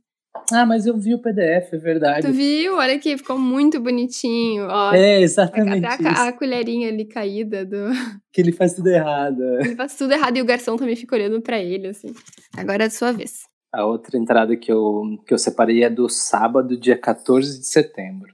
Ah, 0.53 0.67
mas 0.67 0.87
eu 0.87 0.97
vi 0.97 1.15
o 1.15 1.21
PDF, 1.21 1.73
é 1.73 1.79
verdade. 1.79 2.27
Tu 2.27 2.33
viu? 2.33 2.77
Olha 2.77 2.97
aqui, 2.97 3.17
ficou 3.17 3.39
muito 3.39 3.81
bonitinho. 3.81 4.67
Ó, 4.69 4.93
é, 4.93 5.21
exatamente. 5.21 5.87
Até 5.87 6.09
a, 6.09 6.29
a, 6.29 6.33
colherinha 6.33 6.89
ali 6.89 7.07
caída 7.07 7.65
do. 7.65 7.77
Que 8.33 8.41
ele 8.41 8.53
faz 8.53 8.75
tudo 8.75 8.89
errado. 8.89 9.41
É. 9.43 9.61
Ele 9.61 9.77
faz 9.77 9.97
tudo 9.97 10.13
errado 10.13 10.37
e 10.37 10.43
o 10.43 10.45
garçom 10.45 10.77
também 10.77 10.97
fica 10.97 11.15
olhando 11.15 11.41
para 11.41 11.59
ele, 11.59 11.87
assim. 11.87 12.09
Agora 12.57 12.83
é 12.83 12.87
a 12.89 12.91
sua 12.91 13.13
vez. 13.13 13.45
A 13.73 13.87
outra 13.87 14.19
entrada 14.19 14.57
que 14.57 14.71
eu, 14.71 15.03
que 15.27 15.33
eu 15.33 15.39
separei 15.39 15.85
é 15.85 15.91
do 15.91 16.09
sábado, 16.09 16.79
dia 16.79 16.99
14 16.99 17.61
de 17.61 17.67
setembro. 17.67 18.34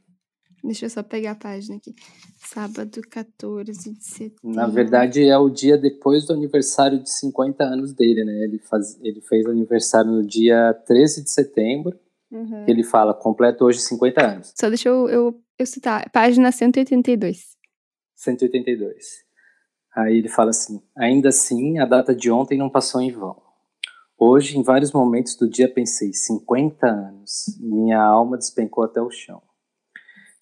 Deixa 0.63 0.87
eu 0.87 0.91
só 0.91 1.03
pegar 1.03 1.33
a 1.33 1.35
página 1.35 1.77
aqui. 1.77 1.95
Sábado, 2.39 3.01
14 3.11 3.73
de 3.73 4.05
setembro. 4.05 4.55
Na 4.55 4.67
verdade, 4.67 5.27
é 5.27 5.39
o 5.39 5.49
dia 5.49 5.79
depois 5.79 6.27
do 6.27 6.33
aniversário 6.33 7.03
de 7.03 7.11
50 7.11 7.65
anos 7.65 7.93
dele, 7.93 8.25
né? 8.25 8.45
Ele, 8.45 8.59
faz, 8.59 8.99
ele 9.03 9.21
fez 9.23 9.47
aniversário 9.47 10.11
no 10.11 10.27
dia 10.27 10.75
13 10.87 11.25
de 11.25 11.31
setembro. 11.31 11.99
Uhum. 12.31 12.65
ele 12.69 12.85
fala, 12.85 13.13
completo 13.13 13.65
hoje 13.65 13.81
50 13.81 14.25
anos. 14.25 14.53
Só 14.55 14.69
deixa 14.69 14.89
eu, 14.89 15.09
eu, 15.09 15.41
eu 15.59 15.67
citar. 15.67 16.09
Página 16.11 16.53
182. 16.53 17.57
182. 18.15 19.25
Aí 19.97 20.19
ele 20.19 20.29
fala 20.29 20.51
assim: 20.51 20.81
ainda 20.97 21.31
assim, 21.31 21.79
a 21.79 21.85
data 21.85 22.15
de 22.15 22.31
ontem 22.31 22.57
não 22.57 22.71
passou 22.71 23.01
em 23.01 23.11
vão. 23.11 23.37
Hoje, 24.17 24.59
em 24.59 24.63
vários 24.63 24.93
momentos 24.93 25.35
do 25.35 25.49
dia, 25.49 25.73
pensei: 25.73 26.13
50 26.13 26.87
anos. 26.87 27.59
Minha 27.59 28.01
alma 28.01 28.37
despencou 28.37 28.85
até 28.85 29.01
o 29.01 29.11
chão. 29.11 29.43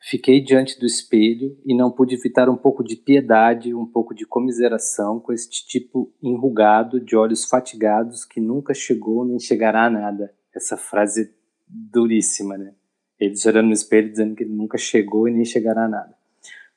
Fiquei 0.00 0.40
diante 0.40 0.78
do 0.78 0.86
espelho 0.86 1.58
e 1.64 1.74
não 1.74 1.90
pude 1.90 2.14
evitar 2.14 2.48
um 2.48 2.56
pouco 2.56 2.84
de 2.84 2.96
piedade, 2.96 3.74
um 3.74 3.84
pouco 3.84 4.14
de 4.14 4.24
comiseração 4.24 5.18
com 5.18 5.32
este 5.32 5.66
tipo 5.66 6.14
enrugado, 6.22 7.00
de 7.00 7.16
olhos 7.16 7.44
fatigados, 7.44 8.24
que 8.24 8.40
nunca 8.40 8.72
chegou 8.72 9.24
nem 9.24 9.40
chegará 9.40 9.86
a 9.86 9.90
nada. 9.90 10.32
Essa 10.54 10.76
frase 10.76 11.34
duríssima, 11.66 12.56
né? 12.56 12.74
Ele 13.18 13.34
olhando 13.46 13.66
no 13.66 13.72
espelho 13.72 14.08
dizendo 14.08 14.36
que 14.36 14.44
nunca 14.44 14.78
chegou 14.78 15.28
e 15.28 15.32
nem 15.32 15.44
chegará 15.44 15.86
a 15.86 15.88
nada. 15.88 16.16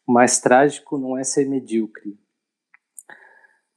O 0.08 0.12
mais 0.12 0.40
trágico 0.40 0.98
não 0.98 1.18
é 1.18 1.24
ser 1.24 1.48
medíocre, 1.48 2.20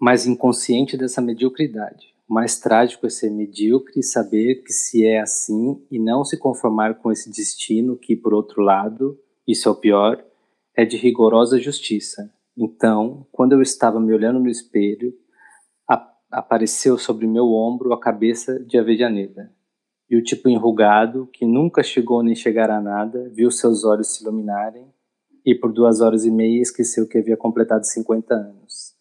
mas 0.01 0.27
inconsciente 0.27 0.97
dessa 0.97 1.21
mediocridade. 1.21 2.15
O 2.27 2.33
mais 2.33 2.59
trágico 2.59 3.07
é 3.07 3.11
ser 3.11 3.31
medíocre 3.31 4.01
e 4.01 4.03
saber 4.03 4.63
que 4.63 4.73
se 4.73 5.05
é 5.05 5.21
assim 5.21 5.85
e 5.91 5.99
não 5.99 6.25
se 6.25 6.39
conformar 6.39 6.95
com 6.95 7.13
esse 7.13 7.31
destino 7.31 7.97
que, 7.99 8.17
por 8.17 8.33
outro 8.33 8.63
lado, 8.63 9.21
isso 9.47 9.69
é 9.69 9.73
o 9.73 9.77
pior, 9.77 10.25
é 10.77 10.85
de 10.85 10.97
rigorosa 10.97 11.59
justiça. 11.59 12.33
Então, 12.57 13.27
quando 13.33 13.53
eu 13.53 13.63
estava 13.63 14.01
me 14.01 14.13
olhando 14.13 14.41
no 14.41 14.49
espelho, 14.49 15.13
apareceu 16.35 16.99
sobre 16.99 17.27
meu 17.27 17.53
ombro 17.53 17.93
a 17.93 18.01
cabeça 18.01 18.59
de 18.59 18.77
Avejaneda. 18.77 19.53
E 20.11 20.17
o 20.17 20.23
tipo 20.23 20.49
enrugado, 20.49 21.29
que 21.33 21.47
nunca 21.47 21.83
chegou 21.83 22.23
nem 22.23 22.35
chegará 22.35 22.79
a 22.79 22.83
nada, 22.83 23.31
viu 23.33 23.51
seus 23.51 23.85
olhos 23.85 24.15
se 24.15 24.23
iluminarem 24.23 24.93
e 25.47 25.55
por 25.55 25.73
duas 25.73 26.01
horas 26.01 26.25
e 26.25 26.31
meia 26.31 26.61
esqueceu 26.61 27.09
que 27.09 27.19
havia 27.19 27.37
completado 27.37 27.87
50 27.87 28.35
anos. 28.35 28.95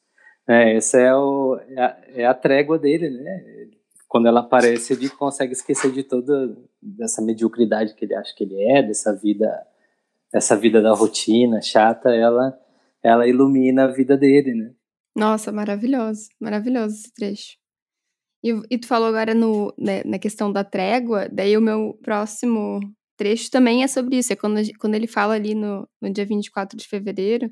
É, 0.48 0.76
essa 0.76 1.00
é, 1.00 1.16
o, 1.16 1.58
é, 1.70 1.82
a, 1.82 1.98
é 2.16 2.26
a 2.26 2.34
trégua 2.34 2.78
dele, 2.78 3.10
né? 3.10 3.70
Quando 4.08 4.28
ela 4.28 4.42
aparece, 4.42 4.94
ele 4.94 5.10
consegue 5.10 5.54
esquecer 5.54 5.92
de 5.92 6.04
toda 6.04 6.56
dessa 6.82 7.22
mediocridade 7.22 7.96
que 7.96 8.06
ele 8.06 8.14
acha 8.14 8.34
que 8.36 8.44
ele 8.44 8.62
é, 8.72 8.84
dessa 8.84 9.16
vida, 9.16 9.50
essa 10.34 10.58
vida 10.58 10.82
da 10.82 10.94
rotina 10.94 11.62
chata, 11.62 12.10
ela, 12.10 12.58
ela 13.04 13.28
ilumina 13.28 13.86
a 13.86 13.88
vida 13.88 14.18
dele, 14.18 14.54
né? 14.54 14.74
Nossa, 15.16 15.52
maravilhoso, 15.52 16.30
maravilhoso 16.40 16.96
esse 16.96 17.14
trecho. 17.14 17.58
E, 18.44 18.50
e 18.70 18.78
tu 18.78 18.88
falou 18.88 19.08
agora 19.08 19.34
no, 19.34 19.74
né, 19.78 20.02
na 20.04 20.18
questão 20.18 20.52
da 20.52 20.64
trégua, 20.64 21.30
daí 21.32 21.56
o 21.56 21.62
meu 21.62 21.98
próximo 22.02 22.80
trecho 23.16 23.50
também 23.52 23.84
é 23.84 23.88
sobre 23.88 24.18
isso. 24.18 24.34
É 24.34 24.36
quando, 24.36 24.60
quando 24.80 24.96
ele 24.96 25.08
fala 25.08 25.36
ali 25.36 25.54
no, 25.54 25.88
no 26.02 26.12
dia 26.12 26.26
24 26.26 26.78
de 26.78 26.88
fevereiro, 26.88 27.48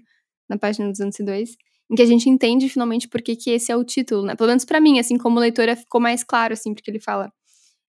na 0.49 0.57
página 0.57 0.89
202, 0.89 1.55
em 1.89 1.95
que 1.95 2.01
a 2.01 2.05
gente 2.05 2.29
entende 2.29 2.67
finalmente 2.67 3.07
por 3.07 3.21
que, 3.21 3.35
que 3.35 3.51
esse 3.51 3.71
é 3.71 3.75
o 3.75 3.83
título, 3.83 4.25
né? 4.25 4.35
Pelo 4.35 4.49
menos 4.49 4.65
para 4.65 4.81
mim, 4.81 4.99
assim, 4.99 5.17
como 5.17 5.39
leitora, 5.39 5.75
ficou 5.75 6.01
mais 6.01 6.23
claro, 6.23 6.53
assim, 6.53 6.73
porque 6.73 6.89
ele 6.89 6.99
fala: 6.99 7.31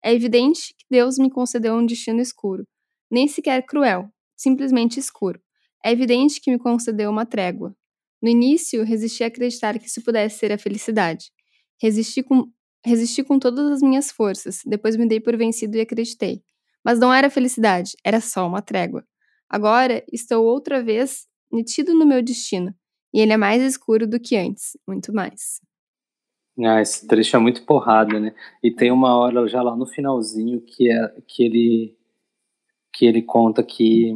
É 0.04 0.13
evidente 0.13 0.75
que 0.77 0.86
Deus 0.89 1.17
me 1.17 1.30
concedeu 1.30 1.75
um 1.75 1.86
destino 1.86 2.19
escuro, 2.19 2.67
nem 3.10 3.27
sequer 3.27 3.63
cruel, 3.65 4.10
simplesmente 4.41 4.99
escuro. 4.99 5.39
É 5.84 5.91
evidente 5.91 6.41
que 6.41 6.51
me 6.51 6.60
concedeu 6.60 7.10
uma 7.10 7.25
trégua. 7.25 7.75
No 8.21 8.30
início, 8.30 8.84
resisti 8.84 9.23
a 9.23 9.27
acreditar 9.27 9.77
que 9.80 9.88
isso 9.88 10.04
pudesse 10.04 10.38
ser 10.39 10.51
a 10.51 10.58
felicidade. 10.58 11.32
Resisti 11.82 12.21
com, 12.21 12.45
resisti 12.86 13.23
com 13.23 13.39
todas 13.39 13.71
as 13.71 13.82
minhas 13.82 14.12
forças, 14.12 14.62
depois 14.65 14.95
me 14.95 15.08
dei 15.08 15.19
por 15.19 15.36
vencido 15.36 15.77
e 15.77 15.82
acreditei. 15.82 16.43
Mas 16.86 16.99
não 16.99 17.13
era 17.13 17.30
felicidade, 17.30 17.91
era 18.04 18.21
só 18.21 18.47
uma 18.47 18.62
trégua. 18.62 19.04
Agora 19.49 20.04
estou 20.12 20.45
outra 20.45 20.84
vez 20.84 21.27
metido 21.51 21.93
no 21.93 22.06
meu 22.06 22.21
destino, 22.21 22.73
e 23.13 23.19
ele 23.19 23.34
é 23.34 23.38
mais 23.38 23.62
escuro 23.62 24.08
do 24.08 24.19
que 24.19 24.38
antes, 24.38 24.77
muito 24.88 25.13
mais. 25.13 25.60
Ah, 26.60 26.82
esse 26.82 27.08
trecho 27.08 27.36
é 27.36 27.39
muito 27.39 27.65
porrada, 27.65 28.19
né? 28.19 28.36
E 28.63 28.71
tem 28.71 28.91
uma 28.91 29.17
hora 29.17 29.47
já 29.47 29.62
lá 29.62 29.75
no 29.75 29.86
finalzinho 29.86 30.62
que 30.62 30.91
é 30.91 31.21
que 31.27 31.43
ele 31.43 31.97
que 32.93 33.06
ele 33.06 33.21
conta 33.21 33.63
que 33.63 34.13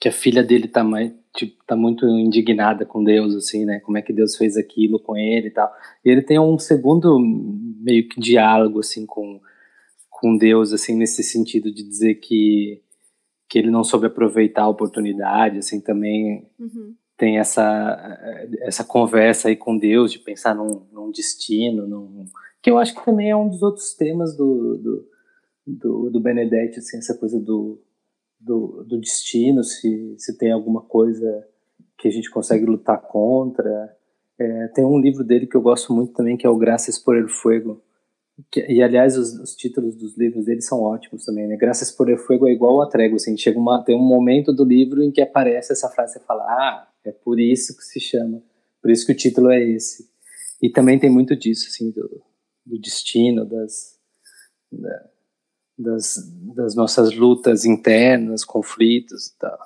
que 0.00 0.08
a 0.08 0.12
filha 0.12 0.42
dele 0.42 0.66
tá 0.66 0.84
tipo, 1.32 1.64
tá 1.64 1.76
muito 1.76 2.04
indignada 2.06 2.84
com 2.84 3.04
Deus 3.04 3.36
assim, 3.36 3.64
né? 3.64 3.78
Como 3.80 3.96
é 3.96 4.02
que 4.02 4.12
Deus 4.12 4.36
fez 4.36 4.56
aquilo 4.56 4.98
com 4.98 5.16
ele 5.16 5.46
e 5.46 5.50
tal. 5.50 5.72
E 6.04 6.10
ele 6.10 6.22
tem 6.22 6.40
um 6.40 6.58
segundo 6.58 7.18
meio 7.20 8.08
que 8.08 8.20
diálogo 8.20 8.80
assim 8.80 9.06
com 9.06 9.40
com 10.10 10.36
Deus 10.36 10.72
assim 10.72 10.96
nesse 10.96 11.22
sentido 11.22 11.72
de 11.72 11.82
dizer 11.82 12.16
que 12.16 12.82
que 13.48 13.58
ele 13.58 13.70
não 13.70 13.84
soube 13.84 14.06
aproveitar 14.06 14.62
a 14.62 14.68
oportunidade, 14.68 15.58
assim 15.58 15.80
também 15.80 16.48
uhum. 16.58 16.94
tem 17.16 17.38
essa 17.38 18.18
essa 18.62 18.82
conversa 18.82 19.48
aí 19.48 19.56
com 19.56 19.78
Deus 19.78 20.10
de 20.10 20.18
pensar 20.18 20.54
num, 20.54 20.86
num 20.90 21.10
destino, 21.10 21.86
num, 21.86 22.24
que 22.62 22.70
eu 22.70 22.78
acho 22.78 22.94
que 22.94 23.04
também 23.04 23.30
é 23.30 23.36
um 23.36 23.48
dos 23.48 23.62
outros 23.62 23.94
temas 23.94 24.36
do 24.36 24.78
do, 24.78 25.08
do, 25.66 26.10
do 26.10 26.20
Benedetti, 26.20 26.78
assim 26.78 26.98
essa 26.98 27.16
coisa 27.16 27.38
do, 27.38 27.80
do, 28.44 28.84
do 28.84 29.00
destino, 29.00 29.62
se 29.62 30.14
se 30.18 30.36
tem 30.36 30.52
alguma 30.52 30.82
coisa 30.82 31.46
que 31.98 32.08
a 32.08 32.10
gente 32.10 32.30
consegue 32.30 32.64
lutar 32.66 33.00
contra. 33.00 33.96
É, 34.38 34.68
tem 34.68 34.84
um 34.84 34.98
livro 34.98 35.22
dele 35.22 35.46
que 35.46 35.56
eu 35.56 35.62
gosto 35.62 35.92
muito 35.92 36.12
também 36.12 36.36
que 36.36 36.46
é 36.46 36.50
o 36.50 36.56
Graças 36.56 36.98
por 36.98 37.16
el 37.16 37.28
Fuego 37.28 37.82
que, 38.50 38.60
e 38.60 38.82
aliás, 38.82 39.16
os, 39.16 39.34
os, 39.34 39.54
títulos 39.54 39.94
dos 39.96 40.16
livros 40.16 40.46
dele 40.46 40.62
são 40.62 40.80
ótimos 40.80 41.24
também, 41.24 41.46
né? 41.46 41.56
Graças 41.56 41.90
por 41.90 42.08
el 42.08 42.18
fuego 42.18 42.48
é 42.48 42.52
igual 42.52 42.80
a 42.80 42.88
trégua, 42.88 43.16
assim, 43.16 43.36
chega 43.36 43.58
uma, 43.58 43.84
tem 43.84 43.94
um 43.94 44.02
momento 44.02 44.52
do 44.52 44.64
livro 44.64 45.02
em 45.02 45.10
que 45.10 45.20
aparece 45.20 45.72
essa 45.72 45.88
frase, 45.88 46.14
você 46.14 46.20
fala, 46.20 46.42
ah, 46.44 46.88
é 47.04 47.12
por 47.12 47.38
isso 47.38 47.76
que 47.76 47.84
se 47.84 48.00
chama, 48.00 48.42
por 48.80 48.90
isso 48.90 49.06
que 49.06 49.12
o 49.12 49.16
título 49.16 49.50
é 49.50 49.62
esse. 49.62 50.10
E 50.60 50.70
também 50.70 50.98
tem 50.98 51.10
muito 51.10 51.36
disso, 51.36 51.68
assim, 51.68 51.90
do, 51.90 52.22
do 52.64 52.78
destino, 52.78 53.44
das, 53.44 53.98
da, 54.70 55.10
das, 55.78 56.14
das 56.54 56.74
nossas 56.74 57.14
lutas 57.14 57.64
internas, 57.64 58.44
conflitos 58.44 59.28
e 59.28 59.38
tal. 59.38 59.58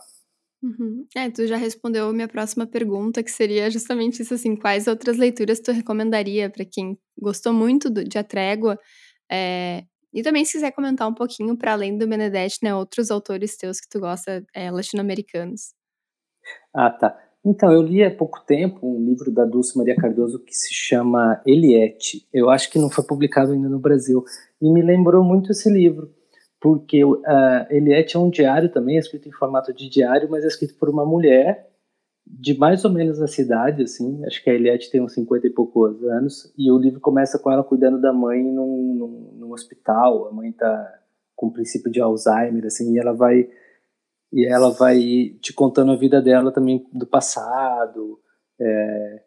Uhum. 0.63 1.07
É, 1.15 1.31
tu 1.31 1.47
já 1.47 1.57
respondeu 1.57 2.09
a 2.09 2.13
minha 2.13 2.29
próxima 2.29 2.67
pergunta, 2.67 3.23
que 3.23 3.31
seria 3.31 3.71
justamente 3.71 4.23
isso, 4.23 4.35
assim, 4.35 4.57
quais 4.57 4.87
outras 4.87 5.17
leituras 5.17 5.61
tu 5.61 5.71
recomendaria 5.71 6.51
para 6.51 6.65
quem 6.65 6.99
gostou 7.19 7.53
muito 7.53 7.91
do, 7.91 8.03
de 8.03 8.19
A 8.19 8.25
Trégua? 8.25 8.79
É, 9.31 9.85
e 10.13 10.23
também 10.23 10.45
se 10.45 10.53
quiser 10.53 10.73
comentar 10.73 11.07
um 11.09 11.15
pouquinho, 11.15 11.57
para 11.57 11.73
além 11.73 11.99
do 11.99 12.09
Benedetti, 12.09 12.59
né, 12.63 12.75
outros 12.75 13.11
autores 13.11 13.57
teus 13.57 13.81
que 13.81 13.89
tu 13.89 14.01
gosta, 14.01 14.45
é, 14.55 14.71
latino-americanos. 14.71 15.75
Ah, 16.75 16.91
tá. 16.91 17.26
Então, 17.49 17.73
eu 17.73 17.81
li 17.81 18.03
há 18.03 18.11
pouco 18.11 18.41
tempo 18.45 18.85
um 18.85 19.05
livro 19.05 19.31
da 19.31 19.45
Dulce 19.45 19.79
Maria 19.79 19.95
Cardoso 19.95 20.43
que 20.45 20.53
se 20.53 20.75
chama 20.75 21.41
Eliette. 21.47 22.27
Eu 22.33 22.51
acho 22.51 22.69
que 22.69 22.79
não 22.79 22.91
foi 22.91 23.05
publicado 23.05 23.53
ainda 23.53 23.69
no 23.69 23.79
Brasil. 23.79 24.25
E 24.61 24.69
me 24.69 24.83
lembrou 24.83 25.23
muito 25.23 25.53
esse 25.53 25.71
livro 25.71 26.11
porque 26.61 27.05
uh, 27.05 27.23
Eliette 27.71 28.17
é 28.17 28.19
um 28.19 28.29
diário 28.29 28.69
também, 28.69 28.97
é 28.97 28.99
escrito 28.99 29.29
em 29.29 29.33
formato 29.33 29.73
de 29.73 29.89
diário, 29.89 30.29
mas 30.29 30.43
é 30.43 30.49
escrito 30.49 30.75
por 30.77 30.89
uma 30.89 31.07
mulher 31.07 31.71
de 32.27 32.59
mais 32.59 32.85
ou 32.85 32.91
menos 32.91 33.23
a 33.23 33.29
cidade, 33.29 33.85
assim, 33.85 34.25
acho 34.25 34.43
que 34.43 34.51
a 34.51 34.55
Eliette 34.55 34.91
tem 34.91 35.01
uns 35.01 35.13
50 35.13 35.47
e 35.47 35.51
poucos 35.51 36.03
anos, 36.03 36.53
e 36.59 36.69
o 36.73 36.77
livro 36.77 36.99
começa 36.99 37.39
com 37.39 37.53
ela 37.53 37.63
cuidando 37.63 38.01
da 38.01 38.13
mãe 38.13 38.43
num, 38.43 38.95
num, 38.95 39.31
num 39.39 39.53
hospital, 39.53 40.27
a 40.27 40.33
mãe 40.33 40.51
tá 40.51 40.93
com 41.37 41.53
princípio 41.53 41.93
de 41.93 42.01
Alzheimer, 42.01 42.67
assim, 42.67 42.93
e 42.95 42.99
ela 42.99 43.13
vai 43.13 43.49
e 44.33 44.47
ela 44.47 44.71
vai 44.71 45.37
te 45.41 45.53
contando 45.53 45.93
a 45.93 45.97
vida 45.97 46.21
dela 46.21 46.53
também 46.53 46.87
do 46.93 47.07
passado, 47.07 48.19
é, 48.61 49.23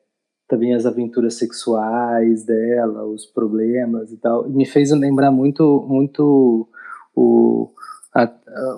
também 0.47 0.73
as 0.73 0.85
aventuras 0.85 1.35
sexuais 1.35 2.43
dela, 2.43 3.05
os 3.05 3.25
problemas 3.25 4.12
e 4.12 4.17
tal, 4.17 4.49
e 4.49 4.51
me 4.51 4.65
fez 4.65 4.91
lembrar 4.91 5.31
muito, 5.31 5.85
muito 5.88 6.67
o, 7.15 7.71
a, 8.13 8.25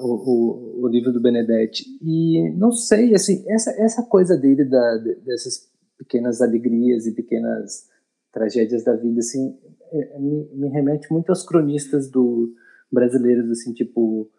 o, 0.01 0.83
o, 0.83 0.87
livro 0.87 1.13
do 1.13 1.21
Benedetti. 1.21 1.85
E 2.01 2.51
não 2.57 2.71
sei, 2.71 3.15
assim, 3.15 3.43
essa, 3.47 3.71
essa 3.81 4.03
coisa 4.03 4.37
dele, 4.37 4.65
da, 4.65 4.97
dessas 5.25 5.71
pequenas 5.97 6.41
alegrias 6.41 7.05
e 7.07 7.13
pequenas 7.13 7.89
tragédias 8.33 8.83
da 8.83 8.95
vida, 8.95 9.19
assim, 9.19 9.57
é, 9.91 10.15
é, 10.15 10.19
me, 10.19 10.49
me 10.53 10.69
remete 10.69 11.11
muito 11.11 11.29
aos 11.29 11.43
cronistas 11.43 12.09
do 12.09 12.53
brasileiros, 12.91 13.49
assim, 13.49 13.73
tipo 13.73 14.29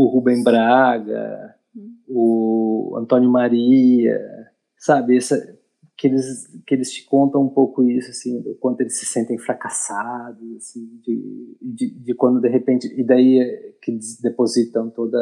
o 0.00 0.06
Rubem 0.06 0.42
Braga, 0.42 1.54
hum. 1.76 1.94
o 2.08 2.96
Antônio 2.98 3.30
Maria, 3.30 4.18
sabe? 4.78 5.18
Essa, 5.18 5.36
que 5.96 6.06
eles 6.06 6.46
que 6.66 6.74
eles 6.74 6.90
te 6.90 7.04
contam 7.04 7.42
um 7.42 7.48
pouco 7.50 7.82
isso 7.84 8.08
assim 8.08 8.40
do 8.40 8.54
quanto 8.54 8.80
eles 8.80 8.98
se 8.98 9.04
sentem 9.04 9.36
fracassados 9.36 10.56
assim 10.56 10.88
de, 11.06 11.58
de, 11.60 11.90
de 11.90 12.14
quando 12.14 12.40
de 12.40 12.48
repente 12.48 12.86
e 12.98 13.04
daí 13.04 13.38
é 13.38 13.74
que 13.82 13.90
eles 13.90 14.18
depositam 14.18 14.88
toda 14.88 15.18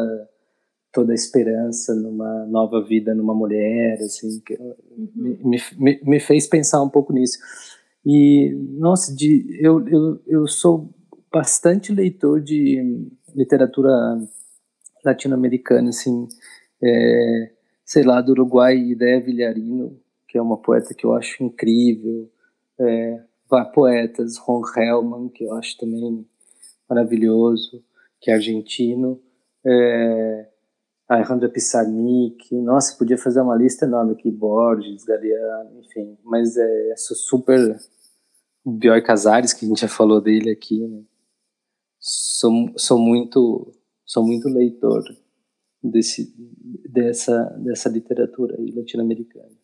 toda 0.93 1.11
a 1.11 1.17
esperança 1.17 1.97
numa 1.97 2.47
nova 2.47 2.81
vida 2.81 3.12
numa 3.12 3.35
mulher 3.35 3.95
assim 3.95 4.41
que 4.47 4.55
uhum. 4.55 5.37
me, 5.45 5.61
me, 5.77 6.01
me 6.05 6.21
fez 6.21 6.47
pensar 6.47 6.81
um 6.81 6.88
pouco 6.88 7.12
nisso 7.12 7.38
e 8.07 8.55
nossa 8.79 9.12
de 9.12 9.59
eu, 9.61 9.85
eu, 9.88 10.23
eu 10.29 10.47
sou 10.47 10.95
bastante 11.33 11.93
leitor 11.93 12.41
de 12.41 13.11
literatura 13.35 13.91
latino-americana 15.05 15.91
assim 15.91 16.29
é, 16.83 17.53
sei 17.85 18.03
lá 18.03 18.21
do 18.21 18.33
Uruguai 18.33 18.77
Ideia 18.77 19.21
Vilharino 19.21 20.01
que 20.29 20.37
é 20.37 20.43
uma 20.43 20.59
poeta 20.59 20.95
que 20.95 21.07
eu 21.07 21.15
acho 21.15 21.43
incrível. 21.43 22.31
É, 22.79 23.25
poetas, 23.73 24.37
Ron 24.37 24.63
Hellman, 24.77 25.31
que 25.31 25.45
eu 25.45 25.55
acho 25.55 25.77
também 25.79 26.29
maravilhoso, 26.89 27.83
que 28.21 28.31
é 28.31 28.35
argentino. 28.35 29.21
É, 29.67 30.49
Alejandra 31.09 31.49
Pissarnik, 31.49 32.55
nossa, 32.55 32.97
podia 32.97 33.17
fazer 33.17 33.41
uma 33.41 33.57
lista 33.57 33.87
enorme 33.87 34.13
aqui, 34.13 34.31
Borges, 34.31 35.05
Galeano, 35.05 35.81
enfim, 35.81 36.19
mas 36.23 36.55
é, 36.59 36.95
super 36.97 37.79
Bioy 38.65 39.01
Casares, 39.01 39.55
que 39.55 39.65
a 39.65 39.69
gente 39.69 39.81
já 39.81 39.89
falou 39.89 40.21
dele 40.21 40.51
aqui, 40.51 40.87
né? 40.87 41.03
sou, 41.99 42.71
sou 42.77 42.99
muito 42.99 43.73
sou 44.09 44.27
muito 44.27 44.49
leitor 44.49 45.05
desse, 45.83 46.35
dessa, 46.90 47.44
dessa 47.62 47.88
literatura 47.88 48.57
latino-americana. 48.75 49.57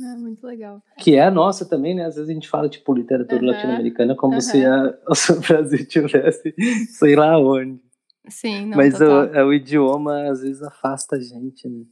É, 0.00 0.16
muito 0.16 0.46
legal. 0.46 0.82
Que 0.98 1.16
é 1.16 1.22
a 1.22 1.30
nossa 1.30 1.64
também, 1.64 1.94
né? 1.94 2.04
Às 2.04 2.16
vezes 2.16 2.30
a 2.30 2.32
gente 2.32 2.48
fala, 2.48 2.68
tipo, 2.68 2.94
literatura 2.94 3.40
uhum. 3.40 3.48
latino-americana 3.48 4.14
como 4.14 4.34
uhum. 4.34 4.40
se 4.40 4.64
a, 4.64 4.96
o 5.08 5.40
Brasil 5.40 5.86
tivesse 5.86 6.54
sei 6.90 7.16
lá 7.16 7.38
onde. 7.38 7.80
Sim, 8.28 8.66
não, 8.66 8.76
Mas 8.76 9.00
o, 9.00 9.24
é, 9.24 9.42
o 9.44 9.52
idioma, 9.52 10.28
às 10.30 10.42
vezes, 10.42 10.62
afasta 10.62 11.16
a 11.16 11.20
gente, 11.20 11.68
né? 11.68 11.84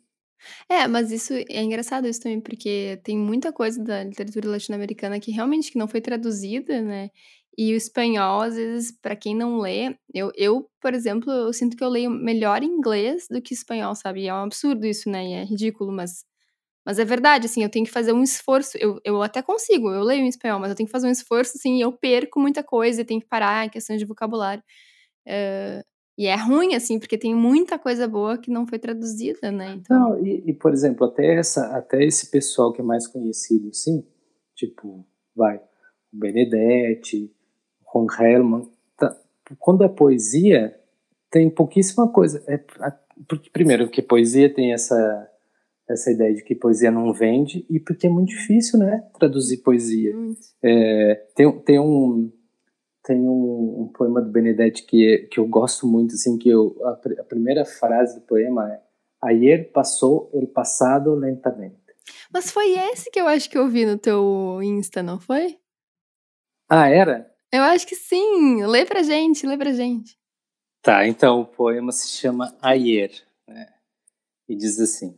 É, 0.69 0.87
mas 0.87 1.11
isso 1.11 1.33
é 1.33 1.63
engraçado 1.63 2.07
isso 2.07 2.21
também, 2.21 2.41
porque 2.41 3.01
tem 3.03 3.17
muita 3.17 3.53
coisa 3.53 3.83
da 3.83 4.05
literatura 4.05 4.51
latino-americana 4.51 5.19
que 5.19 5.33
realmente 5.33 5.73
que 5.73 5.79
não 5.79 5.89
foi 5.89 6.01
traduzida, 6.01 6.81
né? 6.81 7.11
E 7.59 7.73
o 7.73 7.77
espanhol, 7.77 8.43
às 8.43 8.55
vezes, 8.55 8.93
para 8.93 9.17
quem 9.17 9.35
não 9.35 9.59
lê, 9.59 9.97
eu, 10.13 10.31
eu, 10.37 10.69
por 10.81 10.93
exemplo, 10.93 11.33
eu 11.33 11.53
sinto 11.53 11.77
que 11.77 11.83
eu 11.83 11.89
leio 11.89 12.11
melhor 12.11 12.63
inglês 12.63 13.27
do 13.31 13.41
que 13.41 13.55
espanhol, 13.55 13.95
sabe? 13.95 14.23
E 14.23 14.29
é 14.29 14.35
um 14.35 14.45
absurdo 14.45 14.87
isso, 14.87 15.09
né? 15.09 15.27
E 15.27 15.33
é 15.33 15.45
ridículo, 15.45 15.91
mas 15.91 16.25
mas 16.87 17.01
é 17.01 17.05
verdade, 17.05 17.47
assim, 17.47 17.65
eu 17.65 17.69
tenho 17.69 17.85
que 17.85 17.91
fazer 17.91 18.13
um 18.13 18.23
esforço. 18.23 18.79
Eu, 18.79 19.01
eu 19.05 19.21
até 19.21 19.43
consigo, 19.43 19.91
eu 19.91 20.05
leio 20.05 20.23
em 20.23 20.29
espanhol, 20.29 20.61
mas 20.61 20.71
eu 20.71 20.77
tenho 20.77 20.87
que 20.87 20.93
fazer 20.93 21.09
um 21.09 21.11
esforço, 21.11 21.55
assim, 21.57 21.79
e 21.79 21.81
eu 21.81 21.91
perco 21.91 22.39
muita 22.39 22.63
coisa, 22.63 23.01
e 23.01 23.05
tenho 23.05 23.21
que 23.21 23.27
parar 23.27 23.67
em 23.67 23.69
questão 23.69 23.97
de 23.97 24.05
vocabulário. 24.05 24.63
Uh, 25.27 25.83
e 26.17 26.29
é 26.29 26.37
ruim, 26.37 26.77
assim, 26.77 27.01
porque 27.01 27.19
tem 27.19 27.35
muita 27.35 27.77
coisa 27.77 28.07
boa 28.07 28.39
que 28.39 28.53
não 28.53 28.69
foi 28.69 28.79
traduzida, 28.79 29.51
né? 29.51 29.75
Então... 29.81 29.99
Não, 29.99 30.25
e, 30.25 30.45
e, 30.47 30.53
por 30.55 30.73
exemplo, 30.73 31.09
até, 31.09 31.35
essa, 31.35 31.77
até 31.77 32.05
esse 32.05 32.31
pessoal 32.31 32.73
que 32.73 32.81
é 32.81 32.85
mais 32.85 33.09
conhecido, 33.09 33.69
assim, 33.71 34.07
tipo, 34.55 35.05
vai, 35.35 35.61
Benedetti, 36.13 37.35
Ron 37.97 38.07
Hellman. 38.19 38.69
Tá. 38.97 39.17
Quando 39.59 39.85
é 39.85 39.89
poesia, 39.89 40.79
tem 41.31 41.49
pouquíssima 41.51 42.09
coisa. 42.11 42.43
É, 42.47 42.59
porque, 43.29 43.51
primeiro, 43.51 43.87
porque 43.87 44.03
poesia 44.03 44.53
tem 44.53 44.73
essa 44.73 45.31
essa 45.89 46.11
ideia 46.11 46.35
de 46.35 46.43
que 46.43 46.53
poesia 46.53 46.91
não 46.91 47.13
vende 47.13 47.65
e 47.71 47.79
porque 47.79 48.09
é 48.09 48.11
muito 48.11 48.31
difícil, 48.31 48.77
né, 48.77 49.05
traduzir 49.17 49.59
poesia. 49.59 50.13
É, 50.61 51.15
tem, 51.35 51.61
tem 51.61 51.79
um 51.79 52.33
tem 53.05 53.21
um, 53.21 53.83
um, 53.83 53.93
poema 53.97 54.21
do 54.21 54.33
Benedetti 54.33 54.85
que 54.85 55.29
que 55.31 55.39
eu 55.39 55.47
gosto 55.47 55.87
muito, 55.87 56.15
assim, 56.15 56.37
que 56.37 56.49
eu, 56.49 56.77
a, 56.83 57.21
a 57.21 57.25
primeira 57.25 57.65
frase 57.65 58.19
do 58.19 58.27
poema 58.27 58.69
é 58.73 58.81
Ayer 59.23 59.71
passou 59.73 60.29
el 60.35 60.49
passado 60.49 61.15
lentamente. 61.15 61.77
Mas 62.33 62.51
foi 62.51 62.73
esse 62.73 63.11
que 63.11 63.21
eu 63.21 63.27
acho 63.27 63.49
que 63.49 63.57
eu 63.57 63.69
vi 63.69 63.87
no 63.87 63.97
teu 63.97 64.61
Insta, 64.63 65.03
não 65.03 65.19
foi? 65.19 65.57
Ah, 66.69 66.89
era? 66.89 67.31
Eu 67.53 67.63
acho 67.63 67.87
que 67.87 67.95
sim. 67.95 68.65
Lê 68.65 68.85
pra 68.85 69.03
gente, 69.03 69.47
lê 69.47 69.57
pra 69.57 69.73
gente. 69.73 70.19
Tá, 70.83 71.07
então 71.07 71.41
o 71.41 71.47
poema 71.47 71.93
se 71.93 72.09
chama 72.09 72.57
Ayer, 72.61 73.11
né? 73.49 73.67
E 74.49 74.55
diz 74.55 74.79
assim: 74.81 75.17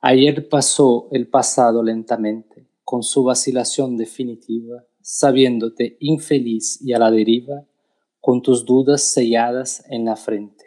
Ayer 0.00 0.48
pasó 0.48 1.08
el 1.12 1.28
pasado 1.28 1.82
lentamente, 1.82 2.66
con 2.84 3.02
su 3.02 3.24
vacilación 3.24 3.96
definitiva, 3.96 4.84
sabiéndote 5.00 5.96
infeliz 6.00 6.80
y 6.82 6.92
a 6.92 6.98
la 6.98 7.10
deriva, 7.10 7.66
con 8.20 8.40
tus 8.40 8.64
dudas 8.64 9.02
selladas 9.02 9.84
en 9.90 10.06
la 10.06 10.16
frente. 10.16 10.64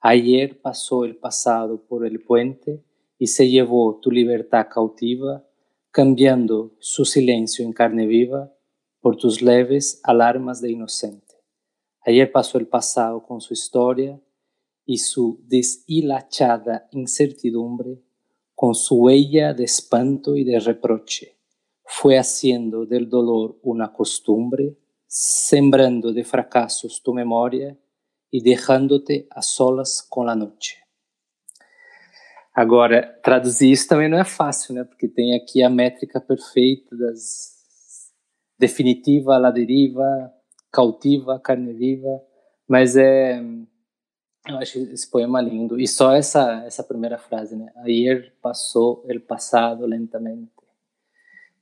Ayer 0.00 0.60
pasó 0.60 1.04
el 1.04 1.16
pasado 1.16 1.86
por 1.86 2.04
el 2.04 2.20
puente 2.20 2.84
y 3.18 3.28
se 3.28 3.48
llevó 3.48 4.00
tu 4.00 4.10
libertad 4.10 4.66
cautiva, 4.68 5.44
cambiando 5.92 6.74
su 6.80 7.04
silencio 7.04 7.64
en 7.64 7.72
carne 7.72 8.06
viva 8.06 8.52
por 9.02 9.16
tus 9.16 9.42
leves 9.42 10.00
alarmas 10.04 10.62
de 10.62 10.70
inocente. 10.70 11.34
Ayer 12.06 12.32
pasó 12.32 12.56
el 12.56 12.68
pasado 12.68 13.22
con 13.22 13.40
su 13.40 13.52
historia 13.52 14.18
y 14.86 14.98
su 14.98 15.40
deshilachada 15.44 16.88
incertidumbre 16.92 18.00
con 18.54 18.74
su 18.74 18.94
huella 18.94 19.54
de 19.54 19.64
espanto 19.64 20.36
y 20.36 20.44
de 20.44 20.60
reproche, 20.60 21.36
fue 21.84 22.16
haciendo 22.16 22.86
del 22.86 23.08
dolor 23.08 23.58
una 23.62 23.92
costumbre, 23.92 24.78
sembrando 25.06 26.12
de 26.12 26.22
fracasos 26.22 27.02
tu 27.02 27.12
memoria 27.12 27.76
y 28.30 28.40
dejándote 28.40 29.26
a 29.30 29.42
solas 29.42 30.06
com 30.08 30.28
a 30.28 30.36
noite. 30.36 30.78
Agora, 32.54 33.18
traduzir 33.22 33.72
isso 33.72 33.88
também 33.88 34.08
não 34.08 34.18
é 34.18 34.24
fácil, 34.24 34.74
né? 34.74 34.84
Porque 34.84 35.08
tem 35.08 35.34
aqui 35.34 35.62
a 35.62 35.70
métrica 35.70 36.20
perfeita 36.20 36.94
das 36.96 37.51
definitiva, 38.62 39.38
la 39.38 39.50
deriva, 39.50 40.32
cautiva, 40.70 41.40
carne 41.40 41.72
viva, 41.72 42.22
mas 42.68 42.96
é 42.96 43.42
eu 44.48 44.58
acho 44.58 44.78
esse 44.78 45.08
poema 45.08 45.40
lindo. 45.40 45.78
E 45.80 45.86
só 45.86 46.12
essa, 46.12 46.64
essa 46.64 46.82
primeira 46.82 47.18
frase, 47.18 47.56
né? 47.56 47.72
Ayer 47.76 48.32
passou 48.40 49.04
el 49.08 49.20
passado 49.20 49.84
lentamente. 49.84 50.52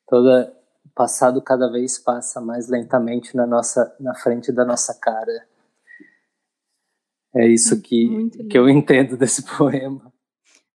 Toda 0.07 0.55
passado 0.94 1.40
cada 1.40 1.70
vez 1.70 1.98
passa 1.98 2.40
mais 2.40 2.68
lentamente 2.68 3.34
na 3.36 3.46
nossa 3.46 3.94
na 3.98 4.14
frente 4.14 4.53
da 4.53 4.64
nossa 4.64 4.92
cara. 4.98 5.46
É 7.34 7.46
isso 7.46 7.80
que, 7.80 8.28
que 8.51 8.59
eu 8.59 8.68
entendo 8.68 9.16
desse 9.16 9.42
poema. 9.57 10.12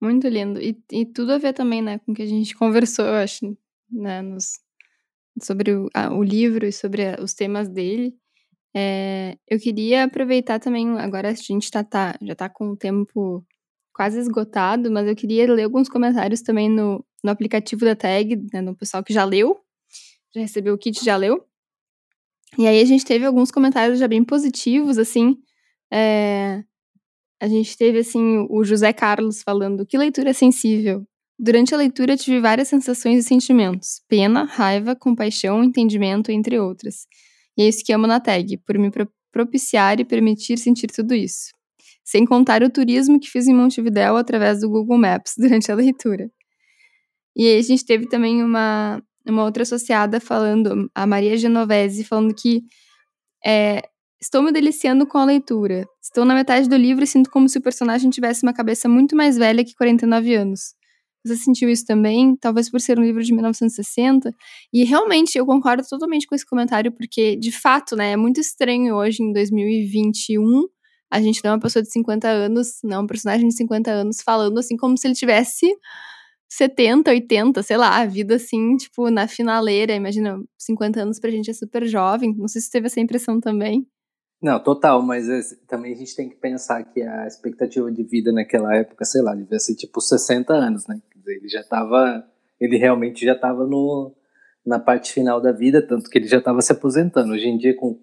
Muito 0.00 0.28
lindo. 0.28 0.60
E, 0.60 0.76
e 0.90 1.06
tudo 1.06 1.32
a 1.32 1.38
ver 1.38 1.52
também, 1.52 1.80
né, 1.80 1.98
com 1.98 2.12
o 2.12 2.14
que 2.14 2.22
a 2.22 2.26
gente 2.26 2.56
conversou, 2.56 3.06
eu 3.06 3.14
acho, 3.14 3.56
né, 3.90 4.20
nos, 4.20 4.60
sobre 5.40 5.72
o, 5.74 5.88
a, 5.94 6.12
o 6.12 6.22
livro 6.22 6.66
e 6.66 6.72
sobre 6.72 7.06
a, 7.06 7.22
os 7.22 7.34
temas 7.34 7.68
dele. 7.68 8.14
É, 8.74 9.36
eu 9.48 9.58
queria 9.58 10.04
aproveitar 10.04 10.58
também, 10.58 10.98
agora 10.98 11.28
a 11.30 11.34
gente 11.34 11.70
tá, 11.70 11.84
tá, 11.84 12.16
já 12.22 12.34
tá 12.34 12.48
com 12.48 12.70
o 12.70 12.76
tempo 12.76 13.44
quase 13.94 14.18
esgotado, 14.18 14.90
mas 14.90 15.06
eu 15.06 15.14
queria 15.14 15.52
ler 15.52 15.64
alguns 15.64 15.88
comentários 15.88 16.40
também 16.40 16.68
no, 16.68 17.04
no 17.22 17.30
aplicativo 17.30 17.84
da 17.84 17.94
Tag, 17.94 18.36
né, 18.52 18.60
no 18.62 18.74
pessoal 18.74 19.04
que 19.04 19.12
já 19.12 19.24
leu, 19.24 19.60
já 20.34 20.40
recebeu 20.40 20.74
o 20.74 20.78
kit, 20.78 21.04
já 21.04 21.16
leu. 21.16 21.46
E 22.58 22.66
aí 22.66 22.80
a 22.80 22.84
gente 22.84 23.04
teve 23.04 23.24
alguns 23.24 23.50
comentários 23.50 23.98
já 23.98 24.08
bem 24.08 24.24
positivos, 24.24 24.98
assim. 24.98 25.36
É, 25.92 26.62
a 27.40 27.48
gente 27.48 27.76
teve, 27.76 27.98
assim, 27.98 28.46
o 28.50 28.64
José 28.64 28.92
Carlos 28.92 29.42
falando, 29.42 29.86
que 29.86 29.98
leitura 29.98 30.32
sensível. 30.34 31.06
Durante 31.44 31.74
a 31.74 31.76
leitura 31.76 32.16
tive 32.16 32.38
várias 32.38 32.68
sensações 32.68 33.18
e 33.18 33.28
sentimentos. 33.28 34.00
Pena, 34.08 34.44
raiva, 34.44 34.94
compaixão, 34.94 35.64
entendimento, 35.64 36.30
entre 36.30 36.56
outras. 36.60 37.04
E 37.58 37.62
é 37.62 37.68
isso 37.68 37.84
que 37.84 37.92
amo 37.92 38.06
na 38.06 38.20
tag, 38.20 38.58
por 38.58 38.78
me 38.78 38.92
propiciar 39.32 39.98
e 39.98 40.04
permitir 40.04 40.56
sentir 40.56 40.86
tudo 40.86 41.12
isso. 41.12 41.50
Sem 42.04 42.24
contar 42.24 42.62
o 42.62 42.70
turismo 42.70 43.18
que 43.18 43.28
fiz 43.28 43.48
em 43.48 43.54
Montevidéu 43.54 44.16
através 44.16 44.60
do 44.60 44.70
Google 44.70 44.96
Maps 44.96 45.32
durante 45.36 45.72
a 45.72 45.74
leitura. 45.74 46.30
E 47.34 47.44
aí 47.44 47.58
a 47.58 47.62
gente 47.62 47.84
teve 47.84 48.06
também 48.06 48.40
uma, 48.44 49.02
uma 49.26 49.42
outra 49.42 49.64
associada 49.64 50.20
falando, 50.20 50.88
a 50.94 51.04
Maria 51.08 51.36
Genovese, 51.36 52.04
falando 52.04 52.32
que 52.32 52.62
é, 53.44 53.82
estou 54.20 54.42
me 54.42 54.52
deliciando 54.52 55.08
com 55.08 55.18
a 55.18 55.24
leitura. 55.24 55.88
Estou 56.00 56.24
na 56.24 56.36
metade 56.36 56.68
do 56.68 56.76
livro 56.76 57.02
e 57.02 57.06
sinto 57.06 57.28
como 57.28 57.48
se 57.48 57.58
o 57.58 57.62
personagem 57.62 58.10
tivesse 58.10 58.44
uma 58.44 58.52
cabeça 58.52 58.88
muito 58.88 59.16
mais 59.16 59.36
velha 59.36 59.64
que 59.64 59.74
49 59.74 60.36
anos. 60.36 60.80
Você 61.24 61.36
sentiu 61.36 61.68
isso 61.70 61.84
também? 61.84 62.36
Talvez 62.36 62.70
por 62.70 62.80
ser 62.80 62.98
um 62.98 63.02
livro 63.02 63.22
de 63.22 63.32
1960. 63.32 64.34
E 64.72 64.84
realmente 64.84 65.36
eu 65.38 65.46
concordo 65.46 65.82
totalmente 65.88 66.26
com 66.26 66.34
esse 66.34 66.46
comentário, 66.46 66.90
porque, 66.92 67.36
de 67.36 67.52
fato, 67.52 67.94
né, 67.94 68.12
é 68.12 68.16
muito 68.16 68.40
estranho 68.40 68.96
hoje, 68.96 69.22
em 69.22 69.32
2021, 69.32 70.64
a 71.10 71.20
gente 71.20 71.40
ter 71.40 71.48
uma 71.48 71.60
pessoa 71.60 71.82
de 71.82 71.92
50 71.92 72.28
anos, 72.28 72.78
não, 72.82 72.90
né, 72.90 72.98
um 72.98 73.06
personagem 73.06 73.46
de 73.46 73.54
50 73.54 73.90
anos, 73.90 74.22
falando 74.22 74.58
assim 74.58 74.76
como 74.76 74.96
se 74.98 75.06
ele 75.06 75.14
tivesse 75.14 75.66
70, 76.50 77.10
80, 77.10 77.62
sei 77.62 77.76
lá, 77.76 78.00
a 78.00 78.06
vida 78.06 78.34
assim, 78.36 78.76
tipo, 78.76 79.10
na 79.10 79.26
finaleira. 79.28 79.94
Imagina, 79.94 80.38
50 80.58 81.00
anos 81.02 81.18
pra 81.18 81.30
gente 81.30 81.50
é 81.50 81.54
super 81.54 81.86
jovem. 81.86 82.34
Não 82.36 82.48
sei 82.48 82.60
se 82.60 82.70
teve 82.70 82.86
essa 82.86 83.00
impressão 83.00 83.40
também. 83.40 83.86
Não, 84.42 84.60
total, 84.60 85.00
mas 85.02 85.28
é, 85.28 85.40
também 85.68 85.92
a 85.92 85.96
gente 85.96 86.16
tem 86.16 86.28
que 86.28 86.34
pensar 86.34 86.82
que 86.82 87.00
a 87.00 87.26
expectativa 87.28 87.90
de 87.92 88.02
vida 88.02 88.32
naquela 88.32 88.74
época, 88.74 89.04
sei 89.04 89.22
lá, 89.22 89.34
devia 89.36 89.58
ser 89.60 89.76
tipo 89.76 90.00
60 90.00 90.52
anos, 90.52 90.86
né? 90.88 91.00
Dizer, 91.22 91.36
ele 91.36 91.48
já 91.48 91.60
estava, 91.60 92.24
ele 92.60 92.76
realmente 92.76 93.24
já 93.24 93.32
estava 93.32 93.66
no 93.66 94.14
na 94.64 94.78
parte 94.78 95.12
final 95.12 95.40
da 95.40 95.50
vida, 95.50 95.84
tanto 95.84 96.08
que 96.08 96.18
ele 96.18 96.28
já 96.28 96.38
estava 96.38 96.62
se 96.62 96.70
aposentando. 96.70 97.32
Hoje 97.32 97.48
em 97.48 97.58
dia, 97.58 97.74
com 97.74 97.98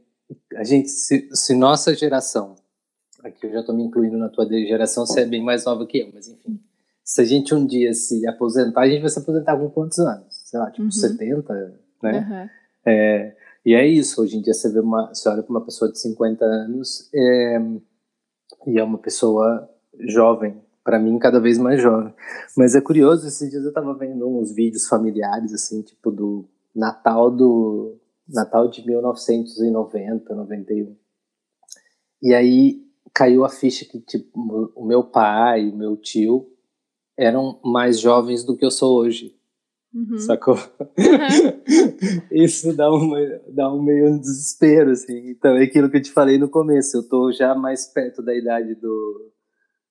a 0.56 0.64
gente, 0.64 0.90
se, 0.90 1.30
se 1.32 1.56
nossa 1.56 1.96
geração, 1.96 2.56
aqui 3.24 3.46
eu 3.46 3.52
já 3.52 3.62
estou 3.62 3.76
me 3.76 3.84
incluindo 3.84 4.18
na 4.18 4.30
tua 4.30 4.46
geração, 4.48 5.06
você 5.06 5.22
é 5.22 5.26
bem 5.26 5.44
mais 5.44 5.66
nova 5.66 5.86
que 5.86 6.00
eu, 6.00 6.12
mas 6.14 6.28
enfim, 6.28 6.60
se 7.04 7.22
a 7.22 7.26
gente 7.26 7.56
um 7.56 7.66
dia 7.66 7.94
se 7.94 8.28
aposentar, 8.28 8.82
a 8.82 8.90
gente 8.90 9.02
vai 9.02 9.10
se 9.10 9.20
aposentar 9.20 9.58
com 9.58 9.70
quantos 9.70 9.98
anos? 10.00 10.28
Sei 10.46 10.60
lá, 10.60 10.70
tipo 10.70 10.84
uhum. 10.84 10.92
70, 10.92 11.54
né? 12.04 12.20
Uhum. 12.20 12.50
É, 12.86 13.36
e 13.66 13.74
é 13.74 13.88
isso, 13.88 14.22
hoje 14.22 14.38
em 14.38 14.42
dia 14.42 14.54
você 14.54 14.72
vê 14.72 14.80
uma, 14.80 15.08
você 15.08 15.28
olha 15.28 15.44
para 15.44 15.52
uma 15.52 15.66
pessoa 15.66 15.92
de 15.92 16.00
50 16.00 16.46
anos 16.46 17.10
é, 17.14 17.60
e 18.68 18.80
é 18.80 18.84
uma 18.84 18.98
pessoa 18.98 19.70
jovem, 20.00 20.62
para 20.90 20.98
mim 20.98 21.20
cada 21.20 21.40
vez 21.40 21.60
mais 21.60 21.80
jovem. 21.80 22.12
Mas 22.58 22.74
é 22.74 22.82
curioso, 22.82 23.28
esses 23.28 23.48
dias 23.48 23.64
eu 23.64 23.72
tava 23.72 23.94
vendo 23.94 24.28
uns 24.28 24.52
vídeos 24.52 24.88
familiares 24.88 25.54
assim, 25.54 25.84
tipo 25.84 26.10
do 26.10 26.50
Natal 26.76 27.30
do 27.30 27.96
Natal 28.28 28.68
de 28.68 28.84
1990, 28.84 30.34
91. 30.34 30.96
E 32.24 32.34
aí 32.34 32.82
caiu 33.14 33.46
a 33.46 33.50
ficha 33.50 33.86
que 33.86 34.00
tipo 34.00 34.72
o 34.76 34.84
meu 34.84 35.04
pai, 35.04 35.70
o 35.70 35.78
meu 35.78 35.96
tio 35.96 36.48
eram 37.16 37.60
mais 37.64 38.00
jovens 38.00 38.44
do 38.44 38.58
que 38.58 38.66
eu 38.66 38.72
sou 38.72 38.98
hoje. 38.98 39.36
Uhum. 39.94 40.18
Sacou? 40.18 40.56
Uhum. 40.56 42.22
Isso 42.34 42.76
dá, 42.76 42.90
uma, 42.90 43.20
dá 43.48 43.72
um 43.72 43.82
meio 43.82 44.20
desespero, 44.20 44.92
assim. 44.92 45.30
Então, 45.30 45.56
é 45.56 45.64
aquilo 45.64 45.90
que 45.90 45.98
eu 45.98 46.02
te 46.02 46.12
falei 46.12 46.38
no 46.38 46.48
começo. 46.48 46.98
Eu 46.98 47.10
tô 47.10 47.32
já 47.32 47.56
mais 47.56 47.88
perto 47.88 48.22
da 48.22 48.36
idade 48.36 48.76
do, 48.76 49.32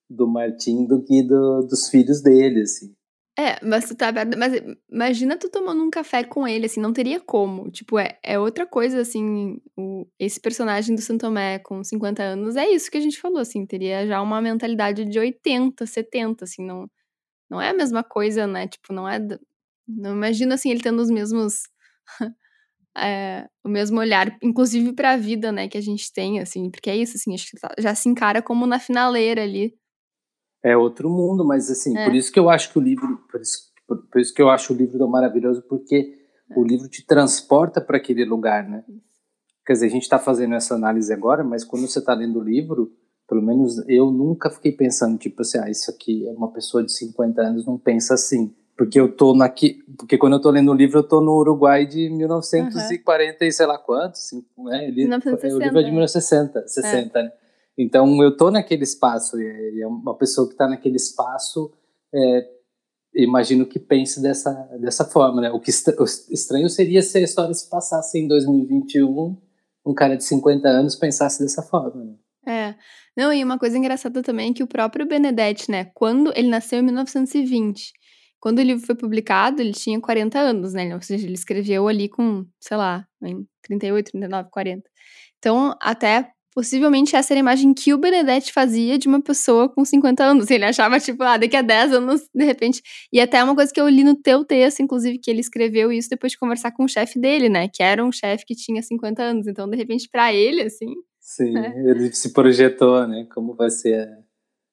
do 0.08 0.26
Martim 0.26 0.86
do 0.86 1.02
que 1.04 1.22
do, 1.22 1.62
dos 1.62 1.88
filhos 1.88 2.22
dele, 2.22 2.62
assim. 2.62 2.94
É, 3.38 3.64
mas 3.64 3.84
tu 3.86 3.94
tá 3.94 4.08
aberto. 4.08 4.36
Mas 4.36 4.52
imagina 4.90 5.36
tu 5.36 5.48
tomando 5.48 5.80
um 5.80 5.90
café 5.90 6.24
com 6.24 6.46
ele, 6.46 6.66
assim, 6.66 6.80
não 6.80 6.92
teria 6.92 7.20
como. 7.20 7.70
Tipo, 7.70 7.96
é, 7.96 8.18
é 8.20 8.36
outra 8.36 8.66
coisa, 8.66 9.00
assim. 9.00 9.60
O, 9.76 10.04
esse 10.18 10.40
personagem 10.40 10.96
do 10.96 11.00
Santomé 11.00 11.60
com 11.60 11.84
50 11.84 12.20
anos 12.20 12.56
é 12.56 12.68
isso 12.68 12.90
que 12.90 12.98
a 12.98 13.00
gente 13.00 13.20
falou, 13.20 13.38
assim. 13.38 13.64
Teria 13.64 14.04
já 14.08 14.20
uma 14.20 14.40
mentalidade 14.40 15.04
de 15.04 15.18
80, 15.20 15.86
70, 15.86 16.44
assim. 16.44 16.66
Não, 16.66 16.90
não 17.50 17.60
é 17.60 17.70
a 17.70 17.74
mesma 17.74 18.02
coisa, 18.02 18.44
né? 18.46 18.66
Tipo, 18.66 18.92
não 18.92 19.08
é. 19.08 19.20
Não 19.86 20.12
imagina, 20.16 20.54
assim, 20.56 20.70
ele 20.70 20.80
tendo 20.82 21.00
os 21.00 21.10
mesmos. 21.10 21.62
é, 22.96 23.46
o 23.64 23.68
mesmo 23.68 24.00
olhar, 24.00 24.36
inclusive 24.42 24.92
pra 24.94 25.16
vida, 25.16 25.52
né, 25.52 25.68
que 25.68 25.78
a 25.78 25.80
gente 25.82 26.12
tem, 26.12 26.40
assim. 26.40 26.70
Porque 26.70 26.90
é 26.90 26.96
isso, 26.96 27.16
assim, 27.16 27.34
acho 27.34 27.50
que 27.50 27.60
tá, 27.60 27.72
já 27.78 27.94
se 27.94 28.08
encara 28.08 28.42
como 28.42 28.66
na 28.66 28.80
finaleira 28.80 29.44
ali 29.44 29.74
é 30.62 30.76
outro 30.76 31.08
mundo, 31.08 31.44
mas 31.44 31.70
assim, 31.70 31.96
é. 31.96 32.04
por 32.04 32.14
isso 32.14 32.32
que 32.32 32.38
eu 32.38 32.50
acho 32.50 32.72
que 32.72 32.78
o 32.78 32.82
livro, 32.82 33.18
por 33.30 33.40
isso, 33.40 33.58
por, 33.86 33.98
por, 34.06 34.20
isso 34.20 34.34
que 34.34 34.42
eu 34.42 34.50
acho 34.50 34.72
o 34.72 34.76
livro 34.76 34.98
tão 34.98 35.08
maravilhoso, 35.08 35.62
porque 35.68 36.16
o 36.56 36.64
livro 36.64 36.88
te 36.88 37.04
transporta 37.06 37.80
para 37.80 37.96
aquele 37.96 38.24
lugar, 38.24 38.68
né? 38.68 38.84
Quer 39.66 39.74
dizer, 39.74 39.86
a 39.86 39.90
gente 39.90 40.02
está 40.02 40.18
fazendo 40.18 40.54
essa 40.54 40.74
análise 40.74 41.12
agora, 41.12 41.44
mas 41.44 41.64
quando 41.64 41.86
você 41.86 41.98
está 41.98 42.14
lendo 42.14 42.38
o 42.38 42.42
livro, 42.42 42.90
pelo 43.28 43.42
menos 43.42 43.86
eu 43.86 44.10
nunca 44.10 44.48
fiquei 44.48 44.72
pensando, 44.72 45.18
tipo 45.18 45.42
assim, 45.42 45.58
ah, 45.58 45.68
isso 45.68 45.90
aqui 45.90 46.26
é 46.26 46.32
uma 46.32 46.50
pessoa 46.50 46.82
de 46.82 46.90
50 46.92 47.42
anos 47.42 47.66
não 47.66 47.78
pensa 47.78 48.14
assim. 48.14 48.54
Porque 48.76 48.98
eu 48.98 49.14
tô 49.14 49.34
naqui, 49.34 49.82
porque 49.98 50.16
quando 50.16 50.34
eu 50.34 50.40
tô 50.40 50.50
lendo 50.50 50.70
o 50.70 50.74
livro, 50.74 51.00
eu 51.00 51.02
tô 51.02 51.20
no 51.20 51.34
Uruguai 51.34 51.84
de 51.84 52.08
1940 52.08 53.36
uhum. 53.44 53.48
e 53.48 53.52
sei 53.52 53.66
lá 53.66 53.76
quantos, 53.76 54.30
né? 54.56 54.86
Ele, 54.86 55.02
1960. 55.02 55.56
O 55.56 55.58
livro 55.58 55.80
é 55.80 55.82
de 55.82 55.90
1960, 55.90 56.68
60, 56.68 57.18
é. 57.18 57.22
né? 57.24 57.32
Então 57.78 58.20
eu 58.22 58.36
tô 58.36 58.50
naquele 58.50 58.82
espaço, 58.82 59.40
e 59.40 59.80
é 59.80 59.86
uma 59.86 60.16
pessoa 60.16 60.48
que 60.48 60.54
está 60.54 60.66
naquele 60.66 60.96
espaço, 60.96 61.72
é, 62.12 62.48
imagino 63.14 63.64
que 63.64 63.78
pense 63.78 64.20
dessa, 64.20 64.52
dessa 64.80 65.04
forma, 65.04 65.40
né? 65.40 65.50
O 65.52 65.60
que 65.60 65.70
estranho 65.70 66.68
seria 66.68 67.00
se 67.02 67.18
a 67.18 67.22
história 67.22 67.54
se 67.54 67.70
passasse 67.70 68.18
em 68.18 68.26
2021, 68.26 69.40
um 69.86 69.94
cara 69.94 70.16
de 70.16 70.24
50 70.24 70.68
anos 70.68 70.96
pensasse 70.96 71.40
dessa 71.40 71.62
forma, 71.62 72.04
né? 72.04 72.14
É. 72.46 72.74
Não, 73.16 73.32
e 73.32 73.44
uma 73.44 73.58
coisa 73.58 73.78
engraçada 73.78 74.22
também 74.22 74.50
é 74.50 74.54
que 74.54 74.62
o 74.62 74.66
próprio 74.66 75.06
Benedetti, 75.06 75.70
né, 75.70 75.90
quando 75.94 76.32
ele 76.34 76.48
nasceu 76.48 76.78
em 76.78 76.82
1920, 76.82 77.92
quando 78.40 78.58
o 78.58 78.62
livro 78.62 78.86
foi 78.86 78.94
publicado, 78.94 79.60
ele 79.60 79.72
tinha 79.72 80.00
40 80.00 80.38
anos, 80.38 80.72
né? 80.72 80.94
Ou 80.94 81.02
seja, 81.02 81.26
ele 81.26 81.34
escreveu 81.34 81.88
ali 81.88 82.08
com, 82.08 82.46
sei 82.60 82.76
lá, 82.76 83.06
em 83.22 83.46
38, 83.62 84.12
39, 84.12 84.48
40. 84.50 84.88
Então, 85.38 85.74
até 85.80 86.32
possivelmente 86.54 87.14
essa 87.14 87.32
era 87.32 87.38
a 87.38 87.40
imagem 87.40 87.72
que 87.72 87.92
o 87.94 87.98
Benedetti 87.98 88.52
fazia 88.52 88.98
de 88.98 89.08
uma 89.08 89.20
pessoa 89.20 89.68
com 89.68 89.84
50 89.84 90.24
anos. 90.24 90.50
Ele 90.50 90.64
achava, 90.64 90.98
tipo, 90.98 91.22
ah, 91.22 91.36
daqui 91.36 91.56
a 91.56 91.62
10 91.62 91.92
anos, 91.92 92.28
de 92.34 92.44
repente. 92.44 92.82
E 93.12 93.20
até 93.20 93.42
uma 93.42 93.54
coisa 93.54 93.72
que 93.72 93.80
eu 93.80 93.88
li 93.88 94.04
no 94.04 94.14
teu 94.14 94.44
texto, 94.44 94.80
inclusive, 94.80 95.18
que 95.18 95.30
ele 95.30 95.40
escreveu 95.40 95.92
isso 95.92 96.08
depois 96.08 96.32
de 96.32 96.38
conversar 96.38 96.72
com 96.72 96.84
o 96.84 96.88
chefe 96.88 97.18
dele, 97.18 97.48
né? 97.48 97.68
Que 97.68 97.82
era 97.82 98.04
um 98.04 98.12
chefe 98.12 98.44
que 98.46 98.54
tinha 98.54 98.82
50 98.82 99.22
anos. 99.22 99.46
Então, 99.46 99.68
de 99.68 99.76
repente, 99.76 100.08
para 100.10 100.32
ele, 100.32 100.62
assim, 100.62 100.94
Sim, 101.20 101.58
é. 101.58 101.90
ele 101.90 102.12
se 102.12 102.32
projetou, 102.32 103.06
né? 103.06 103.26
Como 103.34 103.54
vai 103.54 103.70
ser, 103.70 104.08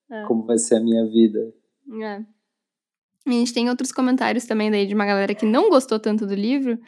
a, 0.09 0.15
é. 0.15 0.26
como 0.26 0.45
vai 0.45 0.57
ser 0.57 0.76
a 0.76 0.80
minha 0.80 1.05
vida. 1.05 1.53
É. 2.01 2.21
A 3.28 3.32
gente 3.32 3.53
tem 3.53 3.69
outros 3.69 3.91
comentários 3.91 4.45
também 4.45 4.71
daí 4.71 4.86
de 4.86 4.93
uma 4.93 5.05
galera 5.05 5.34
que 5.36 5.45
não 5.45 5.69
gostou 5.69 5.99
tanto 5.99 6.26
do 6.26 6.34
livro. 6.34 6.80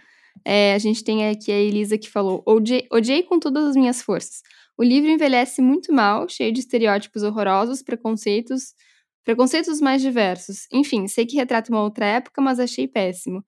É, 0.45 0.73
a 0.73 0.77
gente 0.77 1.03
tem 1.03 1.27
aqui 1.27 1.51
a 1.51 1.59
Elisa 1.59 1.97
que 1.97 2.09
falou: 2.09 2.43
odiei, 2.45 2.87
odiei 2.91 3.23
com 3.23 3.39
todas 3.39 3.65
as 3.65 3.75
minhas 3.75 4.01
forças. 4.01 4.41
O 4.77 4.83
livro 4.83 5.09
envelhece 5.09 5.61
muito 5.61 5.91
mal, 5.93 6.29
cheio 6.29 6.51
de 6.53 6.59
estereótipos 6.59 7.23
horrorosos, 7.23 7.81
preconceitos, 7.81 8.73
preconceitos 9.25 9.81
mais 9.81 10.01
diversos. 10.01 10.67
Enfim, 10.71 11.07
sei 11.07 11.25
que 11.25 11.35
retrata 11.37 11.71
uma 11.71 11.83
outra 11.83 12.05
época, 12.05 12.41
mas 12.41 12.59
achei 12.59 12.87
péssimo. 12.87 13.43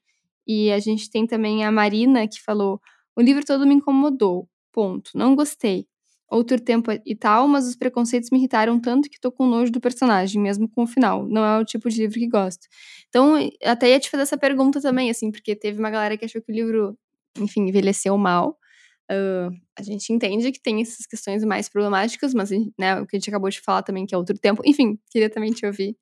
E 0.48 0.72
a 0.72 0.80
gente 0.80 1.10
tem 1.12 1.28
também 1.28 1.64
a 1.66 1.72
Marina 1.72 2.28
que 2.28 2.42
falou: 2.42 2.82
o 3.16 3.22
livro 3.22 3.46
todo 3.46 3.68
me 3.68 3.76
incomodou. 3.76 4.50
Ponto. 4.74 5.12
Não 5.16 5.36
gostei 5.36 5.88
outro 6.32 6.60
tempo 6.62 6.92
e 7.06 7.16
tal, 7.16 7.48
mas 7.48 7.68
os 7.68 7.76
preconceitos 7.76 8.30
me 8.32 8.38
irritaram 8.40 8.80
tanto 8.80 9.10
que 9.10 9.20
tô 9.20 9.32
com 9.32 9.48
nojo 9.48 9.72
do 9.72 9.82
personagem, 9.82 10.42
mesmo 10.42 10.70
com 10.70 10.84
o 10.84 10.88
final. 10.88 11.28
Não 11.28 11.44
é 11.46 11.60
o 11.60 11.66
tipo 11.66 11.90
de 11.90 12.02
livro 12.02 12.20
que 12.20 12.28
gosto. 12.28 12.68
Então, 13.10 13.36
até 13.66 13.90
ia 13.92 14.00
te 14.00 14.10
fazer 14.12 14.24
essa 14.24 14.38
pergunta 14.38 14.80
também, 14.82 15.10
assim, 15.10 15.32
porque 15.32 15.56
teve 15.56 15.80
uma 15.80 15.90
galera 15.90 16.18
que 16.18 16.26
achou 16.26 16.42
que 16.42 16.52
o 16.52 16.56
livro, 16.56 16.98
enfim, 17.40 17.62
envelheceu 17.68 18.16
mal. 18.18 18.59
Uh, 19.12 19.52
a 19.78 19.82
gente 19.82 20.14
entende 20.14 20.52
que 20.52 20.62
tem 20.62 20.82
essas 20.82 21.06
questões 21.08 21.44
mais 21.44 21.68
problemáticas, 21.68 22.34
mas 22.34 22.52
né, 22.78 23.02
o 23.02 23.08
que 23.08 23.16
a 23.16 23.20
gente 23.20 23.30
acabou 23.30 23.50
de 23.50 23.60
falar 23.60 23.82
também, 23.82 24.06
que 24.06 24.14
é 24.14 24.18
outro 24.18 24.38
tempo. 24.38 24.62
Enfim, 24.66 25.00
queria 25.10 25.30
também 25.30 25.52
te 25.52 25.66
ouvir. 25.66 25.98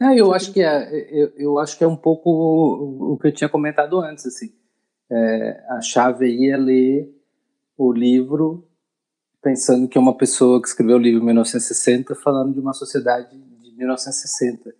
É, 0.00 0.18
eu 0.18 0.32
acho 0.32 0.52
que 0.52 0.62
é, 0.62 0.88
eu, 1.10 1.32
eu 1.36 1.58
acho 1.58 1.76
que 1.76 1.84
é 1.84 1.86
um 1.86 1.96
pouco 1.96 2.30
o, 2.30 3.12
o 3.12 3.18
que 3.18 3.28
eu 3.28 3.32
tinha 3.32 3.50
comentado 3.50 4.00
antes, 4.00 4.24
assim. 4.24 4.52
É, 5.10 5.64
a 5.70 5.80
chave 5.80 6.24
aí 6.24 6.50
é 6.50 6.56
ler 6.56 7.14
o 7.76 7.92
livro 7.92 8.66
pensando 9.42 9.88
que 9.88 9.98
é 9.98 10.00
uma 10.00 10.16
pessoa 10.16 10.60
que 10.60 10.68
escreveu 10.68 10.96
o 10.96 11.00
livro 11.00 11.20
em 11.20 11.26
1960 11.26 12.14
falando 12.14 12.54
de 12.54 12.60
uma 12.60 12.72
sociedade 12.72 13.36
de 13.36 13.76
1960. 13.76 14.72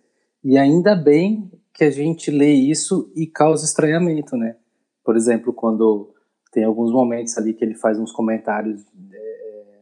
E 0.43 0.57
ainda 0.57 0.95
bem 0.95 1.51
que 1.73 1.83
a 1.83 1.91
gente 1.91 2.31
lê 2.31 2.51
isso 2.51 3.11
e 3.15 3.27
causa 3.27 3.65
estranhamento, 3.65 4.35
né? 4.35 4.55
Por 5.03 5.15
exemplo, 5.15 5.51
quando 5.53 6.13
tem 6.51 6.63
alguns 6.63 6.91
momentos 6.91 7.37
ali 7.37 7.53
que 7.53 7.63
ele 7.63 7.75
faz 7.75 7.99
uns 7.99 8.11
comentários 8.11 8.81
é, 9.13 9.79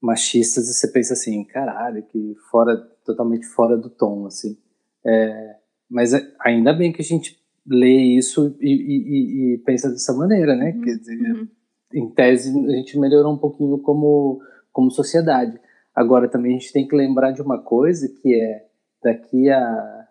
machistas 0.00 0.68
e 0.68 0.74
você 0.74 0.88
pensa 0.88 1.12
assim, 1.14 1.44
caralho, 1.44 2.02
que 2.02 2.34
fora 2.50 2.76
totalmente 3.04 3.46
fora 3.46 3.76
do 3.76 3.88
tom, 3.88 4.26
assim. 4.26 4.56
É, 5.04 5.56
mas 5.88 6.12
é, 6.12 6.34
ainda 6.40 6.72
bem 6.72 6.92
que 6.92 7.00
a 7.00 7.04
gente 7.04 7.38
lê 7.66 7.96
isso 8.16 8.56
e, 8.60 8.72
e, 8.72 9.54
e 9.54 9.58
pensa 9.58 9.90
dessa 9.90 10.12
maneira, 10.12 10.56
né? 10.56 10.72
Uhum, 10.72 10.82
Quer 10.82 10.96
dizer, 10.96 11.32
uhum 11.32 11.48
em 11.92 12.08
tese, 12.10 12.50
a 12.50 12.72
gente 12.72 12.98
melhorou 12.98 13.32
um 13.32 13.38
pouquinho 13.38 13.78
como, 13.78 14.40
como 14.72 14.90
sociedade. 14.90 15.58
Agora, 15.94 16.28
também 16.28 16.56
a 16.56 16.58
gente 16.58 16.72
tem 16.72 16.86
que 16.86 16.94
lembrar 16.94 17.32
de 17.32 17.42
uma 17.42 17.60
coisa 17.60 18.08
que 18.08 18.34
é 18.34 18.66
daqui 19.02 19.50
a 19.50 20.06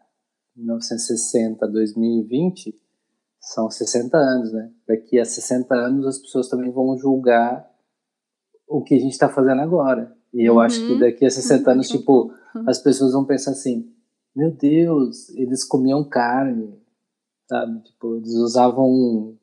1960, 0.55 1.67
2020, 1.67 2.75
são 3.39 3.69
60 3.69 4.17
anos, 4.17 4.51
né? 4.51 4.71
Daqui 4.87 5.19
a 5.19 5.25
60 5.25 5.73
anos 5.73 6.05
as 6.05 6.19
pessoas 6.19 6.49
também 6.49 6.71
vão 6.71 6.97
julgar 6.97 7.69
o 8.67 8.83
que 8.83 8.95
a 8.95 8.99
gente 8.99 9.13
está 9.13 9.29
fazendo 9.29 9.61
agora. 9.61 10.15
E 10.33 10.47
eu 10.47 10.55
uhum. 10.55 10.59
acho 10.59 10.79
que 10.79 10.93
uhum. 10.93 10.99
daqui 10.99 11.25
a 11.25 11.29
60 11.29 11.71
anos, 11.71 11.87
tipo, 11.87 12.33
as 12.67 12.79
pessoas 12.79 13.13
vão 13.13 13.25
pensar 13.25 13.51
assim: 13.51 13.91
meu 14.35 14.51
Deus, 14.51 15.29
eles 15.29 15.63
comiam 15.63 16.07
carne, 16.07 16.79
sabe? 17.47 17.81
Tipo, 17.83 18.17
eles 18.17 18.33
usavam 18.33 19.37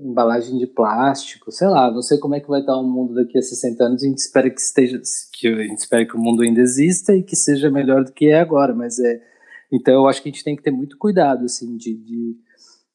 embalagem 0.00 0.58
de 0.58 0.66
plástico, 0.66 1.52
sei 1.52 1.68
lá, 1.68 1.90
não 1.90 2.02
sei 2.02 2.18
como 2.18 2.34
é 2.34 2.40
que 2.40 2.48
vai 2.48 2.60
estar 2.60 2.76
o 2.76 2.82
mundo 2.82 3.14
daqui 3.14 3.38
a 3.38 3.42
60 3.42 3.84
anos, 3.84 4.02
a 4.02 4.06
gente 4.06 4.18
espera 4.18 4.50
que 4.50 4.60
esteja, 4.60 5.00
que 5.32 5.46
a 5.46 5.62
gente 5.62 5.78
espera 5.78 6.06
que 6.06 6.16
o 6.16 6.20
mundo 6.20 6.42
ainda 6.42 6.60
exista 6.60 7.14
e 7.14 7.22
que 7.22 7.36
seja 7.36 7.70
melhor 7.70 8.04
do 8.04 8.12
que 8.12 8.26
é 8.26 8.40
agora, 8.40 8.74
mas 8.74 8.98
é, 8.98 9.22
então 9.72 9.94
eu 9.94 10.06
acho 10.08 10.22
que 10.22 10.28
a 10.28 10.32
gente 10.32 10.44
tem 10.44 10.56
que 10.56 10.62
ter 10.62 10.70
muito 10.70 10.98
cuidado, 10.98 11.44
assim, 11.44 11.76
de, 11.76 11.94
de, 11.94 12.36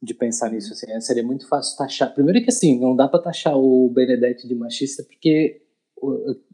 de 0.01 0.13
pensar 0.13 0.51
nisso, 0.51 0.73
assim, 0.73 0.91
é, 0.91 0.99
seria 0.99 1.23
muito 1.23 1.47
fácil 1.47 1.77
taxar, 1.77 2.13
primeiro 2.13 2.43
que 2.43 2.49
assim, 2.49 2.79
não 2.79 2.95
dá 2.95 3.07
para 3.07 3.21
taxar 3.21 3.57
o 3.57 3.89
Benedetti 3.89 4.47
de 4.47 4.53
machista, 4.53 5.03
porque 5.03 5.61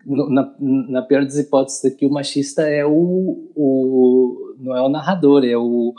na, 0.05 0.55
na 0.59 1.01
pior 1.01 1.23
das 1.23 1.37
hipóteses 1.37 1.83
aqui, 1.83 2.05
o 2.05 2.09
machista 2.09 2.61
é 2.61 2.85
o, 2.85 3.51
o 3.55 4.55
não 4.57 4.75
é 4.75 4.81
o 4.81 4.89
narrador, 4.89 5.43
é 5.43 5.57
o 5.57 5.93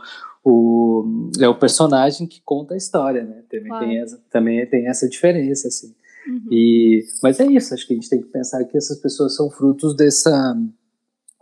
o, 0.44 1.30
é 1.40 1.48
o 1.48 1.58
personagem 1.58 2.26
que 2.26 2.42
conta 2.44 2.74
a 2.74 2.76
história, 2.76 3.24
né? 3.24 3.42
Também, 3.48 3.68
claro. 3.68 3.86
tem, 3.86 3.98
essa, 3.98 4.22
também 4.30 4.66
tem 4.66 4.88
essa 4.88 5.08
diferença, 5.08 5.68
assim. 5.68 5.94
Uhum. 6.28 6.48
E, 6.50 7.02
mas 7.22 7.40
é 7.40 7.46
isso, 7.46 7.72
acho 7.72 7.86
que 7.86 7.94
a 7.94 7.96
gente 7.96 8.10
tem 8.10 8.20
que 8.20 8.28
pensar 8.28 8.62
que 8.64 8.76
essas 8.76 8.98
pessoas 8.98 9.34
são 9.34 9.50
frutos 9.50 9.96
dessa 9.96 10.54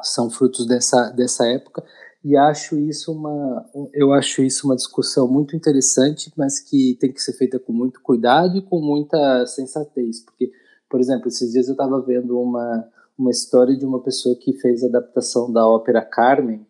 são 0.03 0.29
frutos 0.29 0.67
dessa, 0.67 1.11
dessa 1.11 1.47
época 1.47 1.85
e 2.25 2.37
acho 2.37 2.79
isso 2.79 3.12
uma 3.12 3.64
eu 3.93 4.12
acho 4.12 4.43
isso 4.43 4.66
uma 4.66 4.77
discussão 4.77 5.27
muito 5.29 5.57
interessante, 5.57 6.33
mas 6.37 6.61
que 6.61 6.97
tem 7.01 7.12
que 7.12 7.20
ser 7.20 7.33
feita 7.33 7.59
com 7.59 7.73
muito 7.73 8.01
cuidado 8.03 8.57
e 8.57 8.62
com 8.62 8.81
muita 8.81 9.47
sensatez, 9.47 10.25
porque 10.25 10.51
por 10.89 11.01
exemplo, 11.01 11.29
esses 11.29 11.53
dias 11.53 11.68
eu 11.68 11.73
estava 11.73 12.01
vendo 12.03 12.39
uma 12.39 12.89
uma 13.18 13.31
história 13.31 13.77
de 13.77 13.85
uma 13.85 14.03
pessoa 14.03 14.35
que 14.37 14.53
fez 14.55 14.83
a 14.83 14.89
adaptação 14.89 15.53
da 15.53 15.66
ópera 15.66 16.03
Carmen, 16.03 16.66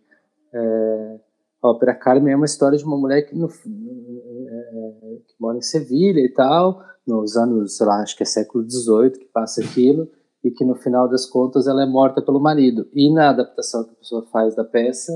é, 0.53 1.21
a 1.63 1.69
ópera 1.69 1.95
Carmen 1.95 2.33
é 2.33 2.37
uma 2.37 2.45
história 2.45 2.77
de 2.77 2.85
uma 2.85 2.99
mulher 2.99 3.23
que, 3.23 3.37
no, 3.37 3.47
é, 3.47 3.51
que 5.27 5.35
mora 5.41 5.57
em 5.57 5.63
Sevilha 5.63 6.21
e 6.21 6.29
tal, 6.29 6.83
nos 7.07 7.37
anos, 7.37 7.77
sei 7.77 7.87
lá, 7.87 8.03
acho 8.03 8.17
que 8.17 8.25
é 8.25 8.27
século 8.27 8.69
XVIII 8.69 9.13
que 9.13 9.27
passa 9.27 9.63
aquilo, 9.63 10.11
e 10.45 10.51
que 10.51 10.65
no 10.65 10.75
final 10.75 11.09
das 11.09 11.25
contas 11.25 11.69
ela 11.69 11.83
é 11.85 11.87
morta 11.87 12.21
pelo 12.21 12.41
marido. 12.41 12.89
E 12.93 13.13
na 13.13 13.31
adaptação 13.31 13.85
que 13.85 13.93
a 13.93 13.95
pessoa 13.95 14.27
faz 14.33 14.57
da 14.57 14.65
peça, 14.65 15.13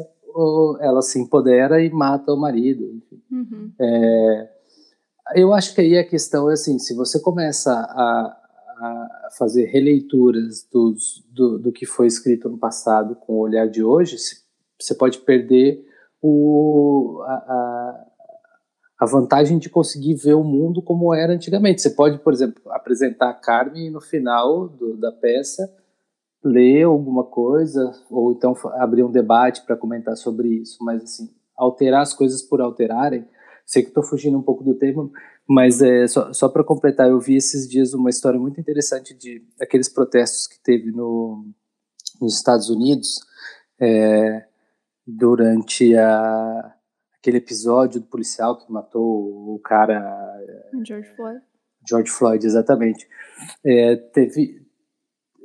ela 0.80 1.02
se 1.02 1.20
empodera 1.20 1.82
e 1.82 1.90
mata 1.90 2.32
o 2.32 2.36
marido. 2.36 3.02
Uhum. 3.30 3.72
É, 3.80 4.50
eu 5.34 5.52
acho 5.52 5.74
que 5.74 5.80
aí 5.80 5.98
a 5.98 6.06
questão 6.06 6.50
é 6.50 6.52
assim, 6.52 6.78
se 6.78 6.94
você 6.94 7.20
começa 7.20 7.72
a, 7.72 8.36
a 8.78 9.28
fazer 9.36 9.64
releituras 9.66 10.66
dos, 10.70 11.24
do, 11.30 11.58
do 11.58 11.72
que 11.72 11.86
foi 11.86 12.06
escrito 12.06 12.48
no 12.48 12.58
passado 12.58 13.16
com 13.16 13.34
o 13.34 13.40
olhar 13.40 13.68
de 13.68 13.82
hoje, 13.82 14.16
você 14.78 14.94
pode 14.94 15.18
perder 15.18 15.84
o, 16.22 17.22
a, 17.26 18.04
a, 19.00 19.06
vantagem 19.06 19.58
de 19.58 19.68
conseguir 19.68 20.14
ver 20.14 20.34
o 20.34 20.44
mundo 20.44 20.82
como 20.82 21.12
era 21.14 21.32
antigamente. 21.32 21.82
Você 21.82 21.90
pode, 21.90 22.18
por 22.18 22.32
exemplo, 22.32 22.70
apresentar 22.70 23.30
a 23.30 23.34
Carmen 23.34 23.86
e 23.86 23.90
no 23.90 24.00
final 24.00 24.68
do, 24.68 24.96
da 24.96 25.12
peça 25.12 25.72
ler 26.44 26.84
alguma 26.84 27.24
coisa, 27.24 27.92
ou 28.10 28.32
então 28.32 28.54
abrir 28.74 29.02
um 29.02 29.10
debate 29.10 29.64
para 29.64 29.76
comentar 29.76 30.16
sobre 30.16 30.48
isso, 30.48 30.84
mas 30.84 31.02
assim, 31.02 31.30
alterar 31.56 32.02
as 32.02 32.14
coisas 32.14 32.42
por 32.42 32.60
alterarem, 32.60 33.26
sei 33.64 33.82
que 33.82 33.88
estou 33.88 34.02
fugindo 34.02 34.38
um 34.38 34.42
pouco 34.42 34.62
do 34.62 34.74
tema, 34.74 35.10
mas 35.48 35.82
é 35.82 36.06
só, 36.06 36.32
só 36.32 36.48
para 36.48 36.64
completar, 36.64 37.08
eu 37.08 37.18
vi 37.18 37.36
esses 37.36 37.68
dias 37.68 37.94
uma 37.94 38.10
história 38.10 38.38
muito 38.38 38.60
interessante 38.60 39.14
de 39.14 39.44
aqueles 39.60 39.88
protestos 39.88 40.46
que 40.46 40.60
teve 40.62 40.90
no, 40.90 41.44
nos 42.20 42.36
Estados 42.36 42.70
Unidos, 42.70 43.20
é, 43.80 44.44
durante 45.06 45.96
a, 45.96 46.74
aquele 47.18 47.38
episódio 47.38 48.00
do 48.00 48.06
policial 48.06 48.58
que 48.58 48.72
matou 48.72 49.54
o 49.54 49.60
cara. 49.62 50.02
George 50.84 51.08
Floyd. 51.14 51.40
George 51.88 52.10
Floyd, 52.10 52.46
exatamente. 52.46 53.08
É, 53.64 53.96
teve. 53.96 54.65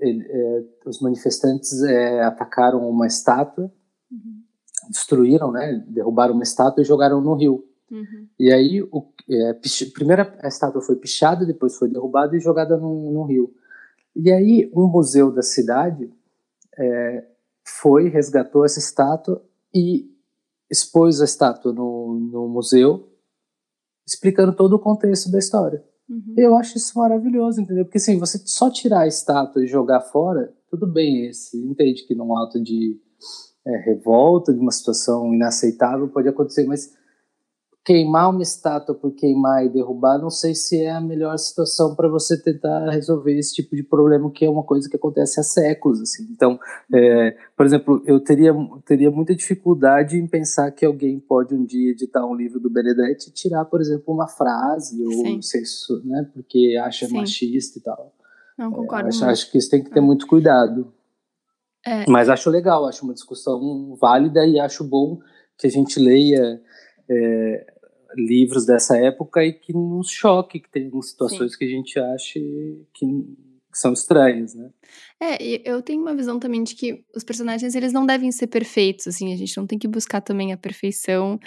Ele, 0.02 0.26
é, 0.28 0.64
os 0.86 1.00
manifestantes 1.00 1.82
é, 1.84 2.22
atacaram 2.22 2.90
uma 2.90 3.08
estátua, 3.08 3.72
uhum. 4.12 4.42
destruíram, 4.90 5.52
né? 5.52 5.84
Derrubaram 5.88 6.34
uma 6.34 6.44
estátua 6.44 6.82
e 6.82 6.86
jogaram 6.86 7.22
no 7.22 7.36
rio. 7.36 7.64
Uhum. 7.90 8.28
E 8.40 8.52
aí, 8.52 8.82
o, 8.82 9.06
é, 9.30 9.54
primeiro 9.94 10.28
a 10.40 10.48
estátua 10.48 10.82
foi 10.82 10.96
pichada, 10.96 11.46
depois 11.46 11.78
foi 11.78 11.88
derrubada 11.88 12.36
e 12.36 12.40
jogada 12.40 12.76
no, 12.78 13.12
no 13.12 13.24
rio. 13.24 13.54
E 14.16 14.32
aí, 14.32 14.72
um 14.76 14.88
museu 14.88 15.32
da 15.32 15.42
cidade 15.42 16.12
é, 16.78 17.28
foi, 17.64 18.10
resgatou 18.10 18.66
essa 18.66 18.80
estátua 18.80 19.44
e 19.74 20.10
expôs 20.70 21.22
a 21.22 21.26
estátua 21.26 21.74
no, 21.74 22.14
no 22.32 22.48
museu, 22.48 23.10
explicando 24.08 24.56
todo 24.56 24.74
o 24.74 24.80
contexto 24.80 25.30
da 25.30 25.38
história. 25.38 25.84
Uhum. 26.12 26.34
Eu 26.36 26.58
acho 26.58 26.78
isso 26.78 27.00
maravilhoso, 27.00 27.62
entendeu? 27.62 27.86
Porque 27.86 27.98
assim, 27.98 28.20
você 28.20 28.38
só 28.44 28.70
tirar 28.70 29.02
a 29.02 29.08
estátua 29.08 29.64
e 29.64 29.68
jogar 29.68 30.02
fora, 30.02 30.54
tudo 30.70 30.86
bem, 30.86 31.28
esse 31.28 31.58
entende 31.58 32.06
que 32.06 32.14
num 32.14 32.38
ato 32.38 32.62
de 32.62 33.00
é, 33.66 33.78
revolta, 33.78 34.54
de 34.54 34.60
uma 34.60 34.72
situação 34.72 35.34
inaceitável 35.34 36.10
pode 36.10 36.28
acontecer, 36.28 36.66
mas 36.66 36.92
queimar 37.84 38.30
uma 38.30 38.44
estátua 38.44 38.94
por 38.94 39.12
queimar 39.12 39.66
e 39.66 39.70
derrubar, 39.70 40.20
não 40.20 40.30
sei 40.30 40.54
se 40.54 40.80
é 40.84 40.92
a 40.92 41.02
melhor 41.02 41.36
situação 41.38 41.96
para 41.96 42.08
você 42.08 42.40
tentar 42.40 42.92
resolver 42.92 43.38
esse 43.38 43.56
tipo 43.56 43.76
de 43.76 43.82
problema, 43.82 44.32
que 44.32 44.46
é 44.46 44.50
uma 44.50 44.64
coisa 44.64 44.88
que 44.88 44.96
acontece 44.96 45.40
há 45.40 45.44
séculos. 45.44 46.00
Assim. 46.00 46.28
Então, 46.32 46.60
é, 46.94 47.36
por 47.58 47.66
exemplo, 47.66 48.04
eu 48.06 48.20
teria, 48.20 48.54
teria 48.86 49.10
muita 49.10 49.34
dificuldade 49.34 50.18
em 50.18 50.28
pensar 50.28 50.72
que 50.72 50.86
alguém 50.86 51.20
pode 51.20 51.56
um 51.56 51.66
dia 51.66 51.92
editar 51.92 52.26
um 52.26 52.36
livro 52.36 52.60
do 52.60 52.70
Benedetti 52.70 53.30
e 53.30 53.34
tirar, 53.34 53.66
por 53.66 53.82
exemplo, 53.82 54.14
uma 54.14 54.28
frase, 54.28 55.04
ou 55.04 55.24
não 55.24 55.42
sei 55.42 55.66
se, 55.66 55.92
né, 56.06 56.30
porque 56.34 56.78
acha 56.84 57.08
Sim. 57.08 57.16
machista 57.16 57.80
e 57.80 57.82
tal. 57.82 58.14
Não, 58.58 58.72
concordo. 58.72 59.08
É, 59.08 59.10
acho, 59.10 59.26
acho, 59.26 59.52
que 59.52 59.58
isso 59.58 59.72
tem 59.72 59.84
que 59.84 59.90
ter 59.90 60.00
é. 60.00 60.04
muito 60.04 60.28
cuidado. 60.28 60.94
É. 61.84 62.06
Mas 62.08 62.30
acho 62.30 62.48
legal, 62.52 62.86
acho 62.86 63.04
uma 63.04 63.14
discussão 63.14 63.96
válida 64.00 64.46
e 64.46 64.60
acho 64.60 64.84
bom 64.84 65.20
que 65.58 65.66
a 65.66 65.70
gente 65.70 66.00
leia 66.00 66.62
é, 67.10 67.71
livros 68.16 68.66
dessa 68.66 68.98
época 68.98 69.44
e 69.44 69.54
que 69.54 69.74
nos 69.74 70.10
choque, 70.10 70.60
que 70.60 70.70
tem 70.70 70.90
situações 71.02 71.54
Sim. 71.54 71.58
que 71.58 71.66
a 71.66 71.68
gente 71.68 72.00
acha 72.00 72.40
que, 72.94 73.06
são 73.74 73.94
estranhas, 73.94 74.54
né? 74.54 74.70
É, 75.22 75.70
eu 75.70 75.82
tenho 75.82 76.02
uma 76.02 76.16
visão 76.16 76.38
também 76.38 76.62
de 76.64 76.76
que 76.76 77.06
os 77.16 77.24
personagens 77.24 77.74
eles 77.74 77.94
não 77.94 78.06
devem 78.06 78.32
ser 78.32 78.48
perfeitos, 78.48 79.08
assim, 79.08 79.32
a 79.34 79.38
gente 79.38 79.56
não 79.56 79.66
tem 79.66 79.80
que 79.80 79.88
buscar 79.88 80.20
também 80.20 80.52
a 80.52 80.58
perfeição 80.58 81.40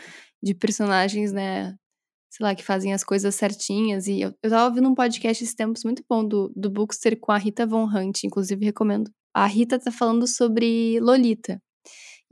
de 0.42 0.54
personagens, 0.54 1.32
né, 1.32 1.74
sei 2.30 2.44
lá, 2.44 2.54
que 2.54 2.64
fazem 2.64 2.92
as 2.92 3.04
coisas 3.04 3.34
certinhas. 3.34 4.06
E 4.06 4.20
eu, 4.20 4.32
eu 4.42 4.50
tava 4.50 4.66
ouvindo 4.66 4.88
um 4.88 4.94
podcast 4.94 5.44
esses 5.44 5.54
tempos 5.54 5.84
muito 5.84 6.02
bom 6.08 6.26
do, 6.26 6.52
do 6.56 6.70
Bookster 6.70 7.18
com 7.20 7.30
a 7.30 7.38
Rita 7.38 7.66
Von 7.66 7.84
Hunt, 7.84 8.24
inclusive 8.24 8.64
recomendo. 8.64 9.10
A 9.34 9.46
Rita 9.46 9.78
tá 9.78 9.90
falando 9.90 10.26
sobre 10.26 10.98
Lolita. 11.00 11.60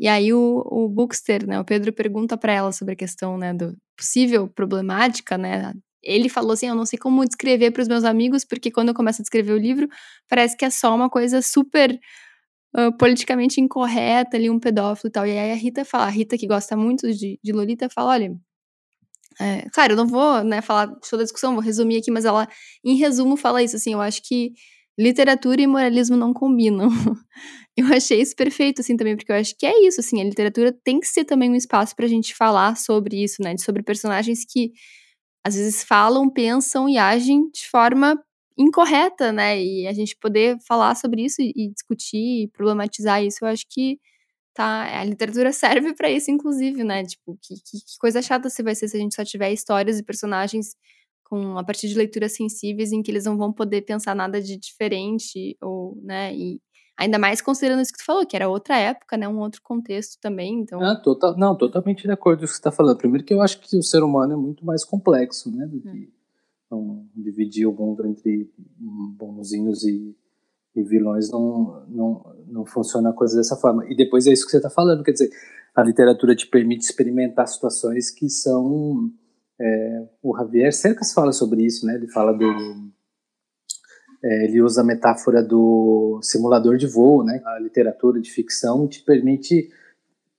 E 0.02 0.08
aí 0.08 0.34
o, 0.34 0.64
o 0.66 0.88
Bookster, 0.88 1.46
né, 1.46 1.60
o 1.60 1.64
Pedro 1.64 1.92
pergunta 1.92 2.36
para 2.36 2.52
ela 2.52 2.72
sobre 2.72 2.94
a 2.94 2.96
questão, 2.96 3.38
né, 3.38 3.54
do 3.54 3.76
possível 3.96 4.48
problemática, 4.48 5.38
né? 5.38 5.72
Ele 6.02 6.28
falou 6.28 6.50
assim, 6.50 6.66
eu 6.66 6.74
não 6.74 6.84
sei 6.84 6.98
como 6.98 7.24
descrever 7.24 7.70
para 7.70 7.82
os 7.82 7.86
meus 7.86 8.02
amigos, 8.02 8.44
porque 8.44 8.68
quando 8.68 8.88
eu 8.88 8.94
começo 8.96 9.22
a 9.22 9.24
descrever 9.24 9.52
o 9.52 9.56
livro, 9.56 9.88
parece 10.28 10.56
que 10.56 10.64
é 10.64 10.70
só 10.70 10.92
uma 10.92 11.08
coisa 11.08 11.40
super 11.40 11.96
uh, 12.76 12.98
politicamente 12.98 13.60
incorreta, 13.60 14.36
ali 14.36 14.50
um 14.50 14.58
pedófilo 14.58 15.08
e 15.08 15.12
tal. 15.12 15.24
E 15.24 15.38
aí 15.38 15.52
a 15.52 15.54
Rita 15.54 15.84
fala, 15.84 16.06
a 16.06 16.10
Rita 16.10 16.36
que 16.36 16.48
gosta 16.48 16.76
muito 16.76 17.08
de, 17.12 17.38
de 17.40 17.52
Lolita, 17.52 17.88
fala, 17.88 18.10
olha, 18.10 18.36
é, 19.40 19.68
claro, 19.72 19.92
eu 19.92 19.96
não 19.96 20.08
vou, 20.08 20.42
né, 20.42 20.60
falar 20.60 20.88
toda 21.08 21.22
a 21.22 21.24
discussão, 21.24 21.54
vou 21.54 21.62
resumir 21.62 21.98
aqui, 21.98 22.10
mas 22.10 22.24
ela, 22.24 22.48
em 22.84 22.96
resumo, 22.96 23.36
fala 23.36 23.62
isso, 23.62 23.76
assim, 23.76 23.92
eu 23.92 24.00
acho 24.00 24.20
que 24.20 24.52
literatura 24.98 25.62
e 25.62 25.66
moralismo 25.66 26.16
não 26.16 26.32
combinam. 26.34 26.88
eu 27.76 27.86
achei 27.94 28.20
isso 28.20 28.36
perfeito, 28.36 28.80
assim, 28.80 28.96
também, 28.96 29.16
porque 29.16 29.32
eu 29.32 29.36
acho 29.36 29.56
que 29.56 29.66
é 29.66 29.86
isso, 29.86 30.00
assim, 30.00 30.20
a 30.20 30.24
literatura 30.24 30.72
tem 30.84 31.00
que 31.00 31.06
ser 31.06 31.24
também 31.24 31.50
um 31.50 31.54
espaço 31.54 31.96
pra 31.96 32.06
gente 32.06 32.34
falar 32.34 32.76
sobre 32.76 33.22
isso, 33.22 33.42
né, 33.42 33.56
sobre 33.58 33.82
personagens 33.82 34.44
que 34.44 34.72
às 35.44 35.56
vezes 35.56 35.84
falam, 35.84 36.30
pensam 36.30 36.88
e 36.88 36.98
agem 36.98 37.50
de 37.50 37.68
forma 37.68 38.22
incorreta, 38.58 39.32
né, 39.32 39.60
e 39.62 39.86
a 39.86 39.92
gente 39.92 40.16
poder 40.16 40.58
falar 40.68 40.94
sobre 40.96 41.24
isso 41.24 41.42
e, 41.42 41.70
discutir 41.72 42.44
e 42.44 42.48
problematizar 42.48 43.22
isso, 43.24 43.38
eu 43.44 43.48
acho 43.48 43.64
que 43.70 43.98
tá, 44.54 45.00
a 45.00 45.04
literatura 45.04 45.52
serve 45.54 45.94
para 45.94 46.10
isso, 46.10 46.30
inclusive, 46.30 46.84
né, 46.84 47.04
tipo, 47.04 47.38
que, 47.42 47.54
que, 47.56 47.78
que 47.80 47.98
coisa 48.00 48.22
chata 48.22 48.50
se 48.50 48.62
vai 48.62 48.74
ser 48.74 48.88
se 48.88 48.96
a 48.96 49.00
gente 49.00 49.14
só 49.14 49.24
tiver 49.24 49.52
histórias 49.52 49.98
e 49.98 50.02
personagens 50.04 50.76
com 51.24 51.58
a 51.58 51.64
partir 51.64 51.88
de 51.88 51.94
leituras 51.96 52.34
sensíveis 52.34 52.92
em 52.92 53.02
que 53.02 53.10
eles 53.10 53.24
não 53.24 53.38
vão 53.38 53.52
poder 53.52 53.82
pensar 53.82 54.14
nada 54.14 54.40
de 54.42 54.56
diferente 54.58 55.56
ou, 55.62 55.98
né, 56.02 56.34
e 56.34 56.60
ainda 57.02 57.18
mais 57.18 57.40
considerando 57.40 57.82
isso 57.82 57.92
que 57.92 57.98
tu 57.98 58.04
falou, 58.04 58.24
que 58.24 58.36
era 58.36 58.48
outra 58.48 58.78
época, 58.78 59.16
né, 59.16 59.28
um 59.28 59.40
outro 59.40 59.60
contexto 59.60 60.20
também, 60.20 60.60
então... 60.60 60.80
Ah, 60.80 60.94
total, 60.94 61.36
não, 61.36 61.56
totalmente 61.56 62.04
de 62.04 62.12
acordo 62.12 62.38
com 62.38 62.44
o 62.44 62.46
que 62.46 62.52
você 62.52 62.58
está 62.58 62.70
falando. 62.70 62.96
Primeiro 62.96 63.24
que 63.24 63.34
eu 63.34 63.42
acho 63.42 63.58
que 63.60 63.76
o 63.76 63.82
ser 63.82 64.04
humano 64.04 64.34
é 64.34 64.36
muito 64.36 64.64
mais 64.64 64.84
complexo, 64.84 65.50
né, 65.50 65.66
do 65.66 65.80
que 65.80 66.12
então, 66.66 67.04
dividir 67.14 67.66
o 67.66 67.72
mundo 67.72 68.06
entre 68.06 68.48
bonzinhos 69.18 69.82
e, 69.82 70.16
e 70.76 70.82
vilões 70.82 71.28
não, 71.30 71.84
não, 71.88 72.34
não 72.46 72.64
funciona 72.64 73.10
a 73.10 73.12
coisa 73.12 73.36
dessa 73.36 73.56
forma. 73.56 73.84
E 73.90 73.96
depois 73.96 74.26
é 74.26 74.32
isso 74.32 74.44
que 74.44 74.52
você 74.52 74.58
está 74.58 74.70
falando, 74.70 75.02
quer 75.02 75.12
dizer, 75.12 75.30
a 75.74 75.82
literatura 75.82 76.36
te 76.36 76.46
permite 76.46 76.84
experimentar 76.84 77.48
situações 77.48 78.10
que 78.10 78.28
são 78.30 79.10
é, 79.60 80.08
o 80.22 80.36
Javier 80.36 80.72
Cercas 80.72 81.12
fala 81.12 81.32
sobre 81.32 81.64
isso, 81.64 81.84
né? 81.84 81.94
Ele 81.96 82.08
fala 82.08 82.32
do 82.32 82.91
é, 84.24 84.44
ele 84.44 84.62
usa 84.62 84.82
a 84.82 84.84
metáfora 84.84 85.42
do 85.42 86.20
simulador 86.22 86.76
de 86.76 86.86
voo, 86.86 87.24
né? 87.24 87.42
A 87.44 87.58
literatura 87.58 88.20
de 88.20 88.30
ficção 88.30 88.86
te 88.86 89.02
permite 89.02 89.68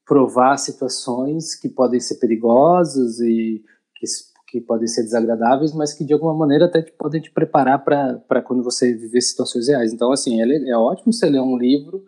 provar 0.05 0.57
situações 0.57 1.55
que 1.55 1.67
podem 1.67 1.99
ser 1.99 2.15
perigosas 2.15 3.19
e 3.19 3.63
que, 3.95 4.05
que 4.47 4.61
podem 4.61 4.87
ser 4.87 5.03
desagradáveis, 5.03 5.73
mas 5.73 5.93
que 5.93 6.05
de 6.05 6.13
alguma 6.13 6.33
maneira 6.33 6.65
até 6.65 6.81
te, 6.81 6.91
podem 6.93 7.21
te 7.21 7.31
preparar 7.31 7.83
para 7.83 8.41
quando 8.41 8.63
você 8.63 8.93
viver 8.93 9.21
situações 9.21 9.67
reais. 9.67 9.91
Então, 9.91 10.11
assim, 10.11 10.41
é, 10.41 10.69
é 10.69 10.77
ótimo 10.77 11.11
você 11.11 11.29
ler 11.29 11.41
um 11.41 11.57
livro 11.57 12.05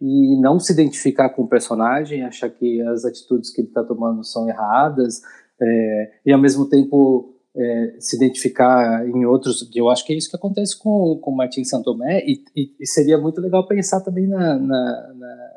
e 0.00 0.36
não 0.40 0.58
se 0.58 0.72
identificar 0.72 1.28
com 1.28 1.42
o 1.42 1.48
personagem, 1.48 2.24
achar 2.24 2.50
que 2.50 2.82
as 2.82 3.04
atitudes 3.04 3.50
que 3.50 3.60
ele 3.60 3.68
está 3.68 3.84
tomando 3.84 4.24
são 4.24 4.48
erradas, 4.48 5.22
é, 5.60 6.12
e 6.26 6.32
ao 6.32 6.40
mesmo 6.40 6.68
tempo 6.68 7.32
é, 7.54 7.96
se 7.98 8.16
identificar 8.16 9.06
em 9.06 9.24
outros, 9.26 9.68
eu 9.74 9.90
acho 9.90 10.04
que 10.04 10.12
é 10.12 10.16
isso 10.16 10.30
que 10.30 10.36
acontece 10.36 10.78
com, 10.78 11.18
com 11.20 11.30
Martin 11.30 11.64
Santomé, 11.64 12.24
e, 12.26 12.42
e, 12.56 12.74
e 12.80 12.86
seria 12.86 13.18
muito 13.18 13.40
legal 13.40 13.66
pensar 13.66 14.00
também 14.00 14.26
na, 14.26 14.58
na, 14.58 15.14
na, 15.14 15.50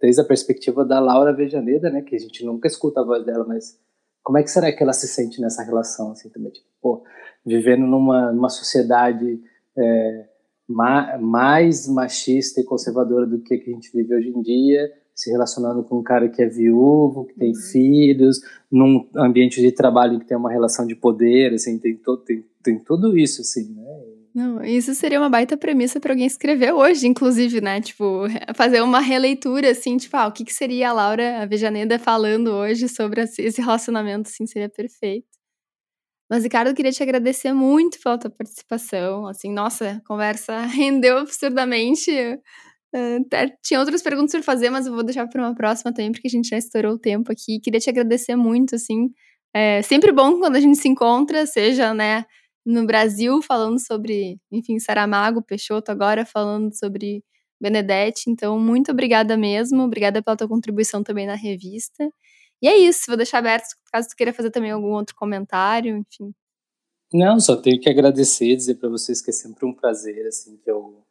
desde 0.00 0.20
a 0.20 0.24
perspectiva 0.24 0.84
da 0.84 1.00
Laura 1.00 1.32
Vejaneda, 1.32 1.90
né, 1.90 2.02
que 2.02 2.16
a 2.16 2.18
gente 2.18 2.44
nunca 2.44 2.68
escuta 2.68 3.00
a 3.00 3.04
voz 3.04 3.24
dela, 3.24 3.44
mas 3.46 3.78
como 4.22 4.36
é 4.36 4.42
que 4.42 4.50
será 4.50 4.70
que 4.70 4.82
ela 4.82 4.92
se 4.92 5.08
sente 5.08 5.40
nessa 5.40 5.62
relação, 5.62 6.12
assim, 6.12 6.28
também, 6.28 6.52
tipo, 6.52 6.66
pô, 6.82 7.02
vivendo 7.46 7.86
numa, 7.86 8.30
numa 8.30 8.50
sociedade 8.50 9.40
é, 9.76 10.28
ma, 10.68 11.16
mais 11.18 11.88
machista 11.88 12.60
e 12.60 12.64
conservadora 12.64 13.26
do 13.26 13.40
que 13.40 13.54
a 13.54 13.56
gente 13.56 13.90
vive 13.90 14.14
hoje 14.14 14.28
em 14.28 14.42
dia, 14.42 14.92
se 15.18 15.32
relacionando 15.32 15.82
com 15.82 15.98
um 15.98 16.02
cara 16.02 16.28
que 16.28 16.40
é 16.40 16.46
viúvo, 16.46 17.26
que 17.26 17.34
tem 17.34 17.48
uhum. 17.48 17.60
filhos, 17.72 18.38
num 18.70 19.04
ambiente 19.16 19.60
de 19.60 19.72
trabalho 19.72 20.20
que 20.20 20.24
tem 20.24 20.36
uma 20.36 20.48
relação 20.48 20.86
de 20.86 20.94
poder, 20.94 21.54
assim, 21.54 21.76
tem, 21.76 21.96
todo, 21.96 22.22
tem, 22.22 22.44
tem 22.62 22.78
tudo 22.78 23.18
isso, 23.18 23.40
assim, 23.40 23.74
né? 23.74 23.82
Não, 24.32 24.64
isso 24.64 24.94
seria 24.94 25.18
uma 25.18 25.28
baita 25.28 25.56
premissa 25.56 25.98
para 25.98 26.12
alguém 26.12 26.26
escrever 26.26 26.72
hoje, 26.72 27.08
inclusive, 27.08 27.60
né? 27.60 27.80
Tipo, 27.80 28.26
fazer 28.54 28.80
uma 28.80 29.00
releitura, 29.00 29.72
assim, 29.72 29.96
tipo, 29.96 30.16
ah, 30.16 30.28
o 30.28 30.32
que, 30.32 30.44
que 30.44 30.54
seria 30.54 30.90
a 30.90 30.92
Laura 30.92 31.44
Vejaneda 31.48 31.98
falando 31.98 32.52
hoje 32.52 32.88
sobre 32.88 33.22
esse 33.22 33.60
relacionamento, 33.60 34.28
assim, 34.28 34.46
seria 34.46 34.68
perfeito. 34.68 35.26
Mas, 36.30 36.44
Ricardo, 36.44 36.68
eu 36.68 36.74
queria 36.76 36.92
te 36.92 37.02
agradecer 37.02 37.52
muito 37.52 37.98
pela 38.00 38.18
tua 38.18 38.30
participação. 38.30 39.26
Assim, 39.26 39.52
nossa, 39.52 39.90
a 39.90 40.00
conversa 40.06 40.60
rendeu 40.70 41.18
absurdamente. 41.18 42.12
Uh, 42.94 43.24
tinha 43.62 43.80
outras 43.80 44.02
perguntas 44.02 44.32
para 44.32 44.42
fazer, 44.42 44.70
mas 44.70 44.86
eu 44.86 44.94
vou 44.94 45.02
deixar 45.02 45.26
para 45.28 45.42
uma 45.42 45.54
próxima 45.54 45.92
também, 45.92 46.12
porque 46.12 46.28
a 46.28 46.30
gente 46.30 46.48
já 46.48 46.56
estourou 46.56 46.94
o 46.94 46.98
tempo 46.98 47.30
aqui. 47.30 47.60
Queria 47.60 47.80
te 47.80 47.90
agradecer 47.90 48.36
muito, 48.36 48.74
assim. 48.74 49.10
É 49.54 49.82
sempre 49.82 50.12
bom 50.12 50.38
quando 50.38 50.56
a 50.56 50.60
gente 50.60 50.78
se 50.78 50.88
encontra, 50.88 51.46
seja, 51.46 51.94
né, 51.94 52.24
no 52.64 52.86
Brasil, 52.86 53.42
falando 53.42 53.78
sobre, 53.78 54.38
enfim, 54.52 54.78
Saramago, 54.78 55.42
Peixoto, 55.42 55.90
agora 55.90 56.24
falando 56.24 56.72
sobre 56.74 57.22
Benedetti. 57.60 58.30
Então, 58.30 58.58
muito 58.58 58.92
obrigada 58.92 59.36
mesmo. 59.36 59.82
Obrigada 59.82 60.22
pela 60.22 60.36
tua 60.36 60.48
contribuição 60.48 61.02
também 61.02 61.26
na 61.26 61.34
revista. 61.34 62.10
E 62.62 62.68
é 62.68 62.76
isso, 62.76 63.04
vou 63.06 63.16
deixar 63.16 63.38
aberto 63.38 63.66
caso 63.92 64.08
tu 64.08 64.16
queira 64.16 64.32
fazer 64.32 64.50
também 64.50 64.70
algum 64.70 64.92
outro 64.92 65.14
comentário, 65.14 65.96
enfim. 65.96 66.34
Não, 67.12 67.40
só 67.40 67.56
tenho 67.56 67.80
que 67.80 67.88
agradecer, 67.88 68.54
dizer 68.54 68.74
para 68.74 68.88
vocês 68.88 69.22
que 69.22 69.30
é 69.30 69.32
sempre 69.32 69.64
um 69.64 69.72
prazer, 69.72 70.26
assim, 70.26 70.58
que 70.58 70.70
eu 70.70 71.02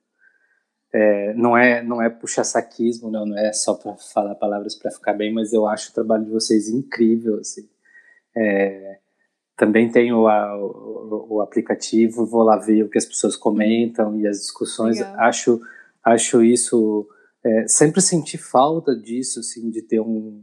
é, 0.93 1.33
não 1.33 1.57
é 1.57 1.83
não 1.83 2.01
é 2.01 2.09
puxar 2.09 2.43
saquismo, 2.43 3.11
não, 3.11 3.25
não 3.25 3.37
é 3.37 3.51
só 3.51 3.73
para 3.73 3.95
falar 4.13 4.35
palavras 4.35 4.75
para 4.75 4.91
ficar 4.91 5.13
bem, 5.13 5.33
mas 5.33 5.53
eu 5.53 5.67
acho 5.67 5.91
o 5.91 5.93
trabalho 5.93 6.25
de 6.25 6.31
vocês 6.31 6.69
incrível, 6.69 7.39
assim. 7.39 7.67
É, 8.35 8.99
também 9.57 9.91
tenho 9.91 10.27
a, 10.27 10.55
o, 10.55 11.27
o, 11.29 11.41
aplicativo, 11.41 12.25
vou 12.25 12.43
lá 12.43 12.57
ver 12.57 12.83
o 12.83 12.89
que 12.89 12.97
as 12.97 13.05
pessoas 13.05 13.35
comentam 13.35 14.17
e 14.19 14.27
as 14.27 14.37
discussões. 14.37 14.97
Legal. 14.99 15.15
Acho, 15.19 15.59
acho 16.03 16.43
isso. 16.43 17.07
É, 17.43 17.67
sempre 17.67 18.01
senti 18.01 18.37
falta 18.37 18.95
disso, 18.95 19.39
assim, 19.39 19.69
de 19.71 19.81
ter 19.81 19.99
uma 19.99 20.41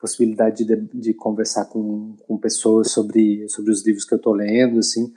possibilidade 0.00 0.64
de, 0.64 0.76
de 0.94 1.14
conversar 1.14 1.66
com, 1.66 2.16
com 2.26 2.38
pessoas 2.38 2.90
sobre, 2.90 3.46
sobre 3.48 3.70
os 3.70 3.84
livros 3.84 4.04
que 4.04 4.14
eu 4.14 4.16
estou 4.16 4.32
lendo, 4.32 4.78
assim. 4.78 5.12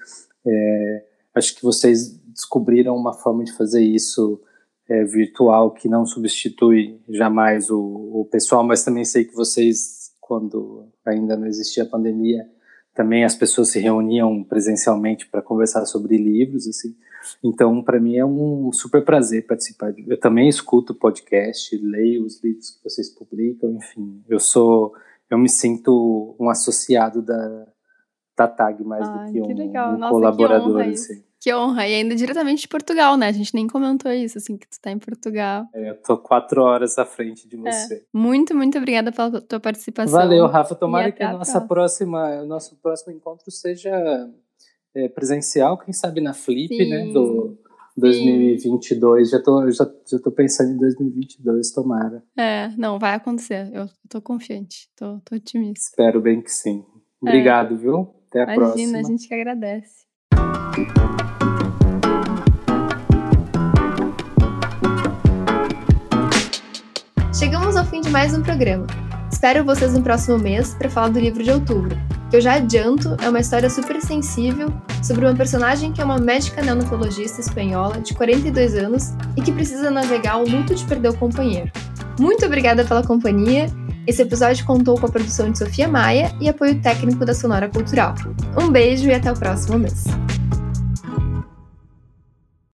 É, 0.45 1.05
acho 1.33 1.55
que 1.55 1.63
vocês 1.63 2.19
descobriram 2.35 2.95
uma 2.95 3.13
forma 3.13 3.43
de 3.43 3.53
fazer 3.53 3.81
isso 3.81 4.41
é, 4.89 5.03
virtual 5.03 5.71
que 5.71 5.87
não 5.87 6.05
substitui 6.05 6.99
jamais 7.09 7.69
o, 7.69 7.79
o 7.79 8.27
pessoal, 8.29 8.63
mas 8.63 8.83
também 8.83 9.05
sei 9.05 9.23
que 9.25 9.33
vocês, 9.33 10.11
quando 10.19 10.87
ainda 11.05 11.35
não 11.35 11.47
existia 11.47 11.83
a 11.83 11.87
pandemia, 11.87 12.45
também 12.93 13.25
as 13.25 13.35
pessoas 13.35 13.69
se 13.69 13.79
reuniam 13.79 14.43
presencialmente 14.43 15.27
para 15.27 15.41
conversar 15.41 15.85
sobre 15.85 16.17
livros, 16.17 16.67
assim. 16.67 16.95
Então, 17.43 17.83
para 17.83 17.99
mim 17.99 18.15
é 18.15 18.25
um 18.25 18.71
super 18.71 19.03
prazer 19.03 19.47
participar. 19.47 19.93
Eu 20.07 20.19
também 20.19 20.47
escuto 20.47 20.93
podcast, 20.93 21.75
leio 21.77 22.23
os 22.23 22.41
livros 22.43 22.69
que 22.69 22.83
vocês 22.83 23.09
publicam, 23.09 23.71
enfim. 23.71 24.23
Eu 24.29 24.39
sou, 24.39 24.93
eu 25.29 25.37
me 25.37 25.49
sinto 25.49 26.35
um 26.39 26.49
associado 26.49 27.21
da, 27.21 27.67
da 28.37 28.47
TAG 28.47 28.83
mais 28.83 29.09
do 29.09 29.31
que 29.31 29.41
um, 29.41 29.47
que 29.47 29.53
um 29.53 29.97
Nossa, 29.97 30.13
colaborador. 30.13 30.83
Que 30.83 30.89
assim. 30.91 31.24
Que 31.45 31.53
honra. 31.53 31.87
E 31.87 31.93
ainda 31.93 32.15
diretamente 32.15 32.61
de 32.63 32.67
Portugal, 32.67 33.15
né? 33.15 33.27
A 33.27 33.31
gente 33.31 33.53
nem 33.53 33.67
comentou 33.67 34.11
isso, 34.11 34.39
assim, 34.39 34.57
que 34.57 34.67
tu 34.67 34.81
tá 34.81 34.89
em 34.89 34.97
Portugal. 34.97 35.67
É, 35.75 35.91
eu 35.91 36.01
tô 36.01 36.17
quatro 36.17 36.63
horas 36.63 36.97
à 36.97 37.05
frente 37.05 37.47
de 37.47 37.55
é. 37.55 37.71
você. 37.71 37.93
É. 37.97 38.01
Muito, 38.11 38.55
muito 38.55 38.79
obrigada 38.79 39.11
pela 39.11 39.39
tua 39.39 39.59
participação. 39.59 40.17
Valeu, 40.17 40.47
Rafa. 40.47 40.73
Tomara 40.73 41.11
que 41.11 41.21
a 41.21 41.33
nossa 41.33 41.61
próxima, 41.61 42.41
o 42.41 42.47
nosso 42.47 42.75
próximo 42.77 43.13
encontro 43.13 43.51
seja 43.51 43.91
é, 44.95 45.07
presencial, 45.07 45.77
quem 45.77 45.93
sabe 45.93 46.19
na 46.19 46.33
Flip, 46.33 46.75
né, 46.79 47.01
Sim. 47.03 47.07
né? 47.09 47.13
Do 47.13 47.59
2022. 47.95 49.29
Já 49.29 49.39
tô, 49.39 49.69
já, 49.69 49.85
já 50.09 50.17
tô 50.17 50.31
pensando 50.31 50.71
em 50.71 50.77
2022, 50.79 51.71
tomara. 51.71 52.23
É, 52.35 52.69
não, 52.75 52.97
vai 52.97 53.13
acontecer. 53.13 53.69
Eu 53.71 53.87
tô 54.09 54.19
confiante, 54.19 54.89
tô, 54.95 55.19
tô 55.23 55.35
otimista. 55.35 55.89
Espero 55.91 56.19
bem 56.19 56.41
que 56.41 56.51
sim. 56.51 56.83
É. 57.23 57.29
Obrigado, 57.29 57.75
é. 57.75 57.77
viu? 57.77 58.15
Até 58.29 58.39
a 58.39 58.43
Imagina, 58.45 58.55
próxima. 58.55 58.81
Imagina, 58.81 58.99
a 58.99 59.11
gente 59.11 59.27
que 59.27 59.33
agradece. 59.35 60.05
Chegamos 67.37 67.75
ao 67.75 67.83
fim 67.83 67.99
de 67.99 68.09
mais 68.09 68.33
um 68.33 68.41
programa. 68.41 68.87
Espero 69.29 69.65
vocês 69.65 69.91
no 69.91 70.01
próximo 70.01 70.39
mês 70.39 70.73
para 70.73 70.89
falar 70.89 71.09
do 71.09 71.19
livro 71.19 71.43
de 71.43 71.51
outubro, 71.51 71.93
que 72.29 72.37
eu 72.37 72.39
já 72.39 72.53
adianto 72.53 73.17
é 73.21 73.27
uma 73.27 73.41
história 73.41 73.69
super 73.69 74.01
sensível 74.01 74.73
sobre 75.03 75.25
uma 75.25 75.35
personagem 75.35 75.91
que 75.91 75.99
é 75.99 76.05
uma 76.05 76.17
médica 76.17 76.61
neonatologista 76.61 77.41
espanhola 77.41 77.99
de 77.99 78.13
42 78.13 78.75
anos 78.75 79.13
e 79.35 79.41
que 79.41 79.51
precisa 79.51 79.91
navegar 79.91 80.37
o 80.37 80.49
luto 80.49 80.73
de 80.73 80.85
perder 80.85 81.09
o 81.09 81.17
companheiro. 81.17 81.69
Muito 82.17 82.45
obrigada 82.45 82.85
pela 82.85 83.03
companhia. 83.03 83.65
Esse 84.07 84.21
episódio 84.21 84.65
contou 84.65 84.97
com 84.97 85.05
a 85.05 85.11
produção 85.11 85.51
de 85.51 85.57
Sofia 85.57 85.89
Maia 85.89 86.33
e 86.39 86.47
apoio 86.47 86.79
técnico 86.79 87.25
da 87.25 87.33
Sonora 87.33 87.67
Cultural. 87.67 88.15
Um 88.57 88.69
beijo 88.69 89.09
e 89.09 89.13
até 89.13 89.29
o 89.29 89.35
próximo 89.35 89.77
mês. 89.77 90.05